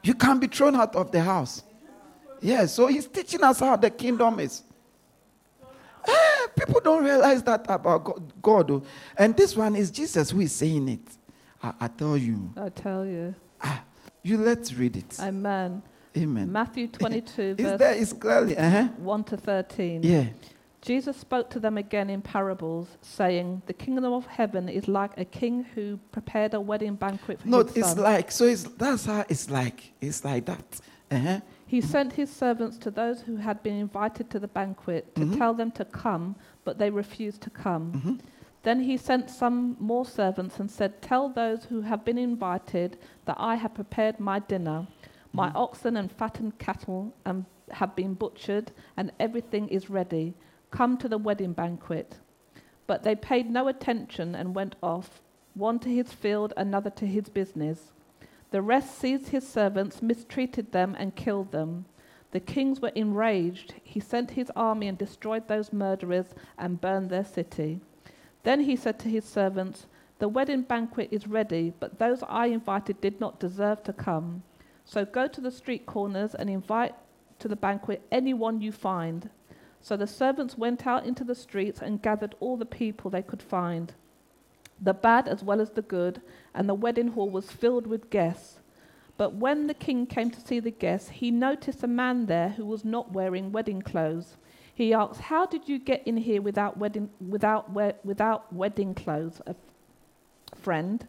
you 0.02 0.14
can 0.14 0.38
be 0.38 0.46
thrown 0.46 0.74
out 0.74 0.96
of 0.96 1.12
the 1.12 1.20
house. 1.20 1.62
Yeah, 2.40 2.64
so 2.64 2.86
he's 2.86 3.06
teaching 3.06 3.42
us 3.44 3.60
how 3.60 3.76
the 3.76 3.90
kingdom 3.90 4.40
is. 4.40 4.62
Eh, 6.08 6.31
People 6.58 6.80
don't 6.80 7.04
realize 7.04 7.42
that 7.44 7.64
about 7.68 8.04
God, 8.04 8.32
God. 8.42 8.84
And 9.16 9.36
this 9.36 9.56
one 9.56 9.76
is 9.76 9.90
Jesus 9.90 10.30
who 10.30 10.40
is 10.40 10.52
saying 10.52 10.88
it. 10.88 11.08
I, 11.62 11.72
I 11.80 11.88
tell 11.88 12.16
you. 12.16 12.52
I 12.56 12.68
tell 12.68 13.06
you. 13.06 13.34
Ah, 13.60 13.82
you 14.22 14.38
let's 14.38 14.74
read 14.74 14.96
it. 14.96 15.18
Amen. 15.20 15.82
Amen. 16.16 16.52
Matthew 16.52 16.88
22, 16.92 17.56
Is 17.58 17.72
verse 17.78 17.96
is 17.96 18.12
clearly 18.12 18.56
uh-huh. 18.56 18.88
1 18.98 19.24
to 19.24 19.36
13. 19.36 20.02
Yeah. 20.02 20.26
Jesus 20.82 21.16
spoke 21.16 21.48
to 21.50 21.60
them 21.60 21.78
again 21.78 22.10
in 22.10 22.20
parables, 22.20 22.88
saying, 23.00 23.62
The 23.66 23.72
kingdom 23.72 24.12
of 24.12 24.26
heaven 24.26 24.68
is 24.68 24.88
like 24.88 25.12
a 25.16 25.24
king 25.24 25.64
who 25.74 25.98
prepared 26.10 26.54
a 26.54 26.60
wedding 26.60 26.96
banquet 26.96 27.40
for 27.40 27.48
No, 27.48 27.62
his 27.62 27.72
son. 27.74 27.80
No, 27.82 27.88
it's 27.88 28.00
like 28.00 28.32
so 28.32 28.44
it's 28.46 28.64
that's 28.64 29.06
how 29.06 29.24
it's 29.28 29.48
like. 29.48 29.92
It's 30.00 30.24
like 30.24 30.44
that. 30.46 30.80
Uh-huh. 31.10 31.40
He 31.72 31.80
sent 31.80 32.12
his 32.12 32.28
servants 32.30 32.76
to 32.84 32.90
those 32.90 33.22
who 33.22 33.36
had 33.36 33.62
been 33.62 33.76
invited 33.76 34.28
to 34.28 34.38
the 34.38 34.46
banquet 34.46 35.14
to 35.14 35.22
Mhm. 35.22 35.38
tell 35.38 35.54
them 35.54 35.70
to 35.70 35.86
come, 35.86 36.36
but 36.64 36.76
they 36.76 36.90
refused 36.90 37.40
to 37.44 37.48
come. 37.48 37.92
Mhm. 37.92 38.20
Then 38.62 38.80
he 38.80 38.98
sent 38.98 39.30
some 39.30 39.78
more 39.80 40.04
servants 40.04 40.60
and 40.60 40.70
said, 40.70 41.00
Tell 41.00 41.30
those 41.30 41.64
who 41.64 41.80
have 41.80 42.04
been 42.04 42.18
invited 42.18 42.98
that 43.24 43.38
I 43.40 43.54
have 43.54 43.72
prepared 43.72 44.20
my 44.20 44.38
dinner. 44.40 44.86
My 45.32 45.48
Mhm. 45.48 45.56
oxen 45.56 45.96
and 45.96 46.12
fattened 46.12 46.58
cattle 46.58 47.14
um, 47.24 47.46
have 47.70 47.96
been 47.96 48.12
butchered, 48.12 48.72
and 48.98 49.10
everything 49.18 49.66
is 49.68 49.88
ready. 49.88 50.34
Come 50.70 50.98
to 50.98 51.08
the 51.08 51.16
wedding 51.16 51.54
banquet. 51.54 52.18
But 52.86 53.02
they 53.02 53.14
paid 53.14 53.50
no 53.50 53.66
attention 53.68 54.34
and 54.34 54.54
went 54.54 54.76
off, 54.82 55.22
one 55.54 55.78
to 55.78 55.88
his 55.88 56.12
field, 56.12 56.52
another 56.54 56.90
to 56.90 57.06
his 57.06 57.30
business. 57.30 57.94
The 58.52 58.62
rest 58.62 58.98
seized 58.98 59.28
his 59.28 59.48
servants, 59.48 60.02
mistreated 60.02 60.72
them, 60.72 60.94
and 60.98 61.16
killed 61.16 61.52
them. 61.52 61.86
The 62.32 62.40
kings 62.40 62.80
were 62.80 62.92
enraged. 62.94 63.74
He 63.82 63.98
sent 63.98 64.32
his 64.32 64.52
army 64.54 64.88
and 64.88 64.98
destroyed 64.98 65.48
those 65.48 65.72
murderers 65.72 66.34
and 66.58 66.80
burned 66.80 67.08
their 67.08 67.24
city. 67.24 67.80
Then 68.42 68.60
he 68.60 68.76
said 68.76 68.98
to 69.00 69.08
his 69.08 69.24
servants, 69.24 69.86
The 70.18 70.28
wedding 70.28 70.62
banquet 70.62 71.08
is 71.10 71.26
ready, 71.26 71.72
but 71.80 71.98
those 71.98 72.22
I 72.28 72.46
invited 72.46 73.00
did 73.00 73.20
not 73.20 73.40
deserve 73.40 73.82
to 73.84 73.92
come. 73.94 74.42
So 74.84 75.06
go 75.06 75.26
to 75.28 75.40
the 75.40 75.50
street 75.50 75.86
corners 75.86 76.34
and 76.34 76.50
invite 76.50 76.94
to 77.38 77.48
the 77.48 77.56
banquet 77.56 78.06
anyone 78.12 78.60
you 78.60 78.70
find. 78.70 79.30
So 79.80 79.96
the 79.96 80.06
servants 80.06 80.58
went 80.58 80.86
out 80.86 81.06
into 81.06 81.24
the 81.24 81.34
streets 81.34 81.80
and 81.80 82.02
gathered 82.02 82.34
all 82.38 82.58
the 82.58 82.66
people 82.66 83.10
they 83.10 83.22
could 83.22 83.42
find, 83.42 83.94
the 84.82 84.94
bad 84.94 85.28
as 85.28 85.44
well 85.44 85.60
as 85.60 85.70
the 85.70 85.82
good, 85.82 86.20
and 86.54 86.68
the 86.68 86.74
wedding 86.74 87.08
hall 87.08 87.30
was 87.30 87.52
filled 87.52 87.86
with 87.86 88.10
guests. 88.10 88.58
But 89.16 89.34
when 89.34 89.66
the 89.66 89.74
king 89.74 90.06
came 90.06 90.30
to 90.30 90.40
see 90.40 90.58
the 90.58 90.70
guests, 90.70 91.10
he 91.10 91.30
noticed 91.30 91.84
a 91.84 91.86
man 91.86 92.26
there 92.26 92.48
who 92.50 92.66
was 92.66 92.84
not 92.84 93.12
wearing 93.12 93.52
wedding 93.52 93.82
clothes. 93.82 94.36
He 94.74 94.92
asked, 94.92 95.20
"How 95.20 95.46
did 95.46 95.68
you 95.68 95.78
get 95.78 96.02
in 96.06 96.16
here 96.16 96.42
without 96.42 96.78
wedding 96.78 97.10
without 97.20 97.72
we- 97.72 98.00
without 98.02 98.52
wedding 98.52 98.94
clothes, 98.94 99.40
a 99.46 99.50
f- 99.50 99.56
friend?" 100.58 101.06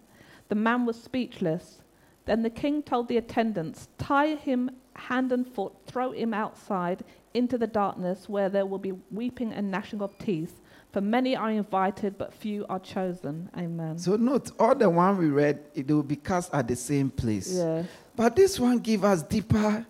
The 0.49 0.55
man 0.55 0.86
was 0.86 1.01
speechless. 1.01 1.82
Then 2.26 2.43
the 2.43 2.49
king 2.49 2.84
told 2.84 3.07
the 3.07 3.17
attendants, 3.17 3.88
"Tie 3.97 4.36
him 4.36 4.69
hand 4.95 5.32
and 5.32 5.47
foot, 5.47 5.74
throw 5.88 6.11
him 6.11 6.34
outside 6.34 7.03
into 7.34 7.57
the 7.57 7.67
darkness 7.67 8.30
where 8.30 8.49
there 8.49 8.65
will 8.65 8.78
be 8.78 8.99
weeping 9.11 9.51
and 9.51 9.71
gnashing 9.71 10.01
of 10.01 10.17
teeth, 10.19 10.61
for 10.93 11.01
many 11.01 11.35
are 11.35 11.51
invited 11.51 12.17
but 12.17 12.33
few 12.33 12.65
are 12.69 12.79
chosen." 12.79 13.49
Amen. 13.57 13.97
So 13.97 14.15
note 14.15 14.51
all 14.57 14.73
the 14.75 14.89
one 14.89 15.17
we 15.17 15.27
read, 15.27 15.59
it 15.75 15.89
will 15.91 16.03
be 16.03 16.15
cast 16.15 16.53
at 16.53 16.67
the 16.67 16.75
same 16.75 17.09
place. 17.09 17.53
yeah. 17.53 17.83
But 18.15 18.35
this 18.35 18.57
one 18.59 18.77
gives 18.79 19.03
us 19.03 19.21
deeper 19.23 19.85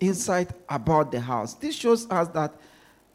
insight 0.00 0.50
about 0.68 1.10
the 1.10 1.20
house. 1.20 1.54
This 1.54 1.74
shows 1.74 2.08
us 2.10 2.28
that 2.28 2.54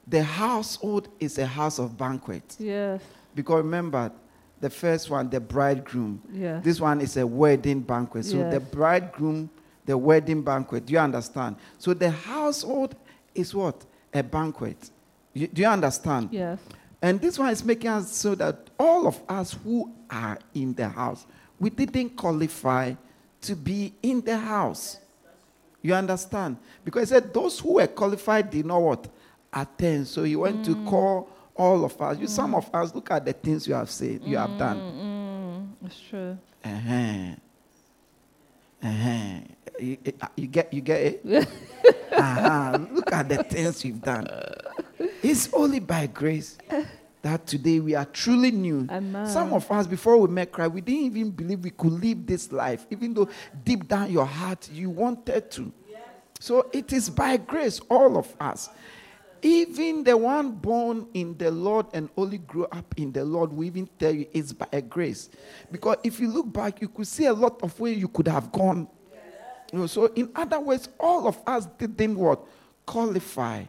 the 0.08 0.24
household 0.24 1.08
is 1.20 1.38
a 1.38 1.46
house 1.46 1.80
of 1.80 1.98
banquet. 1.98 2.56
Yes. 2.60 3.02
Because 3.34 3.64
remember, 3.64 4.12
the 4.60 4.70
first 4.70 5.10
one, 5.10 5.30
the 5.30 5.40
bridegroom. 5.40 6.22
Yes. 6.34 6.64
This 6.64 6.80
one 6.82 7.02
is 7.02 7.18
a 7.18 7.26
wedding 7.26 7.80
banquet. 7.82 8.26
So 8.26 8.38
the 8.50 8.60
bridegroom, 8.60 9.50
the 9.86 9.98
wedding 9.98 10.42
banquet. 10.44 10.86
Do 10.86 10.94
you 10.94 11.00
understand? 11.00 11.56
So 11.80 11.94
the 11.94 12.10
household 12.12 12.96
is 13.34 13.56
what? 13.56 13.86
A 14.14 14.22
banquet. 14.22 14.92
You- 15.34 15.48
do 15.48 15.62
you 15.62 15.68
understand? 15.68 16.30
Yes. 16.32 16.60
And 17.02 17.20
this 17.20 17.40
one 17.40 17.50
is 17.50 17.64
making 17.64 17.90
us 17.90 18.12
so 18.12 18.36
that 18.36 18.70
all 18.80 19.08
of 19.08 19.20
us 19.28 19.58
who 19.64 19.92
are 20.10 20.38
in 20.54 20.74
the 20.74 20.88
house, 20.88 21.26
we 21.60 21.70
didn't 21.70 22.16
qualify 22.16 22.94
to 23.42 23.56
be 23.56 23.94
in 24.04 24.22
the 24.22 24.38
house. 24.38 25.00
You 25.82 25.96
understand? 25.96 26.58
Because 26.86 27.10
he 27.10 27.16
said 27.16 27.34
those 27.34 27.60
who 27.60 27.74
were 27.74 27.88
qualified 27.88 28.52
did 28.52 28.66
not 28.66 28.82
what? 28.82 29.08
Attend. 29.52 30.08
So 30.08 30.24
he 30.24 30.36
went 30.36 30.64
to 30.66 30.76
call 30.86 31.30
all 31.56 31.84
of 31.84 32.00
us. 32.02 32.20
You, 32.20 32.28
Some 32.28 32.54
of 32.56 32.70
us, 32.74 32.94
look 32.94 33.10
at 33.12 33.26
the 33.26 33.34
things 33.34 33.68
you 33.68 33.74
have 33.74 33.90
said, 33.90 34.22
you 34.24 34.38
have 34.38 34.58
done. 34.58 34.78
Mm, 35.82 35.88
it's 35.88 36.00
true. 36.00 36.38
Uh-huh. 36.64 37.36
Uh-huh. 38.84 39.40
You, 39.80 39.98
you 40.36 40.48
get 40.48 40.74
you 40.74 40.82
get 40.82 41.02
it? 41.02 41.26
uh-huh. 42.12 42.78
Look 42.92 43.12
at 43.12 43.30
the 43.30 43.44
things 43.44 43.84
you've 43.84 44.02
done. 44.02 44.28
It's 45.24 45.52
only 45.54 45.80
by 45.80 46.08
grace 46.08 46.58
that 47.22 47.46
today 47.46 47.80
we 47.80 47.96
are 47.96 48.06
truly 48.06 48.52
new. 48.52 48.88
Amen. 48.90 49.28
Some 49.28 49.54
of 49.54 49.70
us, 49.72 49.88
before 49.88 50.18
we 50.18 50.28
met 50.28 50.52
Christ, 50.52 50.72
we 50.72 50.82
didn't 50.82 51.18
even 51.18 51.32
believe 51.32 51.60
we 51.60 51.70
could 51.70 51.94
live 51.94 52.26
this 52.26 52.52
life, 52.52 52.86
even 52.90 53.14
though 53.14 53.30
deep 53.64 53.88
down 53.88 54.12
your 54.12 54.26
heart 54.26 54.70
you 54.72 54.90
wanted 54.90 55.52
to. 55.52 55.72
So 56.40 56.70
it 56.74 56.92
is 56.92 57.10
by 57.10 57.38
grace, 57.38 57.80
all 57.88 58.18
of 58.18 58.34
us. 58.40 58.70
Even 59.44 60.04
the 60.04 60.18
one 60.18 60.52
born 60.52 61.08
in 61.14 61.38
the 61.38 61.52
Lord 61.52 61.88
and 61.94 62.10
only 62.18 62.40
grew 62.40 62.66
up 62.66 62.94
in 62.98 63.12
the 63.12 63.24
Lord 63.26 63.52
we 63.52 63.68
even 63.68 63.88
tell 64.00 64.12
you 64.14 64.28
it's 64.34 64.54
by 64.54 64.82
grace. 64.82 65.30
Because 65.72 65.98
if 66.04 66.20
you 66.20 66.30
look 66.30 66.52
back, 66.52 66.82
you 66.82 66.88
could 66.88 67.08
see 67.08 67.26
a 67.26 67.34
lot 67.34 67.62
of 67.62 67.80
where 67.80 67.92
you 67.92 68.08
could 68.08 68.28
have 68.28 68.52
gone. 68.52 68.88
You 69.72 69.80
know, 69.80 69.88
so 69.88 70.08
in 70.16 70.30
other 70.36 70.60
words, 70.60 70.90
all 71.00 71.28
of 71.28 71.40
us 71.46 71.68
didn't 71.78 72.18
what? 72.18 72.44
Qualify. 72.86 73.64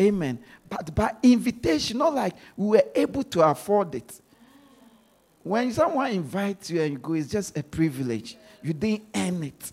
Amen. 0.00 0.38
But 0.68 0.94
by 0.94 1.14
invitation, 1.22 1.98
not 1.98 2.14
like 2.14 2.34
we 2.56 2.78
were 2.78 2.84
able 2.94 3.24
to 3.24 3.42
afford 3.42 3.94
it. 3.94 4.20
When 5.42 5.72
someone 5.72 6.12
invites 6.12 6.70
you 6.70 6.82
and 6.82 6.92
you 6.92 6.98
go, 6.98 7.14
it's 7.14 7.30
just 7.30 7.56
a 7.56 7.62
privilege. 7.62 8.36
You 8.62 8.72
didn't 8.72 9.04
earn 9.14 9.44
it. 9.44 9.72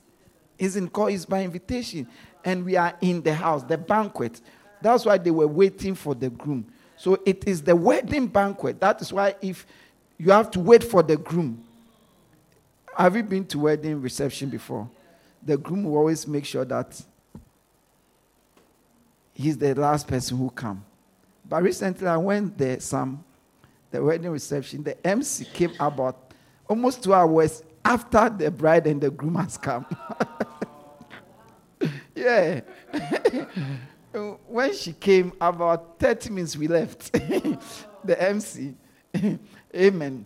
Isn't 0.57 0.89
called 0.89 1.11
it's 1.11 1.25
by 1.25 1.43
invitation. 1.43 2.07
And 2.43 2.63
we 2.63 2.75
are 2.77 2.95
in 3.01 3.21
the 3.21 3.33
house, 3.33 3.63
the 3.63 3.77
banquet. 3.77 4.39
That's 4.81 5.05
why 5.05 5.17
they 5.17 5.31
were 5.31 5.47
waiting 5.47 5.95
for 5.95 6.15
the 6.15 6.29
groom. 6.29 6.65
So 6.97 7.19
it 7.25 7.47
is 7.47 7.61
the 7.61 7.75
wedding 7.75 8.27
banquet. 8.27 8.79
That 8.79 9.01
is 9.01 9.11
why 9.11 9.35
if 9.41 9.65
you 10.17 10.31
have 10.31 10.49
to 10.51 10.59
wait 10.59 10.83
for 10.83 11.03
the 11.03 11.17
groom. 11.17 11.63
Have 12.97 13.15
you 13.15 13.23
been 13.23 13.45
to 13.47 13.59
wedding 13.59 14.01
reception 14.01 14.49
before? 14.49 14.89
The 15.43 15.57
groom 15.57 15.83
will 15.83 15.97
always 15.97 16.25
make 16.25 16.45
sure 16.45 16.63
that 16.65 17.01
he's 19.35 19.57
the 19.57 19.75
last 19.75 20.07
person 20.07 20.37
who 20.37 20.49
come. 20.49 20.83
But 21.47 21.61
recently 21.61 22.07
I 22.07 22.17
went 22.17 22.57
there 22.57 22.79
some 22.79 23.23
the 23.91 24.03
wedding 24.03 24.31
reception. 24.31 24.83
The 24.83 25.05
MC 25.05 25.45
came 25.45 25.71
about 25.79 26.33
almost 26.67 27.03
two 27.03 27.13
hours 27.13 27.63
after 27.83 28.29
the 28.29 28.49
bride 28.49 28.87
and 28.87 28.99
the 28.99 29.11
groom 29.11 29.35
has 29.35 29.57
come. 29.57 29.85
yeah. 32.15 32.61
when 34.47 34.73
she 34.73 34.93
came, 34.93 35.31
about 35.39 35.99
30 35.99 36.29
minutes 36.31 36.57
we 36.57 36.67
left. 36.67 37.11
the 38.03 38.21
MC. 38.21 38.73
Amen. 39.75 40.25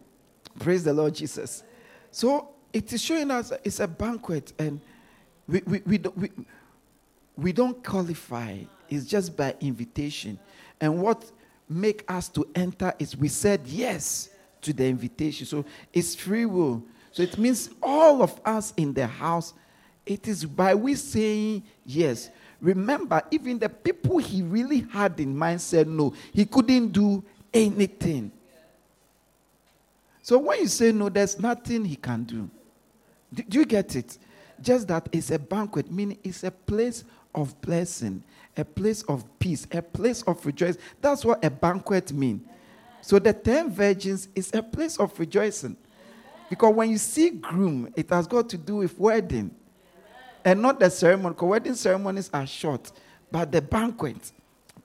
Praise 0.58 0.84
the 0.84 0.94
Lord 0.94 1.14
Jesus. 1.16 1.64
So 2.12 2.50
it 2.72 2.92
is 2.94 3.02
showing 3.02 3.30
us 3.32 3.52
it's 3.64 3.80
a 3.80 3.88
banquet 3.88 4.54
and 4.58 4.80
we, 5.48 5.62
we, 5.66 5.82
we, 5.86 5.98
don't- 5.98 6.18
we, 6.18 6.32
we 7.38 7.52
don't 7.52 7.84
qualify. 7.84 8.58
It's 8.90 9.06
just 9.06 9.36
by 9.36 9.56
invitation. 9.60 10.40
And 10.80 11.02
what 11.02 11.32
make 11.68 12.10
us 12.12 12.28
to 12.30 12.48
enter 12.56 12.94
is 13.00 13.16
we 13.16 13.28
said 13.28 13.62
yes 13.66 14.30
to 14.62 14.74
the 14.74 14.86
invitation. 14.86 15.46
So 15.46 15.66
it's 15.94 16.16
free 16.16 16.46
will. 16.46 16.84
So 17.12 17.24
it 17.24 17.38
means 17.38 17.70
all 17.82 18.22
of 18.22 18.40
us 18.46 18.74
in 18.78 18.94
the 18.94 19.08
house, 19.08 19.54
it 20.06 20.28
is 20.28 20.46
by 20.46 20.76
we 20.76 20.96
saying 20.96 21.64
yes. 21.86 22.30
Remember, 22.62 23.22
even 23.32 23.58
the 23.58 23.70
people 23.70 24.18
he 24.18 24.42
really 24.42 24.86
had 24.92 25.20
in 25.20 25.38
mind 25.38 25.62
said 25.62 25.88
no. 25.88 26.14
He 26.34 26.46
couldn't 26.46 26.90
do 26.90 27.24
anything. 27.54 28.32
So 30.22 30.38
when 30.38 30.60
you 30.60 30.68
say 30.68 30.92
no, 30.92 31.10
there's 31.10 31.40
nothing 31.40 31.86
he 31.86 31.96
can 31.96 32.24
do. 32.24 32.50
Do, 33.34 33.44
do 33.44 33.60
you 33.60 33.66
get 33.66 33.96
it? 33.96 34.18
Just 34.62 34.88
that 34.90 35.08
it's 35.12 35.32
a 35.32 35.40
banquet, 35.40 35.90
meaning 35.90 36.18
it's 36.24 36.44
a 36.44 36.52
place 36.52 37.04
of 37.34 37.60
blessing, 37.62 38.24
a 38.60 38.66
place 38.66 39.02
of 39.04 39.24
peace, 39.40 39.66
a 39.72 39.82
place 39.82 40.22
of 40.24 40.46
rejoicing. 40.46 40.82
That's 41.02 41.24
what 41.24 41.44
a 41.44 41.50
banquet 41.50 42.12
means. 42.12 42.42
So 43.02 43.18
the 43.18 43.32
ten 43.34 43.72
virgins 43.72 44.28
is 44.36 44.52
a 44.54 44.62
place 44.62 44.98
of 44.98 45.18
rejoicing. 45.18 45.78
Because 46.50 46.76
when 46.76 46.90
you 46.90 46.98
see 46.98 47.30
groom, 47.30 47.94
it 47.96 48.10
has 48.10 48.28
got 48.28 48.50
to 48.50 48.58
do 48.58 48.78
with 48.78 49.00
wedding. 49.00 49.56
And 50.44 50.62
not 50.62 50.80
the 50.80 50.90
ceremony, 50.90 51.36
because 51.36 51.48
wedding 51.48 51.76
ceremonies 51.76 52.30
are 52.34 52.46
short, 52.48 52.92
but 53.32 53.52
the 53.52 53.62
banquet. 53.62 54.32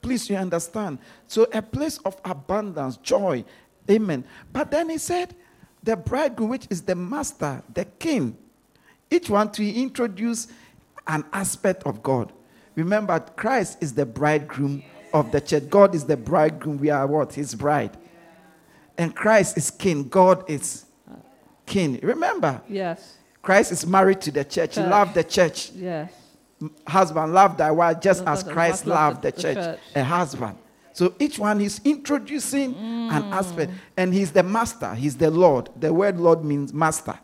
Please, 0.03 0.29
you 0.29 0.37
understand. 0.37 0.99
So 1.27 1.47
a 1.53 1.63
place 1.63 1.99
of 1.99 2.21
abundance, 2.25 2.99
joy. 2.99 3.45
Amen. 3.91 4.25
But 4.53 4.71
then 4.71 4.91
he 4.91 4.99
said, 4.99 5.35
the 5.83 5.97
bridegroom, 5.97 6.51
which 6.51 6.67
is 6.71 6.83
the 6.83 6.95
master, 6.95 7.63
the 7.73 7.85
king, 7.85 8.37
each 9.11 9.31
one 9.31 9.51
to 9.53 9.69
introduce 9.69 10.49
an 11.07 11.25
aspect 11.33 11.85
of 11.85 12.03
God. 12.03 12.33
Remember, 12.77 13.19
Christ 13.21 13.79
is 13.81 13.95
the 13.95 14.07
bridegroom 14.07 14.83
of 15.13 15.31
the 15.31 15.41
church. 15.41 15.69
God 15.71 15.95
is 15.95 16.05
the 16.05 16.17
bridegroom. 16.17 16.79
We 16.79 16.91
are 16.91 17.07
what? 17.07 17.33
His 17.35 17.55
bride. 17.55 17.97
And 18.99 19.15
Christ 19.15 19.57
is 19.57 19.71
king. 19.71 20.09
God 20.09 20.49
is 20.49 20.87
king. 21.67 21.99
Remember, 22.03 22.61
Yes. 22.69 23.17
Christ 23.43 23.73
is 23.73 23.87
married 23.87 24.21
to 24.23 24.31
the 24.31 24.45
church. 24.45 24.75
He 24.75 24.81
Church. 24.81 24.91
loved 24.91 25.15
the 25.15 25.25
church. 25.25 25.71
Yes. 25.73 26.11
Husband, 26.87 27.35
love 27.35 27.57
thy 27.59 27.71
wife 27.71 28.01
just 28.01 28.25
as 28.27 28.43
Christ 28.43 28.87
loved 28.87 29.23
the 29.23 29.31
the- 29.31 29.43
church. 29.43 29.57
church. 29.57 29.79
A 29.95 30.03
husband. 30.05 30.57
So 30.95 31.13
each 31.19 31.39
one 31.41 31.61
is 31.61 31.81
introducing 31.85 32.75
an 32.75 33.25
mm. 33.25 33.33
aspect. 33.33 33.73
And 33.97 34.15
he's 34.15 34.31
the 34.31 34.43
master. 34.45 34.95
He's 34.95 35.17
the 35.17 35.31
Lord. 35.31 35.69
The 35.77 35.93
word 35.93 36.19
Lord 36.19 36.45
means 36.45 36.73
master. 36.73 37.19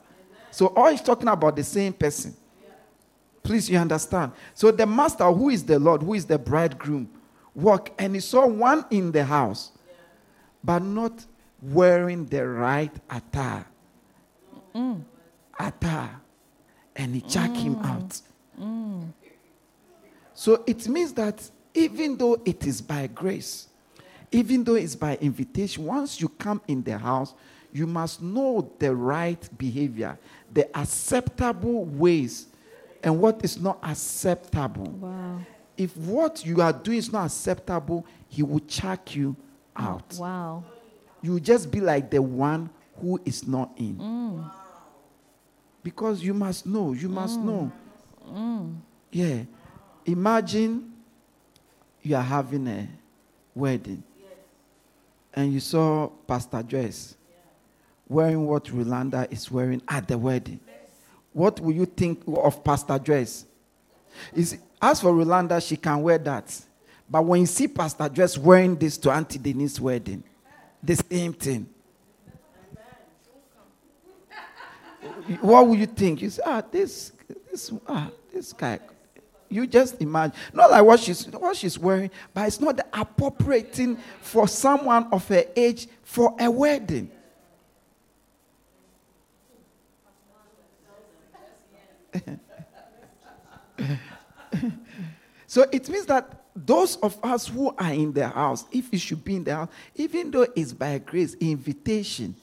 So 0.51 0.67
all 0.69 0.91
he's 0.91 1.01
talking 1.01 1.29
about 1.29 1.55
the 1.57 1.65
same 1.65 1.93
person. 1.93 2.35
Please, 3.43 3.71
you 3.71 3.79
understand. 3.79 4.33
So 4.55 4.71
the 4.71 4.87
master, 4.87 5.25
who 5.33 5.51
is 5.51 5.65
the 5.65 5.79
Lord, 5.79 6.03
who 6.03 6.15
is 6.15 6.27
the 6.27 6.39
bridegroom, 6.39 7.09
walk 7.55 7.91
and 7.99 8.15
he 8.15 8.21
saw 8.21 8.47
one 8.47 8.85
in 8.91 9.13
the 9.13 9.25
house, 9.25 9.73
but 10.63 10.83
not 10.83 11.25
wearing 11.63 12.27
the 12.27 12.47
right 12.47 12.93
attire. 13.09 13.67
Attire. 15.59 16.21
And 16.97 17.15
he 17.15 17.21
chucked 17.23 17.57
him 17.57 17.77
mm. 17.77 17.85
out. 17.85 18.21
Mm. 18.61 19.13
So 20.35 20.63
it 20.67 20.89
means 20.89 21.13
that 21.15 21.51
even 21.75 22.17
though 22.17 22.41
it 22.45 22.67
is 22.67 22.81
by 22.81 23.07
grace, 23.09 23.69
even 24.33 24.65
though 24.65 24.75
it's 24.75 24.97
by 24.97 25.17
invitation, 25.17 25.85
once 25.85 26.21
you 26.21 26.29
come 26.29 26.61
in 26.69 26.83
the 26.83 26.97
house, 26.97 27.35
you 27.73 27.87
must 27.87 28.23
know 28.23 28.71
the 28.79 28.95
right 28.95 29.49
behavior, 29.59 30.19
the 30.53 30.67
acceptable 30.77 31.85
ways, 31.85 32.47
and 33.03 33.21
what 33.21 33.45
is 33.45 33.61
not 33.61 33.79
acceptable. 33.83 34.91
Wow. 34.91 35.41
If 35.77 35.97
what 35.97 36.45
you 36.45 36.61
are 36.61 36.73
doing 36.73 36.99
is 36.99 37.13
not 37.13 37.27
acceptable, 37.27 38.07
he 38.29 38.43
will 38.43 38.61
chuck 38.61 39.15
you 39.15 39.35
out. 39.75 40.15
Wow. 40.19 40.65
You 41.23 41.33
will 41.33 41.41
just 41.41 41.71
be 41.71 41.81
like 41.81 42.11
the 42.11 42.21
one 42.21 42.71
who 42.97 43.21
is 43.25 43.47
not 43.47 43.73
in. 43.77 43.97
Mm. 43.97 44.51
Because 45.83 46.23
you 46.23 46.35
must 46.35 46.67
know, 46.67 46.93
you 46.93 47.09
must 47.09 47.39
mm. 47.39 47.45
know. 47.45 47.73
Mm. 48.29 48.77
Yeah. 49.11 49.43
Imagine 50.05 50.93
you 52.03 52.17
are 52.17 52.23
having 52.23 52.67
a 52.67 52.89
wedding 53.55 54.03
and 55.35 55.53
you 55.53 55.61
saw 55.61 56.09
Pastor 56.27 56.63
Joyce 56.63 57.17
wearing 58.09 58.47
what 58.47 58.65
Rolanda 58.65 59.31
is 59.33 59.51
wearing 59.51 59.81
at 59.89 60.09
the 60.09 60.19
wedding. 60.19 60.61
What 61.33 61.61
will 61.61 61.73
you 61.73 61.87
think 61.87 62.23
of 62.27 62.63
Pastor 62.65 62.99
Joyce? 62.99 63.45
Is 64.35 64.59
as 64.83 65.01
for 65.01 65.13
Rolanda, 65.13 65.67
she 65.67 65.77
can 65.77 66.03
wear 66.03 66.19
that. 66.19 66.65
But 67.09 67.25
when 67.25 67.41
you 67.41 67.47
see 67.47 67.69
Pastor 67.69 68.09
Joyce 68.09 68.39
wearing 68.39 68.77
this 68.77 68.97
to 68.99 69.11
Auntie 69.11 69.39
Denise's 69.39 69.81
wedding, 69.81 70.23
the 70.83 70.97
same 70.97 71.33
thing. 71.33 71.69
What 75.41 75.67
will 75.67 75.77
you 75.77 75.87
think? 75.87 76.23
You 76.23 76.31
say, 76.31 76.43
ah, 76.45 76.63
this, 76.71 77.13
this, 77.51 77.73
ah, 77.87 78.11
this 78.33 78.53
guy. 78.53 78.81
You 79.49 79.67
just 79.67 80.01
imagine. 80.01 80.37
Not 80.53 80.71
like 80.71 80.85
what 80.85 81.01
she's 81.01 81.27
what 81.27 81.57
she's 81.57 81.79
wearing, 81.79 82.11
but 82.33 82.47
it's 82.47 82.61
not 82.61 82.77
the 82.77 82.87
appropriate 82.93 83.77
for 84.21 84.47
someone 84.47 85.09
of 85.13 85.27
her 85.29 85.45
age 85.57 85.89
for 86.03 86.35
a 86.39 86.49
wedding. 86.49 87.11
so 95.47 95.65
it 95.71 95.89
means 95.89 96.07
that 96.07 96.41
those 96.55 96.97
of 96.97 97.19
us 97.23 97.47
who 97.47 97.75
are 97.79 97.93
in 97.93 98.13
the 98.13 98.29
house, 98.29 98.65
if 98.73 98.93
you 98.93 98.99
should 98.99 99.25
be 99.25 99.37
in 99.37 99.45
the 99.45 99.55
house, 99.55 99.69
even 99.95 100.31
though 100.31 100.47
it's 100.55 100.73
by 100.73 100.99
grace, 100.99 101.35
invitation, 101.35 102.35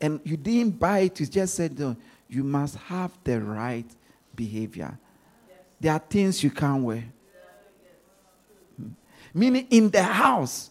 and 0.00 0.20
you 0.24 0.36
didn't 0.36 0.78
buy 0.78 1.00
it, 1.00 1.18
you 1.20 1.26
just 1.26 1.54
said, 1.54 1.78
no, 1.78 1.96
you 2.28 2.44
must 2.44 2.76
have 2.76 3.10
the 3.24 3.40
right 3.40 3.86
behavior. 4.34 4.96
There 5.80 5.92
are 5.92 5.98
things 5.98 6.42
you 6.42 6.50
can't 6.50 6.82
wear. 6.82 7.04
Meaning, 9.34 9.66
in 9.70 9.90
the 9.90 10.02
house, 10.02 10.70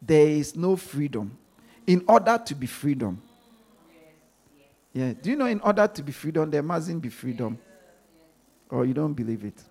there 0.00 0.26
is 0.26 0.56
no 0.56 0.76
freedom. 0.76 1.36
In 1.86 2.04
order 2.08 2.40
to 2.44 2.54
be 2.54 2.66
freedom, 2.66 3.22
yeah. 4.92 5.12
Do 5.12 5.30
you 5.30 5.36
know 5.36 5.46
in 5.46 5.60
order 5.60 5.86
to 5.86 6.02
be 6.02 6.12
freedom, 6.12 6.50
there 6.50 6.62
mustn't 6.62 7.00
be 7.00 7.08
freedom? 7.08 7.58
Or 8.68 8.84
you 8.84 8.94
don't 8.94 9.14
believe 9.14 9.44
it? 9.44 9.62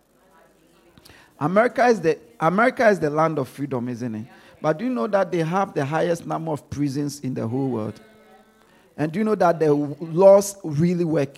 America 1.39 1.85
is 1.87 1.99
the 1.99 2.19
America 2.39 2.87
is 2.87 2.99
the 2.99 3.09
land 3.09 3.39
of 3.39 3.49
freedom, 3.49 3.89
isn't 3.89 4.13
it? 4.13 4.27
But 4.61 4.77
do 4.77 4.85
you 4.85 4.91
know 4.91 5.07
that 5.07 5.31
they 5.31 5.39
have 5.39 5.73
the 5.73 5.83
highest 5.83 6.25
number 6.27 6.51
of 6.51 6.69
prisons 6.69 7.19
in 7.21 7.33
the 7.33 7.47
whole 7.47 7.69
world? 7.69 7.99
And 8.95 9.11
do 9.11 9.19
you 9.19 9.25
know 9.25 9.35
that 9.35 9.59
the 9.59 9.73
laws 9.73 10.55
really 10.63 11.03
work? 11.03 11.37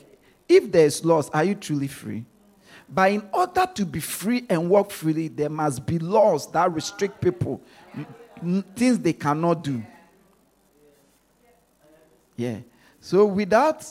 If 0.50 0.72
there 0.72 0.86
is 0.86 1.06
laws, 1.06 1.30
are 1.30 1.46
you 1.46 1.56
truly 1.56 1.88
free? 1.88 2.26
But 2.90 3.12
in 3.12 3.24
order 3.32 3.66
to 3.76 3.86
be 3.86 4.02
free 4.02 4.46
and 4.50 4.70
walk 4.70 4.92
freely, 4.92 5.30
there 5.30 5.50
must 5.50 5.86
be 5.86 6.00
laws 6.00 6.52
that 6.52 6.72
restrict 6.74 7.22
people, 7.22 7.62
things 8.76 9.00
they 9.00 9.14
cannot 9.14 9.64
do. 9.64 9.82
Yeah. 12.36 12.58
So 13.04 13.26
without 13.26 13.86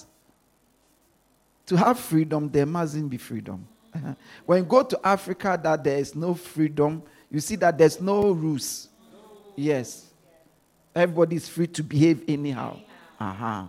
to 1.67 1.77
have 1.77 1.99
freedom, 1.99 2.49
there 2.49 2.65
mustn't 2.65 3.11
be 3.11 3.19
freedom. 3.19 3.69
when 4.47 4.61
you 4.61 4.65
go 4.65 4.83
to 4.83 4.99
Africa, 5.05 5.61
that 5.63 5.85
there 5.85 5.99
is 5.99 6.15
no 6.15 6.33
freedom, 6.33 7.03
you 7.31 7.39
see 7.39 7.57
that 7.57 7.77
there's 7.77 8.01
no 8.01 8.31
rules. 8.31 8.89
Yes. 9.55 10.07
Everybody 10.95 11.37
is 11.37 11.47
free 11.47 11.67
to 11.67 11.83
behave 11.83 12.25
anyhow. 12.27 12.79
Uh-huh. 13.21 13.65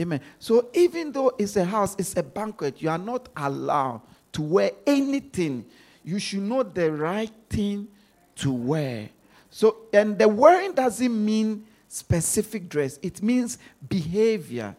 Amen. 0.00 0.22
So 0.38 0.70
even 0.72 1.12
though 1.12 1.34
it's 1.36 1.56
a 1.56 1.64
house, 1.64 1.94
it's 1.98 2.16
a 2.16 2.22
banquet, 2.22 2.80
you 2.80 2.88
are 2.88 2.96
not 2.96 3.28
allowed 3.36 4.00
to 4.32 4.40
wear 4.40 4.70
anything. 4.86 5.66
You 6.02 6.18
should 6.18 6.40
know 6.40 6.62
the 6.62 6.90
right 6.92 7.30
thing 7.50 7.88
to 8.36 8.52
wear. 8.52 9.10
So, 9.50 9.76
and 9.92 10.18
the 10.18 10.26
wearing 10.26 10.72
doesn't 10.72 11.24
mean 11.24 11.66
specific 11.96 12.68
dress. 12.68 12.98
It 13.02 13.22
means 13.22 13.58
behavior. 13.88 14.76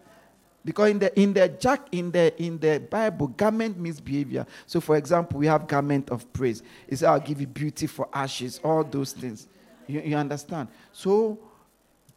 Because 0.64 0.92
in 0.92 1.00
the 1.00 1.20
in 1.20 1.34
the 1.34 1.48
jack 1.48 1.88
in 1.92 2.12
the 2.12 2.42
in 2.42 2.60
the 2.60 2.80
Bible, 2.80 3.28
garment 3.28 3.80
means 3.80 4.02
behavior. 4.02 4.46
So, 4.66 4.82
for 4.82 4.98
example, 4.98 5.40
we 5.40 5.48
have 5.48 5.66
garment 5.66 6.10
of 6.10 6.32
praise. 6.34 6.62
It's 6.88 7.04
I'll 7.04 7.22
give 7.22 7.40
you 7.40 7.48
beauty 7.48 7.88
for 7.88 8.10
ashes, 8.14 8.60
all 8.64 8.84
those 8.84 9.14
things. 9.14 9.48
You, 9.88 10.02
you 10.02 10.16
understand? 10.18 10.68
So 10.92 11.40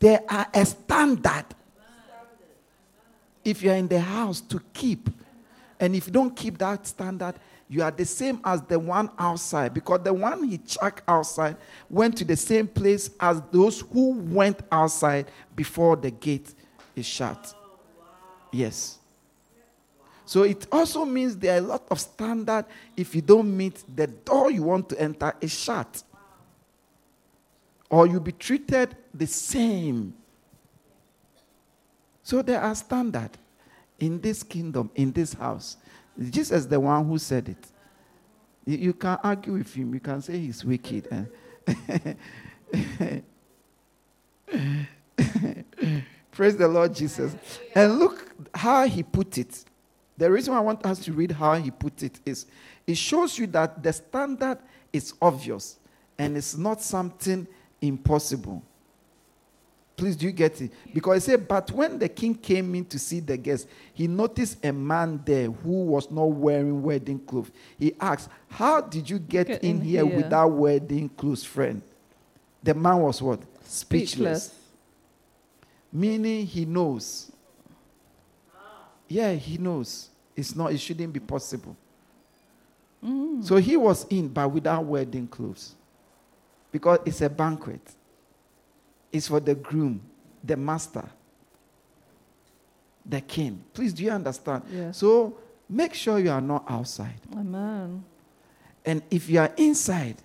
there 0.00 0.22
are 0.28 0.48
a 0.52 0.66
standard. 0.66 1.44
If 3.44 3.62
you're 3.62 3.76
in 3.76 3.88
the 3.88 4.00
house 4.00 4.40
to 4.42 4.60
keep, 4.72 5.08
and 5.78 5.94
if 5.94 6.08
you 6.08 6.12
don't 6.12 6.34
keep 6.34 6.58
that 6.58 6.86
standard, 6.86 7.36
you 7.70 7.84
are 7.84 7.92
the 7.92 8.04
same 8.04 8.40
as 8.44 8.60
the 8.62 8.76
one 8.76 9.08
outside 9.16 9.72
because 9.72 10.00
the 10.02 10.12
one 10.12 10.42
he 10.42 10.58
checked 10.58 11.02
outside 11.06 11.56
went 11.88 12.18
to 12.18 12.24
the 12.24 12.36
same 12.36 12.66
place 12.66 13.10
as 13.20 13.40
those 13.52 13.82
who 13.92 14.14
went 14.14 14.58
outside 14.72 15.30
before 15.54 15.94
the 15.94 16.10
gate 16.10 16.52
is 16.96 17.06
shut. 17.06 17.54
Yes. 18.50 18.98
So 20.24 20.42
it 20.42 20.66
also 20.72 21.04
means 21.04 21.36
there 21.36 21.54
are 21.54 21.58
a 21.58 21.66
lot 21.68 21.84
of 21.92 22.00
standard. 22.00 22.64
If 22.96 23.14
you 23.14 23.22
don't 23.22 23.56
meet 23.56 23.84
the 23.94 24.08
door 24.08 24.50
you 24.50 24.64
want 24.64 24.88
to 24.88 25.00
enter 25.00 25.32
is 25.40 25.56
shut. 25.56 26.02
Or 27.88 28.08
you'll 28.08 28.18
be 28.18 28.32
treated 28.32 28.96
the 29.14 29.28
same. 29.28 30.12
So 32.24 32.42
there 32.42 32.60
are 32.60 32.74
standard 32.74 33.30
in 34.00 34.20
this 34.20 34.42
kingdom, 34.42 34.90
in 34.96 35.12
this 35.12 35.34
house. 35.34 35.76
Jesus 36.28 36.66
the 36.66 36.78
one 36.78 37.06
who 37.06 37.18
said 37.18 37.48
it. 37.48 37.66
You, 38.66 38.76
you 38.76 38.92
can 38.92 39.18
argue 39.22 39.54
with 39.54 39.72
him. 39.72 39.94
You 39.94 40.00
can 40.00 40.20
say 40.20 40.38
he's 40.38 40.64
wicked. 40.64 41.08
Eh? 41.10 41.24
Praise 46.32 46.56
the 46.56 46.68
Lord 46.68 46.94
Jesus. 46.94 47.34
And 47.74 47.98
look 47.98 48.34
how 48.54 48.86
he 48.86 49.02
put 49.02 49.38
it. 49.38 49.64
The 50.16 50.30
reason 50.30 50.54
I 50.54 50.60
want 50.60 50.84
us 50.84 50.98
to 51.00 51.12
read 51.12 51.32
how 51.32 51.54
he 51.54 51.70
put 51.70 52.02
it 52.02 52.20
is 52.26 52.46
it 52.86 52.96
shows 52.96 53.38
you 53.38 53.46
that 53.48 53.82
the 53.82 53.92
standard 53.92 54.58
is 54.92 55.14
obvious 55.22 55.78
and 56.18 56.36
it's 56.36 56.56
not 56.56 56.82
something 56.82 57.46
impossible. 57.80 58.62
Please, 60.00 60.16
do 60.16 60.24
you 60.24 60.32
get 60.32 60.58
it? 60.62 60.72
Because 60.94 61.26
he 61.26 61.30
said, 61.30 61.46
But 61.46 61.70
when 61.72 61.98
the 61.98 62.08
king 62.08 62.34
came 62.34 62.74
in 62.74 62.86
to 62.86 62.98
see 62.98 63.20
the 63.20 63.36
guests, 63.36 63.66
he 63.92 64.06
noticed 64.06 64.64
a 64.64 64.72
man 64.72 65.20
there 65.26 65.50
who 65.50 65.84
was 65.84 66.10
not 66.10 66.24
wearing 66.24 66.82
wedding 66.82 67.18
clothes. 67.18 67.50
He 67.78 67.94
asked, 68.00 68.30
How 68.48 68.80
did 68.80 69.10
you 69.10 69.18
get, 69.18 69.48
get 69.48 69.62
in, 69.62 69.76
in 69.76 69.80
here, 69.82 70.06
here, 70.06 70.16
without 70.16 70.48
wedding 70.52 71.10
clothes, 71.10 71.44
friend? 71.44 71.82
The 72.62 72.72
man 72.72 72.96
was 72.96 73.20
what? 73.20 73.40
Speechless. 73.62 74.44
Speechless. 74.44 74.54
Meaning 75.92 76.46
he 76.46 76.64
knows. 76.64 77.30
Yeah, 79.06 79.34
he 79.34 79.58
knows. 79.58 80.08
It's 80.34 80.56
not, 80.56 80.72
it 80.72 80.78
shouldn't 80.78 81.12
be 81.12 81.20
possible. 81.20 81.76
Mm. 83.04 83.44
So 83.44 83.56
he 83.56 83.76
was 83.76 84.06
in, 84.08 84.28
but 84.28 84.50
without 84.50 84.82
wedding 84.82 85.28
clothes. 85.28 85.74
Because 86.72 87.00
it's 87.04 87.20
a 87.20 87.28
banquet 87.28 87.82
is 89.12 89.28
for 89.28 89.40
the 89.40 89.54
groom, 89.54 90.00
the 90.42 90.56
master, 90.56 91.08
the 93.04 93.20
king. 93.20 93.64
Please, 93.72 93.92
do 93.92 94.04
you 94.04 94.10
understand? 94.10 94.62
Yeah. 94.70 94.92
So 94.92 95.36
make 95.68 95.94
sure 95.94 96.18
you 96.18 96.30
are 96.30 96.40
not 96.40 96.64
outside. 96.68 97.20
Amen. 97.32 98.04
And 98.84 99.02
if 99.10 99.28
you 99.28 99.40
are 99.40 99.52
inside, 99.56 100.16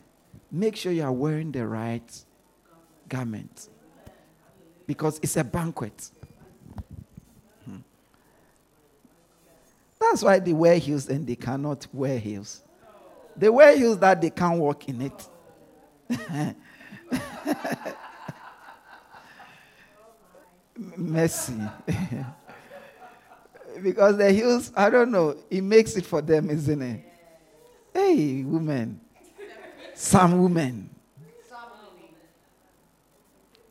make 0.51 0.75
sure 0.75 0.91
you 0.91 1.03
are 1.03 1.11
wearing 1.11 1.51
the 1.51 1.65
right 1.67 2.23
garment. 3.09 3.69
Because 4.87 5.19
it's 5.21 5.35
a 5.35 5.43
banquet. 5.43 6.09
Hmm. 7.65 7.77
That's 9.99 10.21
why 10.21 10.39
they 10.39 10.53
wear 10.53 10.77
heels 10.77 11.09
and 11.09 11.25
they 11.25 11.35
cannot 11.35 11.87
wear 11.91 12.19
heels. 12.19 12.61
They 13.35 13.49
wear 13.49 13.75
heels 13.75 13.99
that 13.99 14.21
they 14.21 14.29
can't 14.29 14.59
walk 14.59 14.87
in 14.87 15.01
it. 15.01 15.27
mercy. 20.77 21.59
because 23.83 24.17
the 24.17 24.31
heels, 24.31 24.71
I 24.75 24.89
don't 24.89 25.11
know, 25.11 25.35
it 25.49 25.61
makes 25.61 25.95
it 25.95 26.05
for 26.05 26.21
them, 26.21 26.49
isn't 26.49 26.81
it? 26.81 27.01
Hey, 27.93 28.43
women. 28.43 28.99
Some 29.93 30.41
women. 30.41 30.89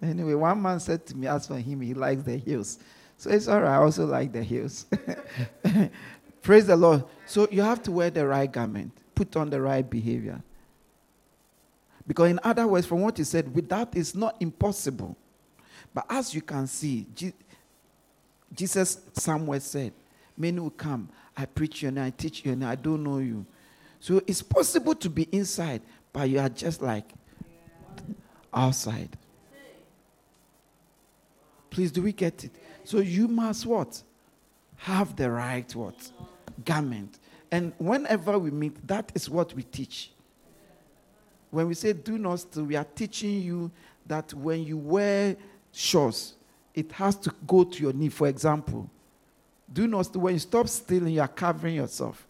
Anyway, 0.03 0.35
one 0.35 0.61
man 0.61 0.81
said 0.81 1.07
to 1.07 1.17
me, 1.17 1.27
as 1.27 1.47
for 1.47 1.57
him, 1.57 1.81
he 1.81 1.95
likes 1.95 2.23
the 2.23 2.37
heels. 2.37 2.79
So 3.17 3.31
it's 3.31 3.49
all 3.49 3.61
right. 3.61 3.75
I 3.75 3.77
also 3.77 4.05
like 4.07 4.33
the 4.33 4.43
heels. 4.43 4.87
Praise 6.43 6.67
the 6.67 6.77
Lord. 6.77 7.05
So 7.27 7.49
you 7.51 7.63
have 7.63 7.83
to 7.85 7.93
wear 7.93 8.11
the 8.11 8.27
right 8.27 8.51
garment, 8.51 8.93
put 9.15 9.35
on 9.37 9.49
the 9.49 9.61
right 9.61 9.89
behavior. 9.89 10.43
Because, 12.07 12.31
in 12.31 12.41
other 12.43 12.67
words, 12.67 12.87
from 12.87 13.01
what 13.01 13.19
you 13.19 13.25
said, 13.25 13.55
with 13.55 13.69
that, 13.71 13.89
it's 13.95 14.15
not 14.15 14.37
impossible. 14.41 15.17
But 15.95 16.07
as 16.11 16.35
you 16.35 16.43
can 16.43 16.67
see, 16.67 17.07
Jesus 18.53 18.99
somewhere 19.15 19.61
said, 19.61 19.93
Many 20.37 20.59
will 20.59 20.71
come, 20.71 21.09
I 21.37 21.47
preach 21.47 21.83
you 21.83 21.89
and 21.89 22.01
I 22.01 22.11
teach 22.11 22.45
you 22.45 22.53
and 22.53 22.65
I 22.65 22.75
don't 22.75 23.05
know 23.05 23.19
you. 23.19 23.47
So 24.01 24.21
it's 24.27 24.43
possible 24.43 24.95
to 24.97 25.09
be 25.09 25.29
inside, 25.31 25.81
but 26.13 26.29
you 26.29 26.41
are 26.41 26.49
just 26.49 26.83
like 26.83 27.09
outside. 28.53 29.17
Please, 31.71 31.91
do 31.91 32.03
we 32.03 32.13
get 32.13 32.45
it? 32.45 32.51
So 32.85 32.99
you 32.99 33.29
must 33.29 33.65
what? 33.65 34.03
Have 34.77 35.17
the 35.17 35.31
right 35.31 35.73
what? 35.75 36.11
Garment. 36.65 37.19
And 37.51 37.73
whenever 37.79 38.39
we 38.39 38.51
meet, 38.51 38.87
that 38.87 39.13
is 39.15 39.31
what 39.31 39.55
we 39.55 39.63
teach. 39.63 40.11
When 41.51 41.69
we 41.69 41.75
say 41.75 41.93
do 41.93 42.19
not 42.19 42.41
steal, 42.41 42.65
we 42.65 42.75
are 42.75 42.87
teaching 42.97 43.41
you 43.41 43.71
that 44.07 44.35
when 44.35 44.65
you 44.65 44.77
wear 44.77 45.37
shores, 45.75 46.35
it 46.75 46.91
has 46.93 47.17
to 47.17 47.33
go 47.47 47.65
to 47.65 47.83
your 47.83 47.93
knee. 47.93 48.09
For 48.09 48.29
example, 48.29 48.89
do 49.73 49.87
not 49.87 50.15
when 50.17 50.35
you 50.35 50.41
stop 50.41 50.69
stealing, 50.69 51.15
you 51.15 51.21
are 51.21 51.29
covering 51.29 51.75
yourself. 51.75 52.27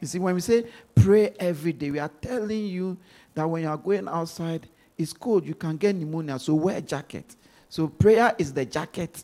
You 0.00 0.06
see, 0.06 0.18
when 0.18 0.34
we 0.34 0.40
say 0.40 0.64
pray 0.94 1.34
every 1.38 1.72
day, 1.72 1.90
we 1.90 1.98
are 1.98 2.10
telling 2.20 2.66
you 2.66 2.96
that 3.34 3.44
when 3.48 3.62
you 3.62 3.68
are 3.68 3.76
going 3.76 4.08
outside, 4.08 4.68
it's 4.96 5.12
cold, 5.12 5.46
you 5.46 5.54
can 5.54 5.76
get 5.76 5.94
pneumonia, 5.94 6.38
so 6.38 6.54
wear 6.54 6.78
a 6.78 6.80
jacket. 6.80 7.36
So 7.68 7.88
prayer 7.88 8.34
is 8.38 8.52
the 8.52 8.64
jacket 8.64 9.22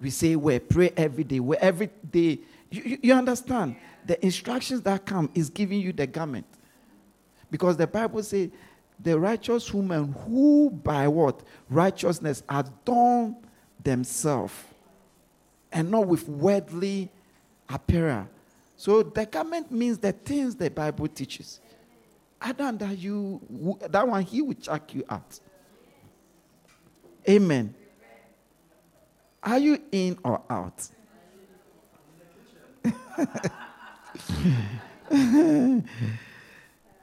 we 0.00 0.10
say 0.10 0.36
wear. 0.36 0.60
Pray 0.60 0.92
every 0.96 1.24
day. 1.24 1.40
Wear 1.40 1.58
every 1.62 1.88
day 2.10 2.40
You, 2.70 2.82
you, 2.82 2.98
you 3.02 3.14
understand? 3.14 3.76
The 4.06 4.22
instructions 4.24 4.82
that 4.82 5.06
come 5.06 5.30
is 5.34 5.50
giving 5.50 5.80
you 5.80 5.92
the 5.92 6.06
garment. 6.06 6.46
Because 7.50 7.76
the 7.76 7.86
Bible 7.86 8.22
says 8.22 8.50
the 8.98 9.18
righteous 9.18 9.72
woman 9.72 10.12
who 10.12 10.70
by 10.70 11.08
what? 11.08 11.42
Righteousness 11.68 12.42
adorn 12.48 13.36
themselves 13.82 14.54
and 15.70 15.90
not 15.90 16.06
with 16.06 16.28
worldly 16.28 17.10
apparel. 17.68 18.28
So 18.76 19.02
the 19.02 19.26
garment 19.26 19.70
means 19.70 19.98
the 19.98 20.12
things 20.12 20.54
the 20.54 20.70
Bible 20.70 21.08
teaches. 21.08 21.60
Other 22.40 22.64
than 22.64 22.78
that, 22.78 22.98
you 22.98 23.40
that 23.88 24.06
one 24.06 24.22
he 24.22 24.42
will 24.42 24.54
check 24.54 24.94
you 24.94 25.04
out. 25.08 25.40
Amen. 27.28 27.74
Are 29.42 29.58
you 29.58 29.80
in 29.90 30.18
or 30.22 30.42
out? 30.50 30.88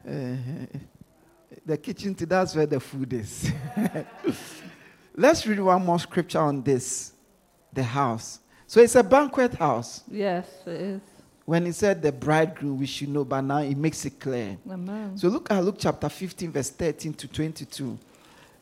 the 1.66 1.78
kitchen, 1.78 2.16
that's 2.20 2.56
where 2.56 2.66
the 2.66 2.80
food 2.80 3.14
is. 3.14 3.52
Let's 5.16 5.46
read 5.46 5.60
one 5.60 5.86
more 5.86 6.00
scripture 6.00 6.40
on 6.40 6.64
this 6.64 7.14
the 7.72 7.84
house. 7.84 8.40
So 8.68 8.82
it's 8.82 8.96
a 8.96 9.04
banquet 9.04 9.54
house. 9.56 10.04
Yes, 10.10 10.48
it 10.66 10.82
is. 10.82 11.02
When 11.46 11.66
he 11.66 11.72
said 11.72 12.02
the 12.02 12.12
bridegroom, 12.12 12.80
we 12.80 12.86
should 12.86 13.10
know, 13.10 13.26
but 13.26 13.42
now 13.42 13.58
it 13.58 13.76
makes 13.76 14.06
it 14.06 14.20
clear. 14.20 14.58
Amen. 14.70 15.18
So 15.18 15.28
look 15.28 15.52
at 15.52 15.64
Luke 15.64 15.76
chapter 15.78 16.08
15, 16.08 16.52
verse 16.52 16.70
13 16.70 17.14
to 17.14 17.28
22. 17.28 18.00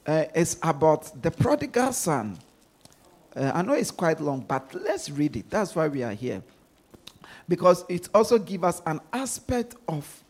Uh, 0.05 0.25
it's 0.33 0.57
about 0.63 1.21
the 1.21 1.29
prodigal 1.29 1.93
son. 1.93 2.37
Uh, 3.35 3.51
I 3.53 3.61
know 3.61 3.73
it's 3.73 3.91
quite 3.91 4.19
long, 4.19 4.41
but 4.41 4.73
let's 4.73 5.09
read 5.11 5.35
it. 5.35 5.49
That's 5.49 5.75
why 5.75 5.87
we 5.87 6.03
are 6.03 6.13
here. 6.13 6.41
Because 7.47 7.85
it 7.87 8.09
also 8.13 8.39
gives 8.39 8.63
us 8.63 8.81
an 8.85 8.99
aspect 9.13 9.75
of 9.87 10.23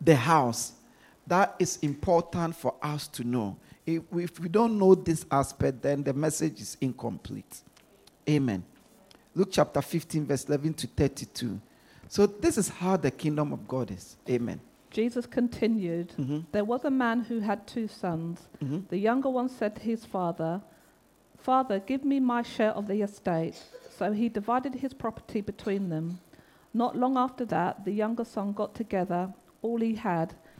the 0.00 0.16
house 0.16 0.72
that 1.30 1.54
is 1.60 1.78
important 1.82 2.56
for 2.56 2.74
us 2.82 3.06
to 3.06 3.22
know. 3.22 3.56
If, 3.86 4.02
if 4.16 4.40
we 4.40 4.48
don't 4.48 4.76
know 4.76 4.96
this 4.96 5.24
aspect, 5.30 5.80
then 5.80 6.02
the 6.02 6.12
message 6.12 6.60
is 6.60 6.76
incomplete. 6.80 7.60
Amen. 8.28 8.64
Luke 9.36 9.48
chapter 9.52 9.80
15, 9.80 10.26
verse 10.26 10.44
11 10.44 10.74
to 10.74 10.86
32. 10.88 11.60
So, 12.08 12.26
this 12.26 12.58
is 12.58 12.68
how 12.68 12.96
the 12.96 13.12
kingdom 13.12 13.52
of 13.52 13.68
God 13.68 13.92
is. 13.92 14.16
Amen. 14.28 14.60
Jesus 14.90 15.24
continued 15.24 16.08
Mm-hmm. 16.18 16.40
There 16.50 16.64
was 16.64 16.84
a 16.84 16.90
man 16.90 17.20
who 17.20 17.38
had 17.38 17.64
two 17.64 17.86
sons. 17.86 18.48
Mhm. 18.60 18.88
The 18.88 18.98
younger 18.98 19.30
one 19.30 19.48
said 19.48 19.76
to 19.76 19.82
his 19.82 20.04
father, 20.04 20.60
Father, 21.38 21.78
give 21.78 22.04
me 22.04 22.18
my 22.18 22.42
share 22.42 22.72
of 22.72 22.88
the 22.88 23.02
estate. 23.02 23.54
So 23.96 24.10
he 24.10 24.28
divided 24.28 24.74
his 24.74 24.92
property 24.94 25.40
between 25.42 25.90
them. 25.90 26.18
Not 26.74 26.96
long 26.96 27.16
after 27.16 27.44
that, 27.46 27.84
the 27.84 27.92
younger 27.92 28.24
son 28.24 28.52
got 28.52 28.74
together 28.74 29.32
all 29.62 29.78
he 29.80 29.94
had, 29.94 30.34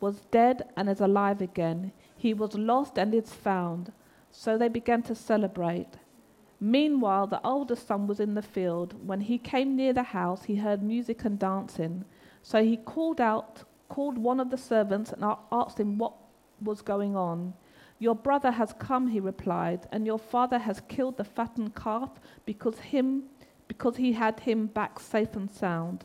was 0.00 0.26
dead 0.30 0.62
and 0.76 0.88
is 0.88 1.00
alive 1.00 1.40
again. 1.40 1.92
He 2.16 2.34
was 2.34 2.54
lost 2.54 2.98
and 2.98 3.14
is 3.14 3.32
found. 3.32 3.92
So 4.30 4.56
they 4.56 4.68
began 4.68 5.02
to 5.04 5.14
celebrate. 5.14 5.98
Meanwhile, 6.60 7.28
the 7.28 7.44
older 7.46 7.76
son 7.76 8.06
was 8.06 8.20
in 8.20 8.34
the 8.34 8.42
field. 8.42 8.94
When 9.06 9.20
he 9.20 9.38
came 9.38 9.76
near 9.76 9.92
the 9.92 10.02
house, 10.02 10.44
he 10.44 10.56
heard 10.56 10.82
music 10.82 11.24
and 11.24 11.38
dancing. 11.38 12.04
So 12.42 12.62
he 12.62 12.76
called 12.76 13.20
out, 13.20 13.64
called 13.88 14.18
one 14.18 14.40
of 14.40 14.50
the 14.50 14.58
servants, 14.58 15.12
and 15.12 15.24
asked 15.50 15.80
him 15.80 15.98
what 15.98 16.12
was 16.60 16.82
going 16.82 17.16
on. 17.16 17.54
Your 17.98 18.14
brother 18.14 18.50
has 18.50 18.74
come, 18.78 19.08
he 19.08 19.20
replied, 19.20 19.86
and 19.92 20.06
your 20.06 20.18
father 20.18 20.58
has 20.58 20.82
killed 20.88 21.16
the 21.16 21.24
fattened 21.24 21.74
calf 21.74 22.10
because 22.44 22.78
him 22.78 23.24
because 23.68 23.96
he 23.96 24.12
had 24.12 24.40
him 24.40 24.66
back 24.66 24.98
safe 24.98 25.36
and 25.36 25.48
sound. 25.48 26.04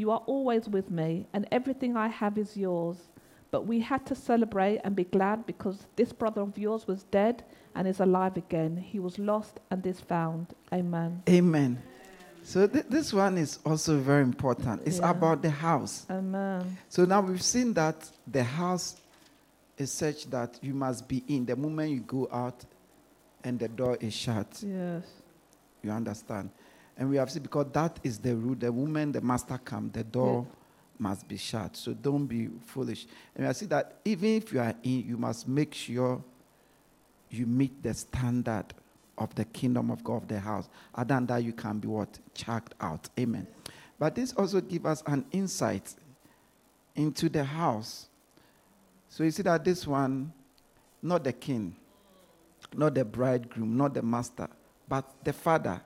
you 0.00 0.10
are 0.10 0.22
always 0.26 0.66
with 0.66 0.90
me, 0.90 1.26
and 1.34 1.46
everything 1.52 1.94
I 1.96 2.08
have 2.08 2.38
is 2.38 2.56
yours. 2.56 2.96
But 3.50 3.66
we 3.66 3.80
had 3.80 4.06
to 4.06 4.14
celebrate 4.14 4.78
and 4.84 4.96
be 4.96 5.04
glad 5.04 5.44
because 5.44 5.86
this 5.96 6.12
brother 6.12 6.40
of 6.40 6.56
yours 6.56 6.86
was 6.86 7.02
dead 7.10 7.44
and 7.74 7.86
is 7.86 8.00
alive 8.00 8.36
again. 8.36 8.76
He 8.76 8.98
was 8.98 9.18
lost 9.18 9.60
and 9.70 9.84
is 9.86 10.00
found. 10.00 10.54
Amen. 10.72 11.22
Amen. 11.28 11.82
So 12.44 12.66
th- 12.66 12.86
this 12.88 13.12
one 13.12 13.36
is 13.36 13.58
also 13.66 13.98
very 13.98 14.22
important. 14.22 14.82
It's 14.86 15.00
Yeah. 15.00 15.10
about 15.10 15.42
the 15.42 15.50
house. 15.50 16.06
Amen. 16.08 16.78
So 16.88 17.04
now 17.04 17.20
we've 17.20 17.42
seen 17.42 17.74
that 17.74 18.08
the 18.26 18.44
house 18.44 18.96
is 19.76 19.90
such 19.92 20.30
that 20.30 20.58
you 20.62 20.72
must 20.72 21.06
be 21.08 21.22
in 21.28 21.44
the 21.44 21.56
moment 21.56 21.90
you 21.90 22.00
go 22.00 22.28
out 22.32 22.64
and 23.44 23.58
the 23.58 23.68
door 23.68 23.98
is 24.00 24.14
shut. 24.14 24.62
Yes. 24.66 25.04
You 25.82 25.90
understand? 25.90 26.50
And 27.00 27.08
we 27.08 27.16
have 27.16 27.30
seen 27.30 27.42
because 27.42 27.66
that 27.72 27.98
is 28.04 28.18
the 28.18 28.36
rule. 28.36 28.54
The 28.54 28.70
woman, 28.70 29.10
the 29.10 29.22
master 29.22 29.58
come, 29.64 29.90
the 29.90 30.04
door 30.04 30.46
must 30.98 31.26
be 31.26 31.38
shut. 31.38 31.74
So 31.74 31.94
don't 31.94 32.26
be 32.26 32.50
foolish. 32.66 33.06
And 33.34 33.48
I 33.48 33.52
see 33.52 33.64
that 33.66 33.96
even 34.04 34.28
if 34.36 34.52
you 34.52 34.60
are 34.60 34.74
in, 34.82 35.06
you 35.08 35.16
must 35.16 35.48
make 35.48 35.72
sure 35.72 36.22
you 37.30 37.46
meet 37.46 37.82
the 37.82 37.94
standard 37.94 38.66
of 39.16 39.34
the 39.34 39.46
kingdom 39.46 39.90
of 39.90 40.04
God 40.04 40.16
of 40.24 40.28
the 40.28 40.38
house. 40.38 40.68
Other 40.94 41.14
than 41.14 41.26
that, 41.26 41.42
you 41.42 41.54
can 41.54 41.78
be 41.78 41.88
what? 41.88 42.18
Chucked 42.34 42.74
out. 42.82 43.08
Amen. 43.18 43.46
But 43.98 44.14
this 44.14 44.34
also 44.34 44.60
gives 44.60 44.84
us 44.84 45.02
an 45.06 45.24
insight 45.32 45.94
into 46.94 47.30
the 47.30 47.44
house. 47.44 48.08
So 49.08 49.24
you 49.24 49.30
see 49.30 49.42
that 49.44 49.64
this 49.64 49.86
one, 49.86 50.34
not 51.02 51.24
the 51.24 51.32
king, 51.32 51.76
not 52.74 52.94
the 52.94 53.06
bridegroom, 53.06 53.74
not 53.78 53.94
the 53.94 54.02
master, 54.02 54.48
but 54.86 55.10
the 55.24 55.32
father. 55.32 55.80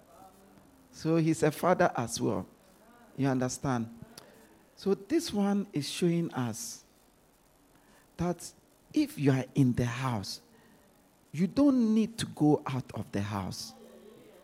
So 0.94 1.16
he's 1.16 1.42
a 1.42 1.50
father 1.50 1.90
as 1.96 2.20
well. 2.20 2.46
You 3.16 3.26
understand? 3.26 3.88
So 4.76 4.94
this 4.94 5.32
one 5.32 5.66
is 5.72 5.90
showing 5.90 6.32
us 6.32 6.84
that 8.16 8.50
if 8.92 9.18
you 9.18 9.32
are 9.32 9.44
in 9.56 9.72
the 9.72 9.84
house, 9.84 10.40
you 11.32 11.48
don't 11.48 11.94
need 11.94 12.16
to 12.18 12.26
go 12.26 12.62
out 12.66 12.90
of 12.94 13.10
the 13.10 13.20
house. 13.20 13.74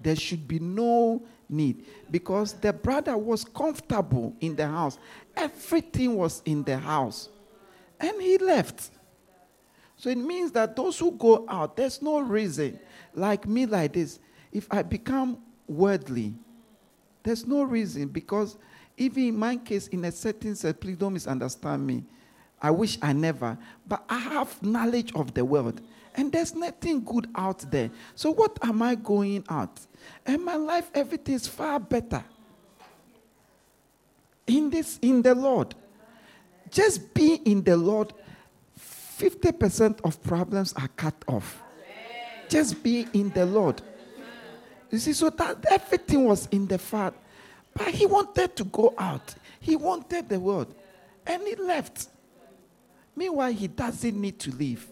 There 0.01 0.17
should 0.17 0.49
be 0.49 0.59
no 0.59 1.23
need 1.49 1.85
because 2.11 2.55
the 2.55 2.73
brother 2.73 3.17
was 3.17 3.45
comfortable 3.45 4.35
in 4.41 4.57
the 4.57 4.67
house. 4.67 4.99
Everything 5.37 6.17
was 6.17 6.43
in 6.45 6.65
the 6.65 6.79
house. 6.79 7.29
And 8.01 8.21
he 8.21 8.39
left. 8.39 8.91
So 9.97 10.11
it 10.11 10.19
means 10.19 10.51
that 10.53 10.75
those 10.75 10.99
who 10.99 11.13
go 11.13 11.45
out, 11.49 11.77
there's 11.77 12.03
no 12.03 12.21
reason, 12.21 12.81
like 13.15 13.47
me, 13.47 13.67
like 13.67 13.93
this, 13.93 14.19
if 14.51 14.67
I 14.71 14.83
become 14.83 15.39
worldly, 15.71 16.35
there's 17.23 17.47
no 17.47 17.63
reason 17.63 18.09
because 18.09 18.57
even 18.97 19.25
in 19.25 19.39
my 19.39 19.57
case, 19.57 19.87
in 19.89 20.05
a 20.05 20.13
certain 20.13 20.55
sense, 20.57 20.77
please 20.79 20.97
don't 20.97 21.13
misunderstand 21.13 21.87
me. 21.87 22.05
I 22.61 22.71
wish 22.71 22.99
I 23.01 23.13
never, 23.13 23.57
but 23.87 24.05
I 24.09 24.19
have 24.19 24.63
knowledge 24.63 25.15
of 25.15 25.33
the 25.33 25.45
world. 25.45 25.81
And 26.15 26.33
there's 26.33 26.55
nothing 26.55 27.03
good 27.05 27.29
out 27.35 27.71
there. 27.71 27.91
So 28.15 28.31
what 28.33 28.59
am 28.63 28.83
I 28.83 28.97
going 28.97 29.45
out? 29.49 29.81
And 30.27 30.45
my 30.45 30.57
life, 30.57 30.91
everything 30.93 31.37
is 31.37 31.47
far 31.47 31.79
better. 31.79 32.25
In 34.47 34.69
this, 34.69 34.99
in 35.01 35.23
the 35.23 35.35
Lord. 35.35 35.75
Just 36.71 37.15
be 37.15 37.35
in 37.45 37.63
the 37.63 37.77
Lord. 37.77 38.13
50% 38.79 40.01
of 40.05 40.23
problems 40.23 40.73
are 40.75 40.89
cut 40.89 41.15
off. 41.29 41.63
Just 42.49 42.83
be 42.83 43.07
in 43.13 43.31
the 43.31 43.47
Lord. 43.47 43.81
You 44.91 44.99
see, 44.99 45.13
so 45.13 45.31
that 45.31 45.65
everything 45.71 46.25
was 46.25 46.47
in 46.51 46.67
the 46.67 46.79
Father. 46.79 47.17
But 47.75 47.89
he 47.89 48.07
wanted 48.07 48.57
to 48.57 48.65
go 48.65 48.95
out. 48.99 49.35
He 49.61 49.77
wanted 49.77 50.29
the 50.29 50.41
world. 50.41 50.75
And 51.27 51.43
he 51.47 51.55
left. 51.55 52.09
Meanwhile, 53.15 53.53
he 53.53 53.69
doesn't 53.69 54.21
need 54.21 54.39
to 54.41 54.51
leave. 54.51 54.87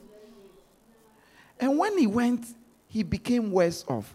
And 1.59 1.77
when 1.79 1.99
he 1.99 2.07
went, 2.07 2.47
he 2.87 3.03
became 3.03 3.51
worse 3.51 3.85
off. 3.89 4.15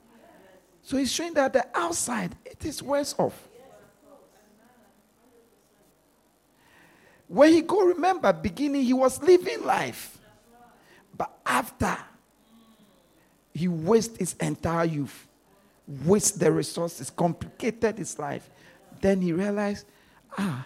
So 0.81 0.97
he's 0.97 1.11
showing 1.11 1.33
that 1.33 1.53
the 1.53 1.65
outside, 1.73 2.35
it 2.45 2.63
is 2.65 2.81
worse 2.81 3.15
off. 3.17 3.49
When 7.27 7.51
he 7.51 7.61
go, 7.61 7.87
remember, 7.87 8.31
beginning, 8.31 8.83
he 8.83 8.93
was 8.93 9.21
living 9.21 9.65
life. 9.65 10.19
But 11.17 11.31
after, 11.45 11.97
he 13.53 13.67
wasted 13.67 14.19
his 14.19 14.33
entire 14.33 14.85
youth, 14.85 15.27
waste 16.05 16.39
the 16.39 16.51
resources, 16.51 17.09
complicated 17.09 17.97
his 17.97 18.17
life. 18.17 18.49
Then 19.01 19.21
he 19.21 19.33
realized, 19.33 19.85
ah, 20.37 20.65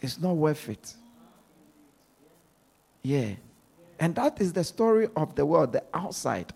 it's 0.00 0.20
not 0.20 0.36
worth 0.36 0.68
it. 0.68 0.94
Yeah. 3.02 3.34
And 3.98 4.14
that 4.16 4.40
is 4.40 4.52
the 4.52 4.64
story 4.64 5.08
of 5.16 5.34
the 5.34 5.46
world, 5.46 5.72
the 5.72 5.82
outside. 5.94 6.52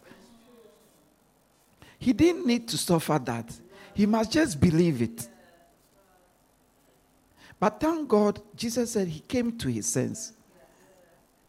He 1.98 2.12
didn't 2.12 2.46
need 2.46 2.68
to 2.68 2.78
suffer 2.78 3.18
that. 3.24 3.52
He 3.94 4.06
must 4.06 4.32
just 4.32 4.60
believe 4.60 5.02
it. 5.02 5.28
But 7.58 7.78
thank 7.78 8.08
God, 8.08 8.40
Jesus 8.56 8.92
said 8.92 9.08
he 9.08 9.20
came 9.20 9.56
to 9.58 9.68
his 9.68 9.86
sense 9.86 10.32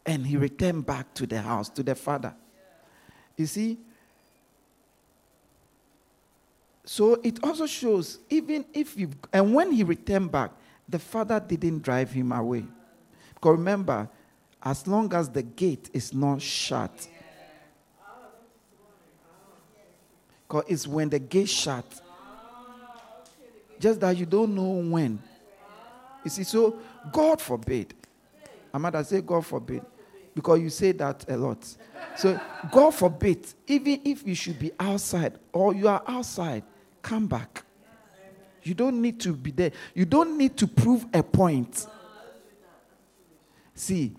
and 0.04 0.26
he 0.26 0.36
returned 0.36 0.84
back 0.84 1.14
to 1.14 1.26
the 1.26 1.40
house, 1.40 1.68
to 1.70 1.82
the 1.82 1.94
father. 1.94 2.34
You 3.36 3.46
see? 3.46 3.78
So 6.84 7.14
it 7.22 7.42
also 7.44 7.66
shows, 7.66 8.18
even 8.28 8.64
if 8.72 8.96
you, 8.96 9.10
and 9.32 9.54
when 9.54 9.72
he 9.72 9.84
returned 9.84 10.32
back, 10.32 10.50
the 10.88 10.98
father 10.98 11.38
didn't 11.40 11.82
drive 11.82 12.10
him 12.10 12.32
away. 12.32 12.64
Because 13.34 13.56
remember, 13.56 14.08
as 14.62 14.86
long 14.86 15.12
as 15.14 15.28
the 15.28 15.42
gate 15.42 15.90
is 15.92 16.12
not 16.12 16.42
shut, 16.42 17.08
because 20.46 20.64
it's 20.68 20.86
when 20.86 21.08
the 21.08 21.18
gate 21.18 21.48
shut, 21.48 21.84
just 23.78 24.00
that 24.00 24.16
you 24.16 24.26
don't 24.26 24.54
know 24.54 24.70
when. 24.90 25.20
You 26.24 26.30
see, 26.30 26.44
so 26.44 26.78
God 27.12 27.40
forbid. 27.40 27.94
Amanda 28.72 29.04
say 29.04 29.20
God 29.20 29.44
forbid. 29.44 29.84
Because 30.34 30.60
you 30.60 30.70
say 30.70 30.92
that 30.92 31.28
a 31.28 31.36
lot. 31.36 31.58
So 32.16 32.40
God 32.70 32.94
forbid, 32.94 33.46
even 33.66 34.00
if 34.04 34.26
you 34.26 34.34
should 34.34 34.58
be 34.58 34.72
outside 34.78 35.34
or 35.52 35.74
you 35.74 35.88
are 35.88 36.02
outside, 36.06 36.62
come 37.02 37.26
back. 37.26 37.64
You 38.62 38.74
don't 38.74 39.02
need 39.02 39.20
to 39.20 39.32
be 39.32 39.50
there. 39.50 39.72
You 39.94 40.04
don't 40.04 40.38
need 40.38 40.56
to 40.58 40.66
prove 40.66 41.04
a 41.12 41.22
point. 41.22 41.86
See, 43.74 44.14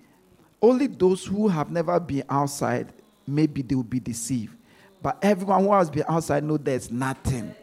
only 0.62 0.88
those 0.88 1.26
who 1.26 1.48
have 1.48 1.72
never 1.72 2.00
been 2.00 2.24
outside, 2.30 2.92
maybe 3.26 3.62
they 3.62 3.76
will 3.76 3.84
be 3.84 4.00
deceived. 4.00 4.56
But 5.02 5.18
everyone 5.22 5.64
who 5.64 5.74
has 5.74 5.90
been 5.90 6.06
outside 6.08 6.44
know 6.44 6.58
there's 6.58 6.92
nothing. 6.92 7.54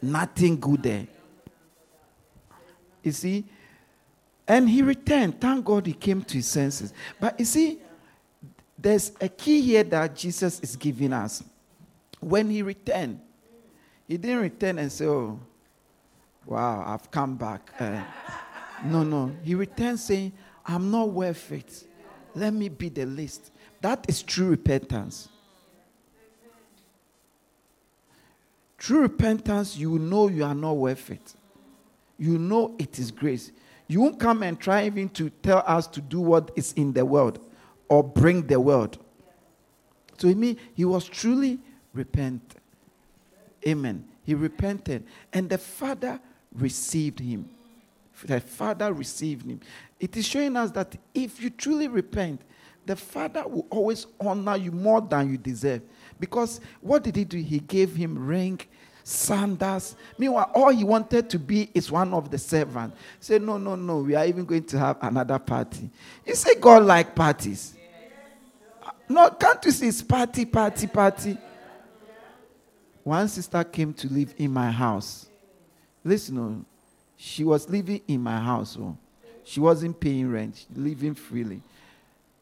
Nothing 0.00 0.58
good 0.58 0.82
there. 0.82 1.06
You 3.02 3.12
see? 3.12 3.44
And 4.46 4.68
he 4.68 4.82
returned. 4.82 5.40
Thank 5.40 5.64
God 5.64 5.86
he 5.86 5.92
came 5.92 6.22
to 6.22 6.34
his 6.34 6.46
senses. 6.46 6.92
But 7.18 7.38
you 7.38 7.44
see, 7.44 7.78
there's 8.78 9.12
a 9.20 9.28
key 9.28 9.60
here 9.60 9.84
that 9.84 10.16
Jesus 10.16 10.60
is 10.60 10.76
giving 10.76 11.12
us. 11.12 11.42
When 12.20 12.50
he 12.50 12.62
returned, 12.62 13.20
he 14.10 14.16
didn't 14.16 14.40
return 14.40 14.78
and 14.80 14.90
say, 14.90 15.06
Oh, 15.06 15.38
wow, 16.44 16.82
I've 16.84 17.08
come 17.12 17.36
back. 17.36 17.70
Uh, 17.78 18.02
no, 18.84 19.04
no. 19.04 19.32
He 19.44 19.54
returned 19.54 20.00
saying, 20.00 20.32
I'm 20.66 20.90
not 20.90 21.10
worth 21.10 21.52
it. 21.52 21.84
Let 22.34 22.52
me 22.52 22.68
be 22.68 22.88
the 22.88 23.06
least. 23.06 23.52
That 23.80 24.04
is 24.08 24.20
true 24.22 24.48
repentance. 24.48 25.28
True 28.78 29.02
repentance, 29.02 29.76
you 29.76 29.96
know 30.00 30.26
you 30.26 30.42
are 30.42 30.56
not 30.56 30.72
worth 30.72 31.08
it. 31.12 31.34
You 32.18 32.36
know 32.36 32.74
it 32.80 32.98
is 32.98 33.12
grace. 33.12 33.52
You 33.86 34.00
won't 34.00 34.18
come 34.18 34.42
and 34.42 34.58
try 34.58 34.86
even 34.86 35.08
to 35.10 35.30
tell 35.30 35.62
us 35.64 35.86
to 35.86 36.00
do 36.00 36.20
what 36.20 36.50
is 36.56 36.72
in 36.72 36.92
the 36.94 37.04
world 37.04 37.38
or 37.88 38.02
bring 38.02 38.48
the 38.48 38.58
world. 38.58 38.98
So 40.18 40.26
he 40.26 40.34
mean 40.34 40.56
he 40.74 40.84
was 40.84 41.04
truly 41.04 41.60
repentant. 41.94 42.59
Amen. 43.66 44.04
He 44.24 44.34
repented, 44.34 45.04
and 45.32 45.48
the 45.48 45.58
Father 45.58 46.20
received 46.54 47.20
him. 47.20 47.48
The 48.24 48.40
Father 48.40 48.92
received 48.92 49.46
him. 49.46 49.60
It 49.98 50.16
is 50.16 50.26
showing 50.26 50.56
us 50.56 50.70
that 50.72 50.96
if 51.14 51.42
you 51.42 51.50
truly 51.50 51.88
repent, 51.88 52.42
the 52.86 52.96
Father 52.96 53.46
will 53.46 53.66
always 53.70 54.06
honor 54.20 54.56
you 54.56 54.72
more 54.72 55.00
than 55.00 55.30
you 55.30 55.38
deserve. 55.38 55.82
Because 56.18 56.60
what 56.80 57.04
did 57.04 57.16
he 57.16 57.24
do? 57.24 57.38
He 57.38 57.60
gave 57.60 57.94
him 57.94 58.26
ring, 58.26 58.60
sandals. 59.04 59.96
Meanwhile, 60.18 60.50
all 60.54 60.70
he 60.70 60.84
wanted 60.84 61.30
to 61.30 61.38
be 61.38 61.70
is 61.74 61.90
one 61.90 62.12
of 62.14 62.30
the 62.30 62.38
servants. 62.38 62.96
Say, 63.20 63.38
no, 63.38 63.58
no, 63.58 63.74
no, 63.74 63.98
we 63.98 64.14
are 64.14 64.26
even 64.26 64.44
going 64.44 64.64
to 64.64 64.78
have 64.78 64.96
another 65.02 65.38
party. 65.38 65.90
You 66.26 66.34
say 66.34 66.54
God 66.56 66.84
like 66.84 67.14
parties. 67.14 67.74
No, 69.08 69.30
can't 69.30 69.64
you 69.64 69.72
see 69.72 69.88
it's 69.88 70.02
party, 70.02 70.44
party, 70.44 70.86
party? 70.86 71.36
One 73.02 73.28
sister 73.28 73.64
came 73.64 73.92
to 73.94 74.08
live 74.08 74.34
in 74.36 74.52
my 74.52 74.70
house. 74.70 75.26
Listen, 76.04 76.38
oh, 76.38 76.64
she 77.16 77.44
was 77.44 77.68
living 77.68 78.00
in 78.06 78.22
my 78.22 78.38
house. 78.38 78.76
Oh. 78.80 78.96
She 79.44 79.60
wasn't 79.60 79.98
paying 79.98 80.30
rent, 80.30 80.66
living 80.74 81.14
freely. 81.14 81.62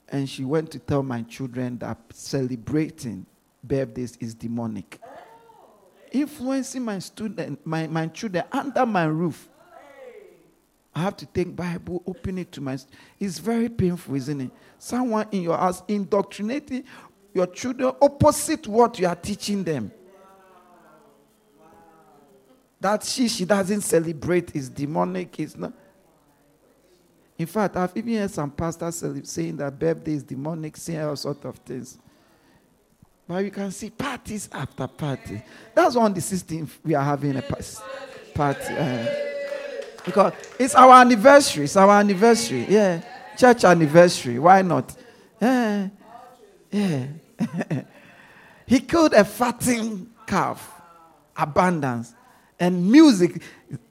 And 0.08 0.28
she 0.28 0.44
went 0.44 0.70
to 0.72 0.78
tell 0.78 1.02
my 1.02 1.22
children 1.22 1.78
that 1.78 1.98
celebrating 2.12 3.26
birthdays 3.62 4.16
is 4.20 4.34
demonic. 4.34 4.98
Influencing 6.10 6.82
my 6.82 6.98
student, 6.98 7.64
my, 7.66 7.86
my 7.86 8.06
children 8.06 8.44
under 8.50 8.86
my 8.86 9.04
roof. 9.04 9.48
I 10.94 11.00
have 11.00 11.16
to 11.18 11.26
take 11.26 11.54
Bible, 11.54 12.02
open 12.06 12.38
it 12.38 12.50
to 12.52 12.60
my. 12.60 12.76
It's 13.20 13.38
very 13.38 13.68
painful, 13.68 14.14
isn't 14.16 14.40
it? 14.40 14.50
Someone 14.78 15.28
in 15.30 15.42
your 15.42 15.56
house 15.56 15.82
indoctrinating 15.86 16.84
your 17.34 17.46
children 17.46 17.92
opposite 18.00 18.66
what 18.66 18.98
you 18.98 19.06
are 19.06 19.14
teaching 19.14 19.62
them. 19.62 19.92
That 22.80 23.04
she 23.04 23.28
she 23.28 23.44
doesn't 23.44 23.80
celebrate 23.80 24.54
is 24.54 24.68
demonic. 24.68 25.38
It's 25.40 25.56
not. 25.56 25.72
In 27.36 27.46
fact, 27.46 27.76
I've 27.76 27.96
even 27.96 28.14
heard 28.14 28.30
some 28.30 28.50
pastors 28.50 29.04
saying 29.24 29.56
that 29.58 29.78
birthday 29.78 30.12
is 30.12 30.24
demonic, 30.24 30.76
saying 30.76 31.00
all 31.00 31.16
sort 31.16 31.44
of 31.44 31.56
things. 31.56 31.98
But 33.28 33.44
you 33.44 33.50
can 33.50 33.70
see 33.70 33.90
parties 33.90 34.48
after 34.50 34.86
parties. 34.86 35.40
That's 35.74 35.94
on 35.94 36.14
the 36.14 36.20
system 36.20 36.68
we 36.82 36.94
are 36.94 37.04
having 37.04 37.36
a 37.36 37.42
party. 38.34 38.74
Uh, 38.74 39.06
because 40.04 40.32
it's 40.58 40.74
our 40.74 40.94
anniversary. 40.94 41.64
It's 41.64 41.76
our 41.76 42.00
anniversary. 42.00 42.66
Yeah. 42.68 43.02
Church 43.36 43.64
anniversary. 43.64 44.38
Why 44.38 44.62
not? 44.62 44.96
Yeah. 45.40 45.88
Yeah. 46.70 47.06
he 48.66 48.80
killed 48.80 49.12
a 49.12 49.24
fatting 49.24 50.10
calf. 50.26 50.74
Abundance. 51.36 52.14
And 52.60 52.90
music. 52.90 53.42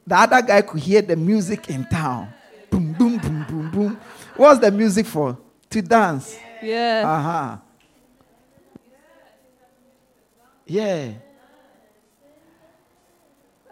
The 0.05 0.15
other 0.15 0.41
guy 0.41 0.61
could 0.61 0.81
hear 0.81 1.01
the 1.01 1.15
music 1.15 1.69
in 1.69 1.85
town. 1.85 2.33
Boom, 2.69 2.93
boom, 2.93 3.17
boom, 3.17 3.45
boom, 3.49 3.71
boom. 3.71 3.99
What's 4.35 4.59
the 4.59 4.71
music 4.71 5.05
for? 5.05 5.37
To 5.69 5.81
dance. 5.81 6.37
Yeah. 6.61 7.03
Uh 7.05 7.21
huh. 7.21 7.57
Yeah. 10.65 11.13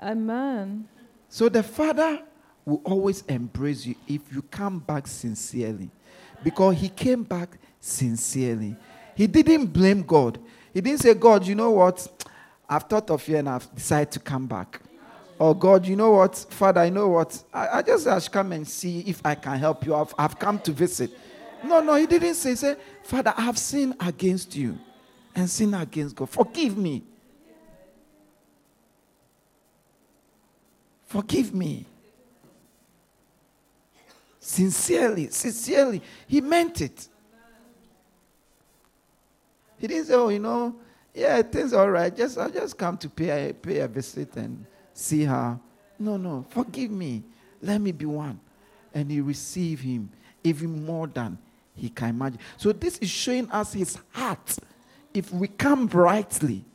Amen. 0.01 0.87
So 1.29 1.49
the 1.49 1.63
Father 1.63 2.21
will 2.65 2.81
always 2.83 3.21
embrace 3.23 3.85
you 3.85 3.95
if 4.07 4.21
you 4.31 4.41
come 4.43 4.79
back 4.79 5.07
sincerely. 5.07 5.89
Because 6.43 6.75
he 6.77 6.89
came 6.89 7.23
back 7.23 7.57
sincerely. 7.79 8.75
He 9.15 9.27
didn't 9.27 9.67
blame 9.67 10.03
God. 10.03 10.39
He 10.73 10.81
didn't 10.81 10.99
say, 11.01 11.13
God, 11.13 11.45
you 11.45 11.55
know 11.55 11.71
what? 11.71 12.25
I've 12.67 12.83
thought 12.83 13.09
of 13.09 13.27
you 13.27 13.37
and 13.37 13.49
I've 13.49 13.73
decided 13.73 14.11
to 14.11 14.19
come 14.19 14.47
back. 14.47 14.81
Or 15.37 15.53
God, 15.53 15.85
you 15.85 15.95
know 15.95 16.11
what? 16.11 16.35
Father, 16.49 16.81
I 16.81 16.89
know 16.89 17.09
what? 17.09 17.43
I, 17.53 17.79
I 17.79 17.81
just 17.81 18.07
I 18.07 18.19
should 18.19 18.31
come 18.31 18.53
and 18.53 18.67
see 18.67 19.01
if 19.01 19.21
I 19.25 19.35
can 19.35 19.57
help 19.59 19.85
you. 19.85 19.93
I've, 19.93 20.13
I've 20.17 20.39
come 20.39 20.59
to 20.59 20.71
visit. 20.71 21.11
No, 21.63 21.81
no, 21.81 21.95
he 21.95 22.05
didn't 22.05 22.35
say, 22.35 22.55
say, 22.55 22.75
Father, 23.03 23.33
I 23.35 23.41
have 23.41 23.57
sinned 23.57 23.95
against 23.99 24.55
you 24.55 24.77
and 25.35 25.49
sinned 25.49 25.75
against 25.75 26.15
God. 26.15 26.29
Forgive 26.29 26.77
me. 26.77 27.03
Forgive 31.05 31.53
me. 31.53 31.85
Sincerely, 34.39 35.29
sincerely. 35.29 36.01
He 36.27 36.39
meant 36.39 36.81
it. 36.81 37.07
He 39.77 39.87
didn't 39.87 40.05
say, 40.05 40.13
oh, 40.13 40.29
you 40.29 40.39
know, 40.39 40.75
yeah, 41.13 41.41
things 41.41 41.73
all 41.73 41.89
right. 41.89 42.15
Just 42.15 42.37
I'll 42.37 42.49
just 42.49 42.77
come 42.77 42.97
to 42.97 43.09
pay 43.09 43.49
a, 43.49 43.53
pay 43.53 43.79
a 43.79 43.87
visit 43.87 44.35
and 44.35 44.65
see 44.95 45.25
her. 45.25 45.59
No, 45.99 46.17
no, 46.17 46.45
forgive 46.49 46.89
me. 46.89 47.23
Let 47.61 47.79
me 47.79 47.91
be 47.91 48.05
one. 48.05 48.39
And 48.93 49.11
he 49.11 49.21
received 49.21 49.83
him 49.83 50.09
even 50.43 50.85
more 50.85 51.05
than 51.05 51.37
he 51.75 51.89
can 51.89 52.09
imagine. 52.09 52.39
So 52.57 52.71
this 52.71 52.97
is 52.97 53.09
showing 53.09 53.51
us 53.51 53.73
his 53.73 53.97
heart. 54.11 54.57
If 55.13 55.31
we 55.31 55.47
come 55.47 55.87
brightly 55.87 56.65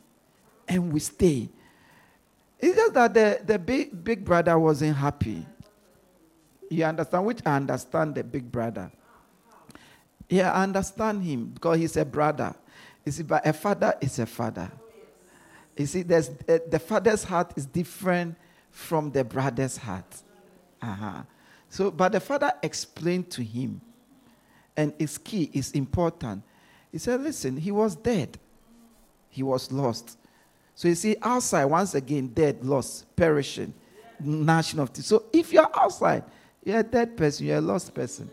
and 0.67 0.93
we 0.93 0.99
stay. 0.99 1.49
It's 2.59 2.75
just 2.75 2.93
that 2.93 3.13
the, 3.13 3.41
the 3.43 3.59
big, 3.59 4.03
big 4.03 4.23
brother 4.23 4.57
wasn't 4.57 4.95
happy. 4.95 5.45
You 6.69 6.85
understand? 6.85 7.25
Which 7.25 7.39
I 7.45 7.57
understand 7.57 8.15
the 8.15 8.23
big 8.23 8.49
brother. 8.51 8.91
Yeah, 10.29 10.53
I 10.53 10.63
understand 10.63 11.23
him 11.23 11.47
because 11.47 11.79
he's 11.79 11.97
a 11.97 12.05
brother. 12.05 12.55
You 13.03 13.11
see, 13.11 13.23
but 13.23 13.45
a 13.45 13.51
father 13.51 13.95
is 13.99 14.17
a 14.19 14.25
father. 14.25 14.71
You 15.77 15.85
see, 15.85 16.01
there's, 16.03 16.29
uh, 16.47 16.59
the 16.69 16.79
father's 16.79 17.23
heart 17.23 17.53
is 17.55 17.65
different 17.65 18.35
from 18.69 19.11
the 19.11 19.23
brother's 19.23 19.77
heart. 19.77 20.21
Uh-huh. 20.81 21.23
So, 21.69 21.91
but 21.91 22.11
the 22.11 22.19
father 22.19 22.51
explained 22.61 23.29
to 23.31 23.43
him, 23.43 23.81
and 24.75 24.93
it's 24.99 25.17
key, 25.17 25.49
it's 25.53 25.71
important. 25.71 26.43
He 26.91 26.97
said, 26.97 27.21
Listen, 27.21 27.57
he 27.57 27.71
was 27.71 27.95
dead, 27.95 28.37
he 29.29 29.43
was 29.43 29.71
lost. 29.71 30.17
So 30.75 30.87
you 30.87 30.95
see, 30.95 31.15
outside, 31.21 31.65
once 31.65 31.95
again, 31.95 32.27
dead, 32.27 32.63
lost, 32.63 33.15
perishing, 33.15 33.73
national. 34.19 34.83
Of 34.83 34.93
this. 34.93 35.05
So 35.05 35.25
if 35.31 35.53
you're 35.53 35.69
outside, 35.77 36.23
you're 36.63 36.79
a 36.79 36.83
dead 36.83 37.15
person, 37.15 37.45
you're 37.45 37.57
a 37.57 37.61
lost 37.61 37.93
person. 37.93 38.29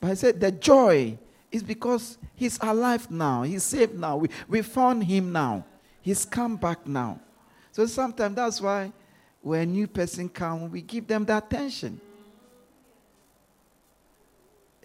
But 0.00 0.10
I 0.10 0.14
said, 0.14 0.40
the 0.40 0.52
joy 0.52 1.18
is 1.54 1.62
because 1.62 2.18
he's 2.34 2.58
alive 2.60 3.08
now. 3.08 3.44
He's 3.44 3.62
saved 3.62 3.94
now. 3.94 4.16
We, 4.16 4.28
we 4.48 4.60
found 4.60 5.04
him 5.04 5.30
now. 5.30 5.64
He's 6.02 6.24
come 6.24 6.56
back 6.56 6.84
now. 6.84 7.20
So 7.70 7.86
sometimes 7.86 8.34
that's 8.34 8.60
why 8.60 8.92
when 9.40 9.60
a 9.60 9.66
new 9.66 9.86
person 9.86 10.28
comes, 10.28 10.72
we 10.72 10.82
give 10.82 11.06
them 11.06 11.24
the 11.24 11.38
attention. 11.38 12.00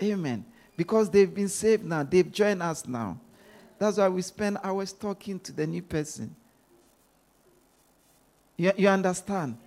Amen. 0.02 0.46
Because 0.78 1.10
they've 1.10 1.34
been 1.34 1.50
saved 1.50 1.84
now. 1.84 2.04
They've 2.04 2.32
joined 2.32 2.62
us 2.62 2.88
now. 2.88 3.20
That's 3.80 3.98
why 3.98 4.08
we 4.08 4.22
spend 4.22 4.60
hours 4.64 4.94
talking 4.94 5.40
to 5.40 5.52
the 5.52 5.66
new 5.66 5.82
person. 5.82 6.36
You, 8.58 8.74
you 8.78 8.88
understand? 8.90 9.58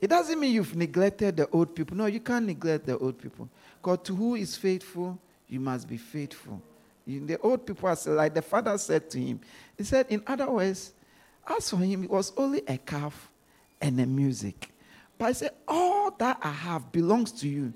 It 0.00 0.08
doesn't 0.08 0.40
mean 0.40 0.54
you've 0.54 0.74
neglected 0.74 1.36
the 1.36 1.50
old 1.50 1.74
people. 1.74 1.98
No, 1.98 2.06
you 2.06 2.20
can't 2.20 2.46
neglect 2.46 2.86
the 2.86 2.96
old 2.96 3.18
people. 3.18 3.48
God, 3.82 4.02
to 4.06 4.14
who 4.14 4.36
is 4.36 4.56
faithful, 4.56 5.18
you 5.48 5.60
must 5.60 5.88
be 5.88 5.96
faithful. 5.96 6.60
The 7.06 7.38
old 7.40 7.66
people 7.66 7.88
are 7.88 7.96
like 8.06 8.34
the 8.34 8.42
father 8.42 8.76
said 8.78 9.10
to 9.10 9.20
him. 9.20 9.40
He 9.76 9.84
said, 9.84 10.06
in 10.08 10.22
other 10.26 10.50
words, 10.50 10.92
as 11.46 11.68
for 11.68 11.76
him, 11.76 12.04
it 12.04 12.10
was 12.10 12.32
only 12.36 12.62
a 12.66 12.78
calf 12.78 13.30
and 13.80 14.00
a 14.00 14.06
music. 14.06 14.70
But 15.18 15.26
I 15.26 15.32
said, 15.32 15.50
all 15.68 16.10
that 16.12 16.38
I 16.42 16.50
have 16.50 16.90
belongs 16.90 17.30
to 17.32 17.48
you. 17.48 17.74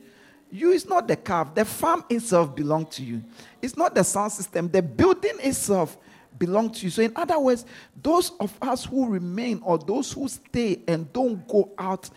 You 0.50 0.70
is 0.70 0.88
not 0.88 1.06
the 1.06 1.16
calf. 1.16 1.54
The 1.54 1.66
farm 1.66 2.04
itself 2.08 2.56
belongs 2.56 2.96
to 2.96 3.04
you. 3.04 3.22
It's 3.60 3.76
not 3.76 3.94
the 3.94 4.02
sound 4.02 4.32
system. 4.32 4.70
The 4.70 4.80
building 4.80 5.36
itself 5.40 5.98
belongs 6.38 6.78
to 6.78 6.86
you. 6.86 6.90
So, 6.90 7.02
in 7.02 7.12
other 7.14 7.38
words, 7.38 7.66
those 8.02 8.32
of 8.40 8.56
us 8.62 8.86
who 8.86 9.10
remain 9.10 9.60
or 9.62 9.76
those 9.76 10.10
who 10.12 10.26
stay 10.26 10.80
and 10.88 11.12
don't 11.12 11.46
go 11.46 11.70
out 11.76 12.08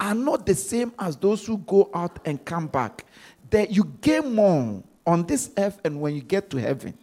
are 0.00 0.16
not 0.16 0.46
the 0.46 0.54
same 0.54 0.92
as 0.98 1.16
those 1.16 1.46
who 1.46 1.58
go 1.58 1.88
out 1.94 2.18
and 2.24 2.44
come 2.44 2.66
back. 2.66 3.04
That 3.50 3.70
you 3.70 3.84
gain 4.00 4.34
more 4.34 4.82
on 5.06 5.24
this 5.24 5.50
earth 5.56 5.80
and 5.84 6.00
when 6.00 6.14
you 6.14 6.22
get 6.22 6.50
to 6.50 6.56
heaven. 6.56 6.94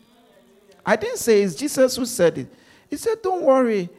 I 0.85 0.95
didn't 0.95 1.19
say 1.19 1.41
it's 1.41 1.55
Jesus 1.55 1.95
who 1.95 2.05
said 2.05 2.37
it. 2.37 2.53
He 2.89 2.97
said, 2.97 3.21
Don't 3.21 3.43
worry. 3.43 3.89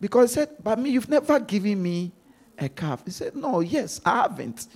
Because 0.00 0.30
he 0.30 0.40
said, 0.40 0.50
But 0.62 0.78
me, 0.78 0.90
you've 0.90 1.08
never 1.08 1.38
given 1.38 1.82
me 1.82 2.10
a 2.58 2.68
calf. 2.68 3.02
He 3.04 3.10
said, 3.10 3.36
No, 3.36 3.60
yes, 3.60 4.00
I 4.04 4.22
haven't. 4.22 4.66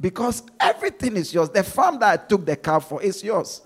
Because 0.00 0.42
everything 0.58 1.16
is 1.16 1.32
yours. 1.32 1.50
The 1.50 1.62
farm 1.62 1.98
that 2.00 2.12
I 2.12 2.16
took 2.16 2.44
the 2.44 2.56
calf 2.56 2.88
for 2.88 3.02
is 3.02 3.22
yours. 3.22 3.62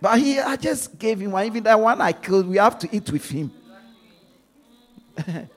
But 0.00 0.18
he, 0.20 0.38
I 0.38 0.56
just 0.56 0.98
gave 0.98 1.20
him 1.20 1.32
one. 1.32 1.46
Even 1.46 1.62
that 1.64 1.80
one 1.80 2.00
I 2.00 2.12
killed, 2.12 2.46
we 2.46 2.58
have 2.58 2.78
to 2.80 2.88
eat 2.94 3.10
with 3.10 3.28
him. 3.28 3.50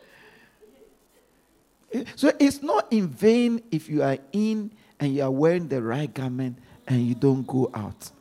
so 2.15 2.32
it's 2.39 2.63
not 2.63 2.91
in 2.91 3.07
vain 3.07 3.61
if 3.71 3.89
you 3.89 4.01
are 4.01 4.17
in 4.32 4.71
and 4.99 5.13
you 5.13 5.21
are 5.23 5.32
wearing 5.32 5.67
the 5.67 5.82
right 5.82 6.13
garment 6.13 6.57
and 6.90 7.08
you 7.08 7.16
don't 7.16 7.46
go 7.46 7.70
out. 7.74 8.12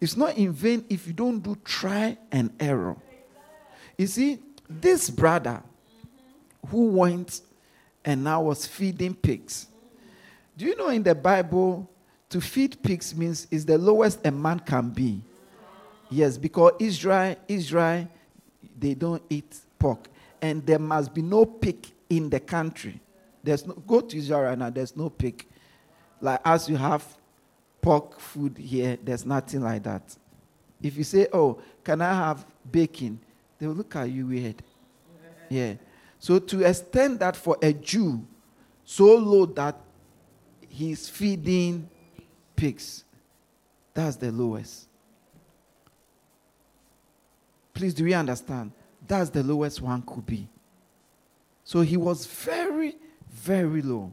It's 0.00 0.16
not 0.16 0.36
in 0.36 0.52
vain 0.52 0.84
if 0.90 1.06
you 1.06 1.12
don't 1.12 1.38
do 1.38 1.56
try 1.64 2.18
and 2.32 2.50
error. 2.58 2.96
You 3.96 4.06
see, 4.06 4.40
this 4.68 5.08
brother 5.08 5.62
who 6.68 6.88
went 6.88 7.40
and 8.04 8.24
now 8.24 8.42
was 8.42 8.66
feeding 8.66 9.14
pigs. 9.14 9.68
Do 10.56 10.64
you 10.66 10.76
know 10.76 10.88
in 10.88 11.02
the 11.02 11.14
Bible, 11.14 11.88
to 12.30 12.40
feed 12.40 12.82
pigs 12.82 13.14
means 13.14 13.46
is 13.50 13.64
the 13.64 13.78
lowest 13.78 14.26
a 14.26 14.30
man 14.30 14.58
can 14.58 14.90
be? 14.90 15.22
Yes, 16.10 16.36
because 16.36 16.72
Israel, 16.80 17.36
Israel, 17.46 18.08
they 18.78 18.94
don't 18.94 19.22
eat 19.30 19.56
pork, 19.78 20.08
and 20.42 20.64
there 20.66 20.78
must 20.78 21.14
be 21.14 21.22
no 21.22 21.44
pig 21.44 21.86
in 22.08 22.28
the 22.28 22.40
country. 22.40 23.00
There's 23.42 23.66
no 23.66 23.74
go 23.74 24.00
to 24.00 24.16
Israel 24.16 24.42
right 24.42 24.58
now. 24.58 24.70
There's 24.70 24.96
no 24.96 25.08
pig. 25.08 25.46
Like 26.20 26.40
as 26.44 26.68
you 26.68 26.76
have 26.76 27.04
pork 27.80 28.18
food 28.20 28.56
here, 28.58 28.98
there's 29.02 29.24
nothing 29.24 29.62
like 29.62 29.82
that. 29.84 30.16
If 30.82 30.96
you 30.96 31.04
say, 31.04 31.28
"Oh, 31.32 31.60
can 31.84 32.00
I 32.00 32.12
have 32.14 32.46
bacon?" 32.70 33.20
they 33.58 33.66
will 33.66 33.74
look 33.74 33.94
at 33.94 34.10
you 34.10 34.26
weird. 34.26 34.62
Yeah. 35.50 35.74
So 36.18 36.38
to 36.38 36.64
extend 36.64 37.18
that 37.20 37.36
for 37.36 37.56
a 37.60 37.72
Jew, 37.72 38.26
so 38.84 39.16
low 39.16 39.46
that 39.46 39.78
he's 40.68 41.08
feeding 41.08 41.88
pigs, 42.56 43.04
that's 43.92 44.16
the 44.16 44.32
lowest. 44.32 44.88
Please, 47.74 47.94
do 47.94 48.04
we 48.04 48.14
understand? 48.14 48.72
That's 49.06 49.30
the 49.30 49.42
lowest 49.42 49.80
one 49.80 50.02
could 50.02 50.26
be. 50.26 50.48
So 51.64 51.82
he 51.82 51.96
was 51.96 52.26
very, 52.26 52.96
very 53.30 53.82
low. 53.82 54.12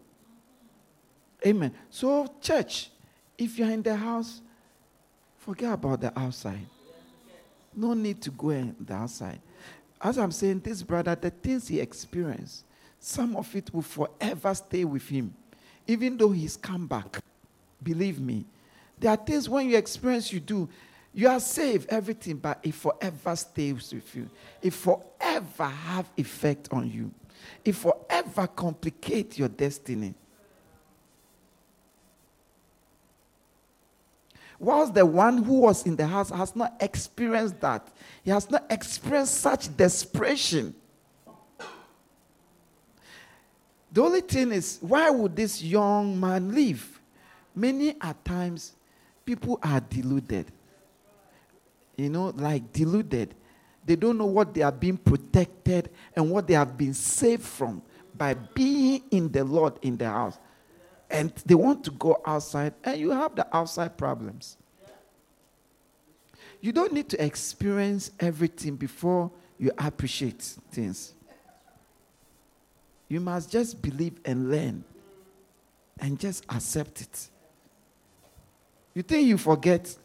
Amen. 1.45 1.73
So, 1.89 2.33
church, 2.41 2.89
if 3.37 3.57
you're 3.57 3.69
in 3.69 3.81
the 3.81 3.95
house, 3.95 4.41
forget 5.37 5.73
about 5.73 6.01
the 6.01 6.17
outside. 6.19 6.65
No 7.75 7.93
need 7.93 8.21
to 8.23 8.31
go 8.31 8.49
in 8.49 8.75
the 8.79 8.93
outside. 8.93 9.39
As 10.01 10.17
I'm 10.17 10.31
saying, 10.31 10.61
this 10.61 10.81
brother, 10.81 11.15
the 11.15 11.29
things 11.29 11.67
he 11.67 11.79
experienced, 11.79 12.65
some 12.99 13.35
of 13.35 13.55
it 13.55 13.73
will 13.73 13.83
forever 13.83 14.53
stay 14.53 14.83
with 14.83 15.07
him, 15.07 15.33
even 15.85 16.17
though 16.17 16.31
he's 16.31 16.57
come 16.57 16.87
back. 16.87 17.19
Believe 17.81 18.19
me. 18.19 18.45
There 18.99 19.11
are 19.11 19.17
things 19.17 19.47
when 19.47 19.69
you 19.69 19.77
experience, 19.77 20.33
you 20.33 20.39
do. 20.39 20.67
You 21.13 21.29
are 21.29 21.39
saved, 21.39 21.89
everything, 21.89 22.37
but 22.37 22.59
it 22.63 22.73
forever 22.73 23.35
stays 23.35 23.93
with 23.93 24.15
you. 24.15 24.29
It 24.61 24.73
forever 24.73 25.65
have 25.65 26.09
effect 26.17 26.69
on 26.71 26.91
you. 26.91 27.11
It 27.63 27.73
forever 27.73 28.47
complicate 28.47 29.37
your 29.37 29.49
destiny. 29.49 30.15
Whilst 34.59 34.93
the 34.93 35.05
one 35.05 35.43
who 35.43 35.59
was 35.59 35.85
in 35.85 35.95
the 35.95 36.07
house 36.07 36.29
has 36.29 36.55
not 36.55 36.73
experienced 36.79 37.59
that, 37.61 37.87
he 38.23 38.31
has 38.31 38.49
not 38.49 38.65
experienced 38.69 39.35
such 39.35 39.75
desperation. 39.77 40.73
The 43.91 44.01
only 44.01 44.21
thing 44.21 44.51
is, 44.51 44.79
why 44.81 45.09
would 45.09 45.35
this 45.35 45.61
young 45.61 46.19
man 46.19 46.53
leave? 46.53 46.99
Many 47.55 47.95
at 48.01 48.23
times, 48.25 48.73
people 49.25 49.59
are 49.63 49.79
deluded. 49.79 50.51
You 51.95 52.09
know, 52.09 52.27
like 52.35 52.71
deluded. 52.73 53.33
They 53.85 53.95
don't 53.95 54.17
know 54.17 54.25
what 54.25 54.53
they 54.53 54.61
are 54.61 54.71
being 54.71 54.97
protected 54.97 55.89
and 56.15 56.29
what 56.29 56.47
they 56.47 56.53
have 56.53 56.77
been 56.77 56.93
saved 56.93 57.43
from 57.43 57.81
by 58.15 58.33
being 58.33 59.03
in 59.11 59.31
the 59.31 59.43
Lord 59.43 59.79
in 59.81 59.97
the 59.97 60.05
house. 60.09 60.37
And 61.09 61.31
they 61.45 61.55
want 61.55 61.83
to 61.85 61.91
go 61.91 62.21
outside, 62.25 62.73
and 62.83 62.99
you 62.99 63.11
have 63.11 63.35
the 63.35 63.47
outside 63.55 63.97
problems. 63.97 64.57
You 66.59 66.71
don't 66.71 66.91
need 66.91 67.09
to 67.09 67.23
experience 67.23 68.11
everything 68.19 68.75
before 68.75 69.31
you 69.57 69.71
appreciate 69.77 70.41
things. 70.71 71.13
You 73.07 73.21
must 73.21 73.51
just 73.51 73.81
believe 73.81 74.19
and 74.25 74.51
learn 74.51 74.83
and 75.99 76.19
just 76.19 76.45
accept 76.49 77.01
it. 77.01 77.29
You 78.93 79.01
think 79.01 79.27
you 79.27 79.37
forget 79.37 79.95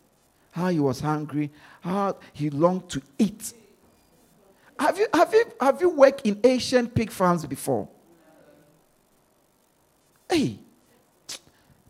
how 0.52 0.68
he 0.68 0.78
was 0.78 1.00
hungry, 1.00 1.50
how 1.80 2.16
he 2.32 2.50
longed 2.50 2.88
to 2.90 3.02
eat. 3.18 3.54
Have 4.78 4.98
you, 4.98 5.06
have 5.12 5.32
you, 5.32 5.44
have 5.60 5.80
you 5.80 5.90
worked 5.90 6.26
in 6.26 6.38
Asian 6.44 6.88
pig 6.88 7.10
farms 7.10 7.44
before? 7.46 7.88
Hey, 10.28 10.58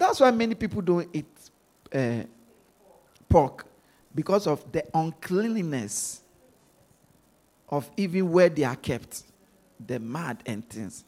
that's 0.02 0.18
why 0.18 0.30
many 0.32 0.54
people 0.56 0.82
don't 0.82 1.08
eat 1.12 1.26
uh, 1.94 2.24
pork 3.28 3.64
because 4.14 4.46
of 4.46 4.70
the 4.72 4.84
uncleanliness 4.94 6.22
of 7.68 7.88
even 7.96 8.30
where 8.30 8.48
they 8.48 8.64
are 8.64 8.76
kept, 8.76 9.22
the 9.86 10.00
mud 10.00 10.42
and 10.44 10.68
things. 10.68 11.04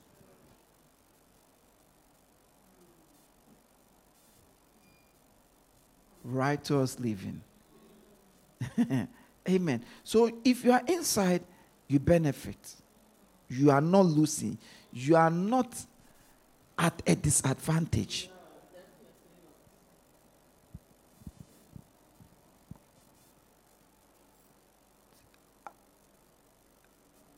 Righteous 6.22 6.98
living. 7.00 7.42
Amen. 9.48 9.84
So 10.04 10.30
if 10.44 10.64
you 10.64 10.72
are 10.72 10.82
inside, 10.86 11.42
you 11.88 11.98
benefit. 11.98 12.76
You 13.48 13.72
are 13.72 13.80
not 13.80 14.06
losing. 14.06 14.56
You 14.92 15.16
are 15.16 15.30
not 15.30 15.74
at 16.78 17.02
a 17.06 17.14
disadvantage. 17.14 18.30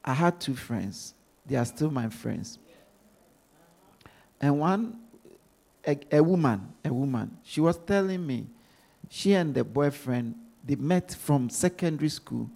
I 0.06 0.14
had 0.14 0.40
two 0.40 0.54
friends. 0.54 1.14
They 1.44 1.56
are 1.56 1.64
still 1.64 1.90
my 1.90 2.08
friends. 2.08 2.58
And 4.40 4.60
one, 4.60 4.98
a, 5.86 5.98
a 6.12 6.22
woman, 6.22 6.72
a 6.84 6.92
woman, 6.92 7.36
she 7.42 7.60
was 7.60 7.78
telling 7.78 8.26
me, 8.26 8.46
she 9.08 9.32
and 9.34 9.54
the 9.54 9.64
boyfriend, 9.64 10.34
they 10.64 10.74
met 10.76 11.14
from 11.14 11.48
secondary 11.48 12.08
school. 12.08 12.50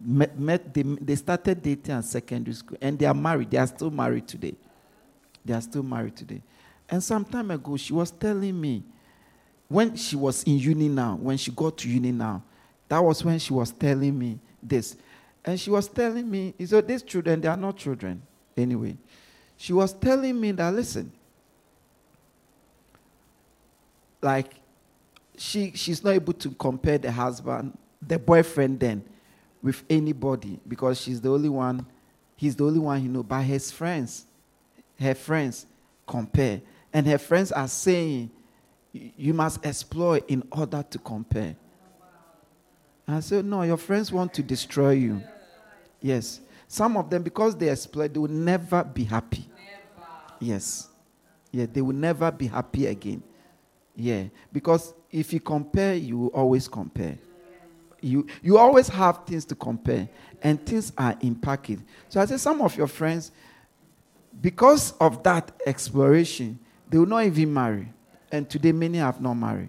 Met, 0.00 0.38
met 0.38 0.74
they, 0.74 0.82
they 0.82 1.14
started 1.14 1.62
dating 1.62 1.94
at 1.94 2.04
secondary 2.04 2.54
school, 2.54 2.76
and 2.80 2.98
they 2.98 3.06
are 3.06 3.14
married. 3.14 3.50
They 3.50 3.58
are 3.58 3.66
still 3.66 3.90
married 3.90 4.26
today. 4.26 4.54
They 5.44 5.54
are 5.54 5.60
still 5.60 5.82
married 5.82 6.16
today. 6.16 6.42
And 6.88 7.02
some 7.02 7.24
time 7.24 7.50
ago, 7.50 7.76
she 7.76 7.92
was 7.92 8.10
telling 8.10 8.60
me, 8.60 8.82
when 9.68 9.96
she 9.96 10.16
was 10.16 10.42
in 10.42 10.58
uni 10.58 10.88
now, 10.88 11.16
when 11.16 11.36
she 11.36 11.50
got 11.50 11.78
to 11.78 11.88
uni 11.88 12.12
now, 12.12 12.42
that 12.88 12.98
was 12.98 13.24
when 13.24 13.38
she 13.38 13.52
was 13.52 13.70
telling 13.70 14.18
me 14.18 14.38
this. 14.62 14.96
And 15.44 15.58
she 15.58 15.70
was 15.70 15.88
telling 15.88 16.30
me, 16.30 16.54
so 16.64 16.80
these 16.80 17.02
children, 17.02 17.40
they 17.40 17.48
are 17.48 17.56
not 17.56 17.76
children 17.76 18.22
anyway. 18.56 18.96
She 19.56 19.72
was 19.72 19.92
telling 19.92 20.40
me 20.40 20.52
that, 20.52 20.72
listen, 20.72 21.12
like, 24.20 24.50
she, 25.36 25.72
she's 25.74 26.04
not 26.04 26.14
able 26.14 26.32
to 26.34 26.50
compare 26.50 26.98
the 26.98 27.10
husband, 27.10 27.76
the 28.00 28.18
boyfriend 28.18 28.78
then, 28.78 29.04
with 29.62 29.82
anybody 29.88 30.58
because 30.66 31.00
she's 31.00 31.20
the 31.20 31.30
only 31.30 31.48
one, 31.48 31.86
he's 32.36 32.56
the 32.56 32.64
only 32.64 32.80
one 32.80 33.00
he 33.00 33.08
know. 33.08 33.22
But 33.22 33.42
his 33.42 33.70
friends, 33.70 34.26
her 34.98 35.14
friends 35.14 35.66
compare. 36.06 36.60
And 36.92 37.06
her 37.06 37.18
friends 37.18 37.52
are 37.52 37.68
saying, 37.68 38.30
you 38.92 39.32
must 39.32 39.64
explore 39.64 40.18
in 40.28 40.42
order 40.52 40.84
to 40.90 40.98
compare. 40.98 41.56
I 43.06 43.20
said, 43.20 43.44
No, 43.44 43.62
your 43.62 43.76
friends 43.76 44.12
want 44.12 44.32
to 44.34 44.42
destroy 44.42 44.92
you. 44.92 45.22
Yes. 46.00 46.40
Some 46.68 46.96
of 46.96 47.10
them, 47.10 47.22
because 47.22 47.56
they 47.56 47.68
exploit, 47.68 48.12
they 48.14 48.18
will 48.18 48.28
never 48.28 48.82
be 48.82 49.04
happy. 49.04 49.48
Never. 49.54 50.08
Yes. 50.40 50.88
Yeah, 51.50 51.66
they 51.70 51.82
will 51.82 51.94
never 51.94 52.30
be 52.30 52.46
happy 52.46 52.86
again. 52.86 53.22
Yeah. 53.94 54.24
Because 54.52 54.94
if 55.10 55.32
you 55.32 55.40
compare, 55.40 55.94
you 55.94 56.18
will 56.18 56.28
always 56.28 56.66
compare. 56.68 57.18
You, 58.00 58.26
you 58.42 58.58
always 58.58 58.88
have 58.88 59.24
things 59.26 59.44
to 59.44 59.54
compare, 59.54 60.08
and 60.42 60.64
things 60.64 60.92
are 60.98 61.16
impacted. 61.20 61.82
So 62.08 62.20
I 62.20 62.24
said, 62.24 62.40
some 62.40 62.60
of 62.60 62.76
your 62.76 62.88
friends, 62.88 63.30
because 64.40 64.92
of 64.92 65.22
that 65.22 65.52
exploration, 65.66 66.58
they 66.88 66.98
will 66.98 67.06
not 67.06 67.24
even 67.24 67.52
marry. 67.52 67.92
And 68.32 68.48
today, 68.48 68.72
many 68.72 68.98
have 68.98 69.20
not 69.20 69.34
married. 69.34 69.68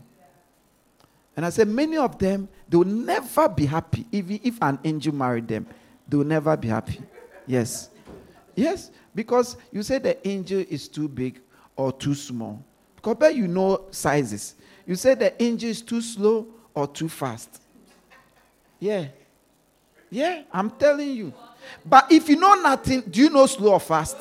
And 1.36 1.46
I 1.46 1.50
said, 1.50 1.68
many 1.68 1.98
of 1.98 2.20
them, 2.20 2.48
they 2.70 2.78
will 2.78 2.86
never 2.86 3.50
be 3.50 3.66
happy, 3.66 4.06
even 4.12 4.40
if 4.44 4.62
an 4.62 4.80
angel 4.84 5.14
married 5.14 5.48
them. 5.48 5.66
They 6.08 6.18
will 6.18 6.26
never 6.26 6.56
be 6.56 6.68
happy. 6.68 7.02
Yes. 7.48 7.90
Yes, 8.56 8.92
because 9.16 9.58
you 9.72 9.82
say 9.82 9.98
the 9.98 10.28
angel 10.28 10.64
is 10.70 10.88
too 10.88 11.08
big 11.08 11.42
or 11.76 11.92
too 11.92 12.14
small. 12.14 12.64
Because 12.96 13.34
you 13.34 13.48
know 13.48 13.86
sizes. 13.90 14.56
You 14.86 14.96
say 14.96 15.16
the 15.16 15.42
angel 15.42 15.70
is 15.70 15.82
too 15.82 16.02
slow 16.02 16.48
or 16.74 16.88
too 16.88 17.10
fast. 17.10 17.62
Yeah. 18.80 19.08
Yeah, 20.10 20.44
I'm 20.52 20.70
telling 20.70 21.10
you. 21.10 21.34
But 21.84 22.12
if 22.12 22.30
you 22.30 22.36
know 22.36 22.54
nothing, 22.56 23.02
do 23.02 23.22
you 23.22 23.30
know 23.30 23.48
slow 23.48 23.74
or 23.74 23.80
fast? 23.80 24.18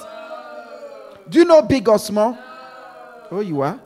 Do 1.29 1.39
you 1.39 1.45
know 1.45 1.61
big 1.63 1.87
or 1.89 1.99
small? 1.99 2.39
Oh, 3.31 3.41
you 3.41 3.61
are? 3.61 3.79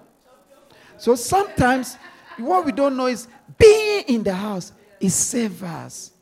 So 0.99 1.15
sometimes 1.15 1.97
what 2.39 2.65
we 2.65 2.73
don't 2.73 2.97
know 2.97 3.07
is 3.07 3.29
being 3.59 4.05
in 4.09 4.23
the 4.23 4.35
house 4.35 4.73
is 5.01 5.15
save 5.15 5.63
us 5.63 6.13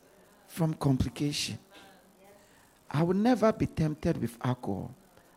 from 0.46 0.74
complication. 0.74 1.58
I 2.90 3.02
will 3.02 3.14
never 3.14 3.52
be 3.52 3.66
tempted 3.66 4.20
with 4.20 4.36
alcohol. 4.42 4.94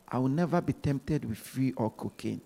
I 0.08 0.20
will 0.20 0.30
never 0.30 0.62
be 0.62 0.74
tempted 0.74 1.26
with 1.26 1.38
free 1.38 1.74
or 1.74 1.90
cocaine. 1.90 2.42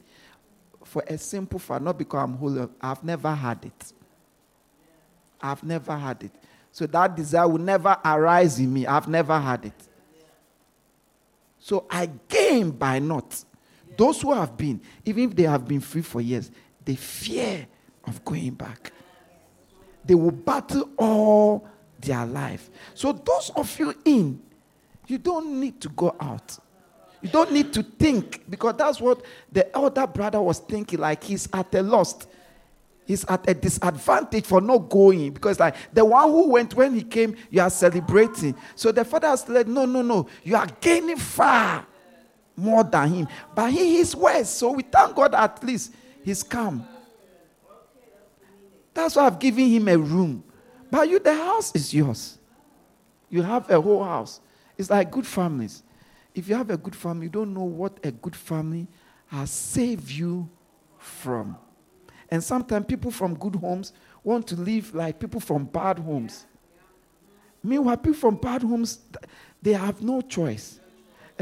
For 0.84 1.04
a 1.08 1.18
simple 1.18 1.60
fact, 1.60 1.84
not 1.84 1.98
because 1.98 2.24
I'm 2.24 2.34
holy, 2.34 2.68
I've 2.82 3.04
never 3.04 3.34
had 3.36 3.66
it. 3.66 3.94
I've 5.42 5.64
never 5.64 5.96
had 5.96 6.24
it. 6.24 6.32
So 6.72 6.88
that 6.88 7.16
desire 7.16 7.48
will 7.48 7.60
never 7.60 7.98
arise 8.04 8.60
in 8.60 8.74
me. 8.74 8.88
I've 8.88 9.08
never 9.08 9.38
had 9.38 9.66
it. 9.66 9.88
So 11.60 11.86
I 11.90 12.10
gain 12.28 12.72
by 12.72 13.00
not. 13.00 13.44
Those 13.98 14.22
who 14.22 14.34
have 14.34 14.56
been, 14.56 14.82
even 15.06 15.30
if 15.30 15.36
they 15.36 15.44
have 15.44 15.68
been 15.68 15.82
free 15.82 16.02
for 16.02 16.22
years, 16.22 16.50
they 16.84 16.96
fear 16.96 17.68
of 18.06 18.24
going 18.26 18.52
back. 18.52 18.92
They 20.04 20.16
will 20.16 20.32
battle 20.32 20.90
all 20.98 21.68
their 22.00 22.26
life. 22.26 22.70
So 22.94 23.12
those 23.12 23.52
of 23.56 23.80
you 23.80 23.94
in, 24.04 24.42
you 25.08 25.18
don't 25.18 25.60
need 25.60 25.80
to 25.82 25.90
go 25.90 26.16
out. 26.20 26.58
You 27.22 27.30
don't 27.30 27.52
need 27.52 27.72
to 27.74 27.84
think 27.84 28.50
because 28.50 28.76
that's 28.78 29.00
what 29.00 29.24
the 29.52 29.74
elder 29.76 30.08
brother 30.08 30.42
was 30.42 30.60
thinking. 30.60 31.00
Like 31.00 31.24
he's 31.24 31.48
at 31.54 31.74
a 31.76 31.84
loss. 31.84 32.16
He's 33.06 33.26
at 33.26 33.48
a 33.50 33.54
disadvantage 33.54 34.46
for 34.46 34.62
not 34.62 34.90
going 34.90 35.32
because, 35.34 35.60
like, 35.60 35.76
the 35.92 36.06
one 36.06 36.30
who 36.30 36.50
went 36.50 36.74
when 36.76 36.94
he 36.94 37.04
came, 37.04 37.36
you 37.50 37.60
are 37.60 37.70
celebrating. 37.70 38.56
So 38.76 38.92
the 38.92 39.04
father 39.04 39.28
has 39.28 39.42
said, 39.42 39.68
No, 39.68 39.86
no, 39.86 40.02
no, 40.02 40.28
you 40.44 40.56
are 40.56 40.68
gaining 40.80 41.18
far 41.18 41.86
more 42.56 42.84
than 42.84 43.10
him. 43.10 43.28
But 43.54 43.72
he 43.72 43.98
is 43.98 44.16
worse. 44.16 44.50
So 44.50 44.72
we 44.72 44.84
thank 44.84 45.16
God 45.16 45.36
at 45.36 45.64
least 45.64 45.94
he's 46.24 46.44
come. 46.44 46.88
That's 48.94 49.16
why 49.16 49.26
I've 49.26 49.40
given 49.40 49.68
him 49.68 49.88
a 49.88 49.98
room. 49.98 50.44
But 50.90 51.10
you, 51.10 51.20
the 51.20 51.34
house 51.34 51.74
is 51.74 51.94
yours. 51.94 52.38
You 53.30 53.42
have 53.42 53.70
a 53.72 53.80
whole 53.80 54.04
house. 54.04 54.42
It's 54.78 54.90
like 54.90 55.10
good 55.10 55.26
families. 55.26 55.84
If 56.36 56.50
you 56.50 56.56
have 56.56 56.70
a 56.70 56.78
good 56.78 56.96
family, 56.96 57.26
you 57.28 57.30
don't 57.30 57.54
know 57.54 57.64
what 57.64 58.00
a 58.04 58.12
good 58.12 58.36
family 58.36 58.88
has 59.28 59.50
saved 59.50 60.10
you 60.10 60.50
from. 60.98 61.58
And 62.30 62.44
sometimes 62.44 62.86
people 62.86 63.12
from 63.12 63.36
good 63.36 63.56
homes 63.56 63.94
want 64.24 64.48
to 64.48 64.56
live 64.56 64.94
like 64.94 65.20
people 65.20 65.40
from 65.40 65.66
bad 65.66 66.00
homes. 66.00 66.46
Meanwhile, 67.64 67.98
people 67.98 68.14
from 68.14 68.36
bad 68.36 68.62
homes, 68.64 69.00
they 69.62 69.74
have 69.74 70.02
no 70.02 70.22
choice. 70.22 70.81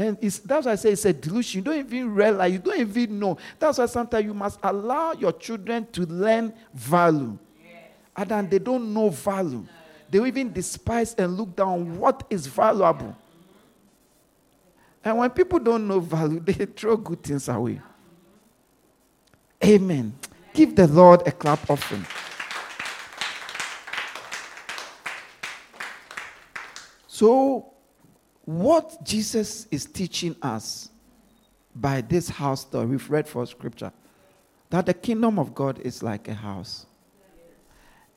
And 0.00 0.18
that's 0.18 0.64
why 0.64 0.72
I 0.72 0.76
say 0.76 0.92
it's 0.92 1.04
a 1.04 1.12
delusion. 1.12 1.58
You 1.58 1.64
don't 1.64 1.78
even 1.78 2.14
realize, 2.14 2.50
you 2.50 2.58
don't 2.58 2.80
even 2.80 3.18
know. 3.18 3.36
That's 3.58 3.76
why 3.76 3.84
sometimes 3.84 4.24
you 4.24 4.32
must 4.32 4.58
allow 4.62 5.12
your 5.12 5.32
children 5.32 5.86
to 5.92 6.06
learn 6.06 6.54
value. 6.72 7.36
And 8.16 8.30
then 8.30 8.48
they 8.48 8.58
don't 8.58 8.94
know 8.94 9.10
value. 9.10 9.66
They 10.08 10.26
even 10.26 10.54
despise 10.54 11.14
and 11.16 11.36
look 11.36 11.54
down 11.54 11.98
what 11.98 12.26
is 12.30 12.46
valuable. 12.46 13.14
And 15.04 15.18
when 15.18 15.28
people 15.28 15.58
don't 15.58 15.86
know 15.86 16.00
value, 16.00 16.40
they 16.44 16.64
throw 16.64 16.96
good 16.96 17.22
things 17.22 17.46
away. 17.50 17.78
Amen. 19.62 20.14
Give 20.54 20.74
the 20.74 20.86
Lord 20.86 21.28
a 21.28 21.32
clap 21.32 21.68
offering. 21.68 22.06
So, 27.06 27.70
what 28.58 29.04
Jesus 29.04 29.68
is 29.70 29.86
teaching 29.86 30.34
us 30.42 30.90
by 31.74 32.00
this 32.00 32.28
house 32.28 32.62
story, 32.62 32.86
we've 32.86 33.08
read 33.08 33.28
for 33.28 33.46
scripture, 33.46 33.92
that 34.70 34.86
the 34.86 34.94
kingdom 34.94 35.38
of 35.38 35.54
God 35.54 35.78
is 35.78 36.02
like 36.02 36.26
a 36.26 36.34
house. 36.34 36.86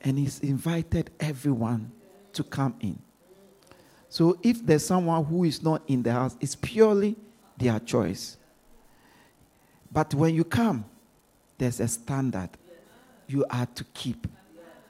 And 0.00 0.18
He's 0.18 0.40
invited 0.40 1.10
everyone 1.20 1.92
to 2.32 2.42
come 2.42 2.74
in. 2.80 2.98
So 4.08 4.36
if 4.42 4.64
there's 4.66 4.84
someone 4.84 5.24
who 5.24 5.44
is 5.44 5.62
not 5.62 5.82
in 5.86 6.02
the 6.02 6.12
house, 6.12 6.36
it's 6.40 6.56
purely 6.56 7.14
their 7.56 7.78
choice. 7.78 8.36
But 9.92 10.14
when 10.14 10.34
you 10.34 10.42
come, 10.42 10.84
there's 11.58 11.78
a 11.78 11.86
standard 11.86 12.50
you 13.28 13.44
are 13.50 13.66
to 13.66 13.84
keep. 13.94 14.26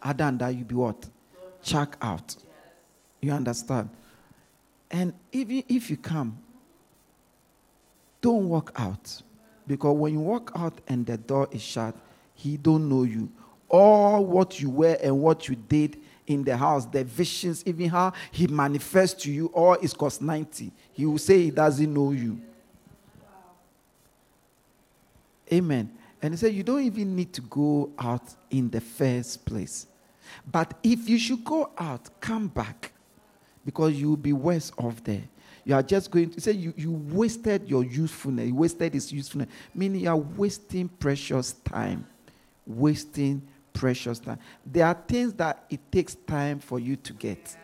Other 0.02 0.24
than 0.24 0.38
that, 0.38 0.54
you 0.54 0.64
be 0.64 0.74
what? 0.74 1.06
Check 1.62 1.96
out. 2.00 2.34
You 3.20 3.32
understand? 3.32 3.90
And 4.94 5.12
even 5.32 5.64
if 5.68 5.90
you 5.90 5.96
come, 5.96 6.38
don't 8.20 8.48
walk 8.48 8.70
out. 8.76 9.22
Because 9.66 9.96
when 9.96 10.12
you 10.12 10.20
walk 10.20 10.52
out 10.54 10.80
and 10.86 11.04
the 11.04 11.16
door 11.16 11.48
is 11.50 11.62
shut, 11.62 11.96
he 12.36 12.56
don't 12.56 12.88
know 12.88 13.02
you. 13.02 13.28
All 13.68 14.24
what 14.24 14.60
you 14.60 14.70
were 14.70 14.96
and 15.02 15.20
what 15.20 15.48
you 15.48 15.56
did 15.56 15.96
in 16.28 16.44
the 16.44 16.56
house, 16.56 16.86
the 16.86 17.02
visions, 17.02 17.64
even 17.66 17.88
how 17.88 18.12
he 18.30 18.46
manifests 18.46 19.20
to 19.24 19.32
you, 19.32 19.46
all 19.46 19.74
is 19.74 19.92
cost 19.92 20.22
90. 20.22 20.70
He 20.92 21.04
will 21.04 21.18
say 21.18 21.42
he 21.42 21.50
doesn't 21.50 21.92
know 21.92 22.12
you. 22.12 22.40
Amen. 25.52 25.90
And 26.22 26.34
he 26.34 26.38
said, 26.38 26.54
You 26.54 26.62
don't 26.62 26.84
even 26.84 27.16
need 27.16 27.32
to 27.32 27.40
go 27.40 27.90
out 27.98 28.32
in 28.48 28.70
the 28.70 28.80
first 28.80 29.44
place. 29.44 29.88
But 30.48 30.78
if 30.84 31.08
you 31.08 31.18
should 31.18 31.44
go 31.44 31.70
out, 31.76 32.08
come 32.20 32.46
back 32.46 32.92
because 33.64 33.94
you'll 33.94 34.16
be 34.16 34.32
worse 34.32 34.72
off 34.78 35.02
there. 35.04 35.22
You 35.64 35.74
are 35.74 35.82
just 35.82 36.10
going 36.10 36.30
to 36.30 36.40
say 36.40 36.52
you, 36.52 36.74
you 36.76 36.92
wasted 36.92 37.68
your 37.68 37.84
usefulness, 37.84 38.48
you 38.48 38.54
wasted 38.54 38.92
his 38.92 39.10
usefulness, 39.10 39.48
meaning 39.74 40.02
you 40.02 40.10
are 40.10 40.16
wasting 40.16 40.88
precious 40.88 41.52
time. 41.52 42.06
Wasting 42.66 43.46
precious 43.72 44.18
time. 44.18 44.38
There 44.64 44.86
are 44.86 44.98
things 45.06 45.32
that 45.34 45.64
it 45.70 45.80
takes 45.90 46.14
time 46.14 46.58
for 46.58 46.78
you 46.78 46.96
to 46.96 47.12
get. 47.14 47.56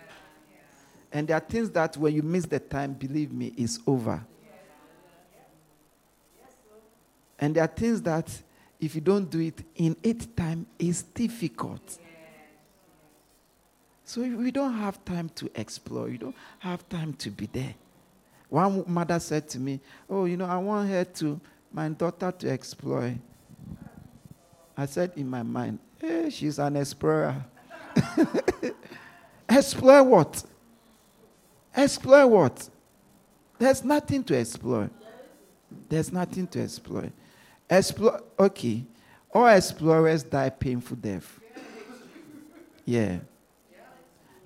And 1.12 1.28
there 1.28 1.36
are 1.36 1.40
things 1.40 1.70
that 1.70 1.97
when 1.97 2.14
you 2.14 2.22
miss 2.22 2.47
the 2.47 2.60
time, 2.60 2.94
believe 2.94 3.32
me, 3.32 3.52
it's 3.56 3.78
over. 3.86 4.24
And 7.39 7.55
there 7.55 7.64
are 7.64 7.68
things 7.68 8.02
that 8.02 8.31
if 8.78 8.94
you 8.94 9.01
don't 9.01 9.28
do 9.28 9.40
it 9.40 9.62
in 9.77 9.97
its 10.02 10.27
time, 10.27 10.66
it's 10.78 11.02
difficult. 11.02 11.98
So 14.11 14.23
we 14.23 14.51
don't 14.51 14.74
have 14.74 15.05
time 15.05 15.28
to 15.37 15.49
explore. 15.55 16.09
You 16.09 16.19
don't 16.19 16.37
have 16.59 16.89
time 16.89 17.12
to 17.12 17.31
be 17.31 17.47
there. 17.47 17.77
One 18.49 18.82
mother 18.89 19.20
said 19.20 19.49
to 19.51 19.61
me, 19.61 19.78
Oh, 20.09 20.24
you 20.24 20.37
know, 20.37 20.47
I 20.47 20.57
want 20.57 20.91
her 20.91 21.05
to, 21.05 21.41
my 21.73 21.89
daughter 21.91 22.32
to 22.32 22.49
explore. 22.49 23.15
I 24.77 24.87
said 24.87 25.12
in 25.15 25.31
my 25.31 25.45
mind, 25.45 25.78
Hey, 26.01 26.24
eh, 26.24 26.28
she's 26.28 26.59
an 26.59 26.74
explorer. 26.74 27.37
explore 29.49 30.03
what? 30.03 30.43
Explore 31.77 32.27
what? 32.27 32.69
There's 33.61 33.85
nothing 33.85 34.24
to 34.24 34.37
explore. 34.37 34.91
There's 35.89 36.12
nothing 36.12 36.49
to 36.49 36.62
explore. 36.62 37.12
Explore, 37.70 38.24
okay. 38.41 38.85
All 39.32 39.47
explorers 39.47 40.24
die 40.24 40.51
painful 40.51 40.97
death. 40.97 41.39
Yeah. 42.85 43.20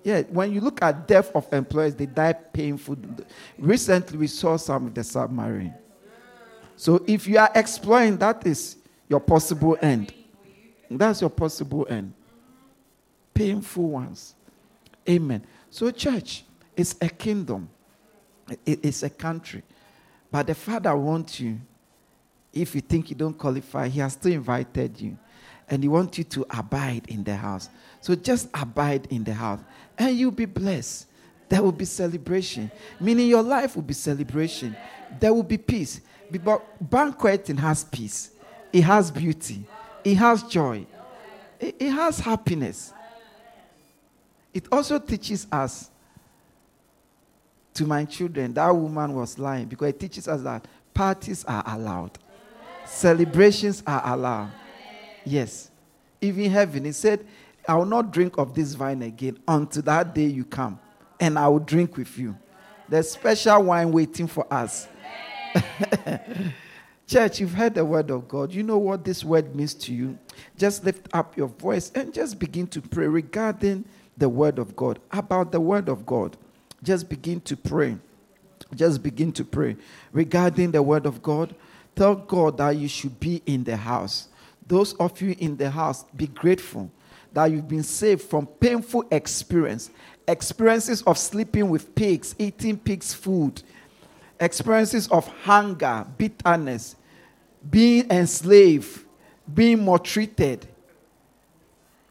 Yeah, 0.04 0.22
when 0.22 0.52
you 0.52 0.60
look 0.60 0.82
at 0.82 1.08
death 1.08 1.34
of 1.34 1.50
employees, 1.52 1.96
they 1.96 2.06
die 2.06 2.34
painful. 2.34 2.96
Recently, 3.58 4.18
we 4.18 4.26
saw 4.28 4.56
some 4.56 4.86
of 4.86 4.94
the 4.94 5.02
submarine. 5.02 5.74
So 6.76 7.02
if 7.06 7.26
you 7.26 7.38
are 7.38 7.50
exploring, 7.54 8.18
that 8.18 8.46
is 8.46 8.76
your 9.08 9.20
possible 9.20 9.76
end. 9.80 10.12
That's 10.90 11.20
your 11.20 11.30
possible 11.30 11.86
end. 11.88 12.12
Painful 13.32 13.88
ones. 13.90 14.34
Amen. 15.08 15.44
So, 15.70 15.90
church 15.90 16.44
is 16.76 16.96
a 17.00 17.08
kingdom, 17.08 17.68
it's 18.64 19.02
a 19.02 19.10
country. 19.10 19.62
But 20.30 20.46
the 20.46 20.54
Father 20.54 20.94
wants 20.94 21.40
you 21.40 21.60
if 22.54 22.74
you 22.74 22.80
think 22.80 23.10
you 23.10 23.16
don't 23.16 23.36
qualify, 23.36 23.88
He 23.88 24.00
has 24.00 24.12
still 24.12 24.32
invited 24.32 25.00
you. 25.00 25.18
And 25.68 25.82
He 25.82 25.88
wants 25.88 26.16
you 26.18 26.24
to 26.24 26.46
abide 26.50 27.06
in 27.08 27.24
the 27.24 27.34
house. 27.34 27.68
So 28.00 28.14
just 28.14 28.48
abide 28.54 29.08
in 29.10 29.24
the 29.24 29.34
house. 29.34 29.60
And 29.98 30.16
you'll 30.16 30.30
be 30.30 30.46
blessed. 30.46 31.06
There 31.48 31.62
will 31.62 31.72
be 31.72 31.84
celebration. 31.84 32.70
Meaning 33.00 33.28
your 33.28 33.42
life 33.42 33.76
will 33.76 33.82
be 33.82 33.94
celebration. 33.94 34.76
There 35.20 35.32
will 35.32 35.42
be 35.42 35.58
peace. 35.58 36.00
Banqueting 36.80 37.58
has 37.58 37.84
peace. 37.84 38.30
It 38.72 38.82
has 38.82 39.10
beauty. 39.10 39.64
It 40.02 40.16
has 40.16 40.42
joy. 40.42 40.86
It, 41.60 41.76
it 41.78 41.90
has 41.90 42.18
happiness. 42.18 42.92
It 44.52 44.66
also 44.70 44.98
teaches 44.98 45.46
us 45.50 45.90
to 47.74 47.84
my 47.84 48.04
children, 48.04 48.54
that 48.54 48.70
woman 48.70 49.14
was 49.14 49.38
lying 49.38 49.66
because 49.66 49.88
it 49.88 50.00
teaches 50.00 50.28
us 50.28 50.40
that 50.42 50.66
parties 50.94 51.44
are 51.44 51.62
allowed. 51.66 52.18
Celebrations 52.86 53.82
are 53.86 54.14
allowed. 54.14 54.52
Yes. 55.24 55.70
Even 56.20 56.50
heaven, 56.50 56.84
he 56.84 56.92
said, 56.92 57.26
I 57.66 57.74
will 57.76 57.86
not 57.86 58.12
drink 58.12 58.36
of 58.38 58.54
this 58.54 58.76
wine 58.76 59.02
again 59.02 59.38
until 59.48 59.82
that 59.82 60.14
day 60.14 60.26
you 60.26 60.44
come, 60.44 60.78
and 61.18 61.38
I 61.38 61.48
will 61.48 61.58
drink 61.60 61.96
with 61.96 62.18
you. 62.18 62.36
There's 62.88 63.10
special 63.10 63.62
wine 63.64 63.92
waiting 63.92 64.26
for 64.26 64.46
us. 64.52 64.88
Church, 67.06 67.40
you've 67.40 67.52
heard 67.52 67.74
the 67.74 67.84
word 67.84 68.10
of 68.10 68.28
God. 68.28 68.52
You 68.52 68.62
know 68.62 68.78
what 68.78 69.04
this 69.04 69.24
word 69.24 69.54
means 69.54 69.74
to 69.74 69.94
you. 69.94 70.18
Just 70.56 70.84
lift 70.84 71.08
up 71.12 71.36
your 71.36 71.48
voice 71.48 71.92
and 71.94 72.12
just 72.12 72.38
begin 72.38 72.66
to 72.68 72.80
pray 72.80 73.06
regarding 73.06 73.84
the 74.16 74.28
word 74.28 74.58
of 74.58 74.74
God, 74.76 74.98
about 75.10 75.52
the 75.52 75.60
word 75.60 75.88
of 75.88 76.06
God. 76.06 76.36
Just 76.82 77.08
begin 77.08 77.40
to 77.42 77.56
pray. 77.56 77.96
Just 78.74 79.02
begin 79.02 79.32
to 79.32 79.44
pray 79.44 79.76
regarding 80.12 80.70
the 80.70 80.82
word 80.82 81.06
of 81.06 81.22
God 81.22 81.54
Tell 81.94 82.16
God 82.16 82.58
that 82.58 82.76
you 82.76 82.88
should 82.88 83.18
be 83.20 83.42
in 83.46 83.64
the 83.64 83.76
house. 83.76 84.28
Those 84.66 84.94
of 84.94 85.20
you 85.20 85.36
in 85.38 85.56
the 85.56 85.70
house, 85.70 86.04
be 86.16 86.26
grateful 86.26 86.90
that 87.34 87.50
you've 87.50 87.68
been 87.68 87.82
saved 87.82 88.22
from 88.22 88.46
painful 88.46 89.04
experience, 89.10 89.90
experiences 90.26 91.02
of 91.02 91.18
sleeping 91.18 91.68
with 91.68 91.94
pigs, 91.94 92.34
eating 92.38 92.78
pigs' 92.78 93.12
food, 93.12 93.62
experiences 94.40 95.08
of 95.08 95.26
hunger, 95.42 96.06
bitterness, 96.16 96.96
being 97.68 98.10
enslaved, 98.10 99.04
being 99.52 99.84
maltreated, 99.84 100.66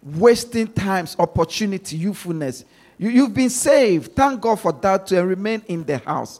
wasting 0.04 0.68
times, 0.68 1.16
opportunity, 1.18 1.96
youthfulness. 1.96 2.66
You, 2.98 3.24
have 3.24 3.34
been 3.34 3.50
saved. 3.50 4.16
Thank 4.16 4.42
God 4.42 4.60
for 4.60 4.72
that 4.72 5.08
to 5.08 5.26
remain 5.26 5.62
in 5.68 5.84
the 5.84 5.98
house. 5.98 6.40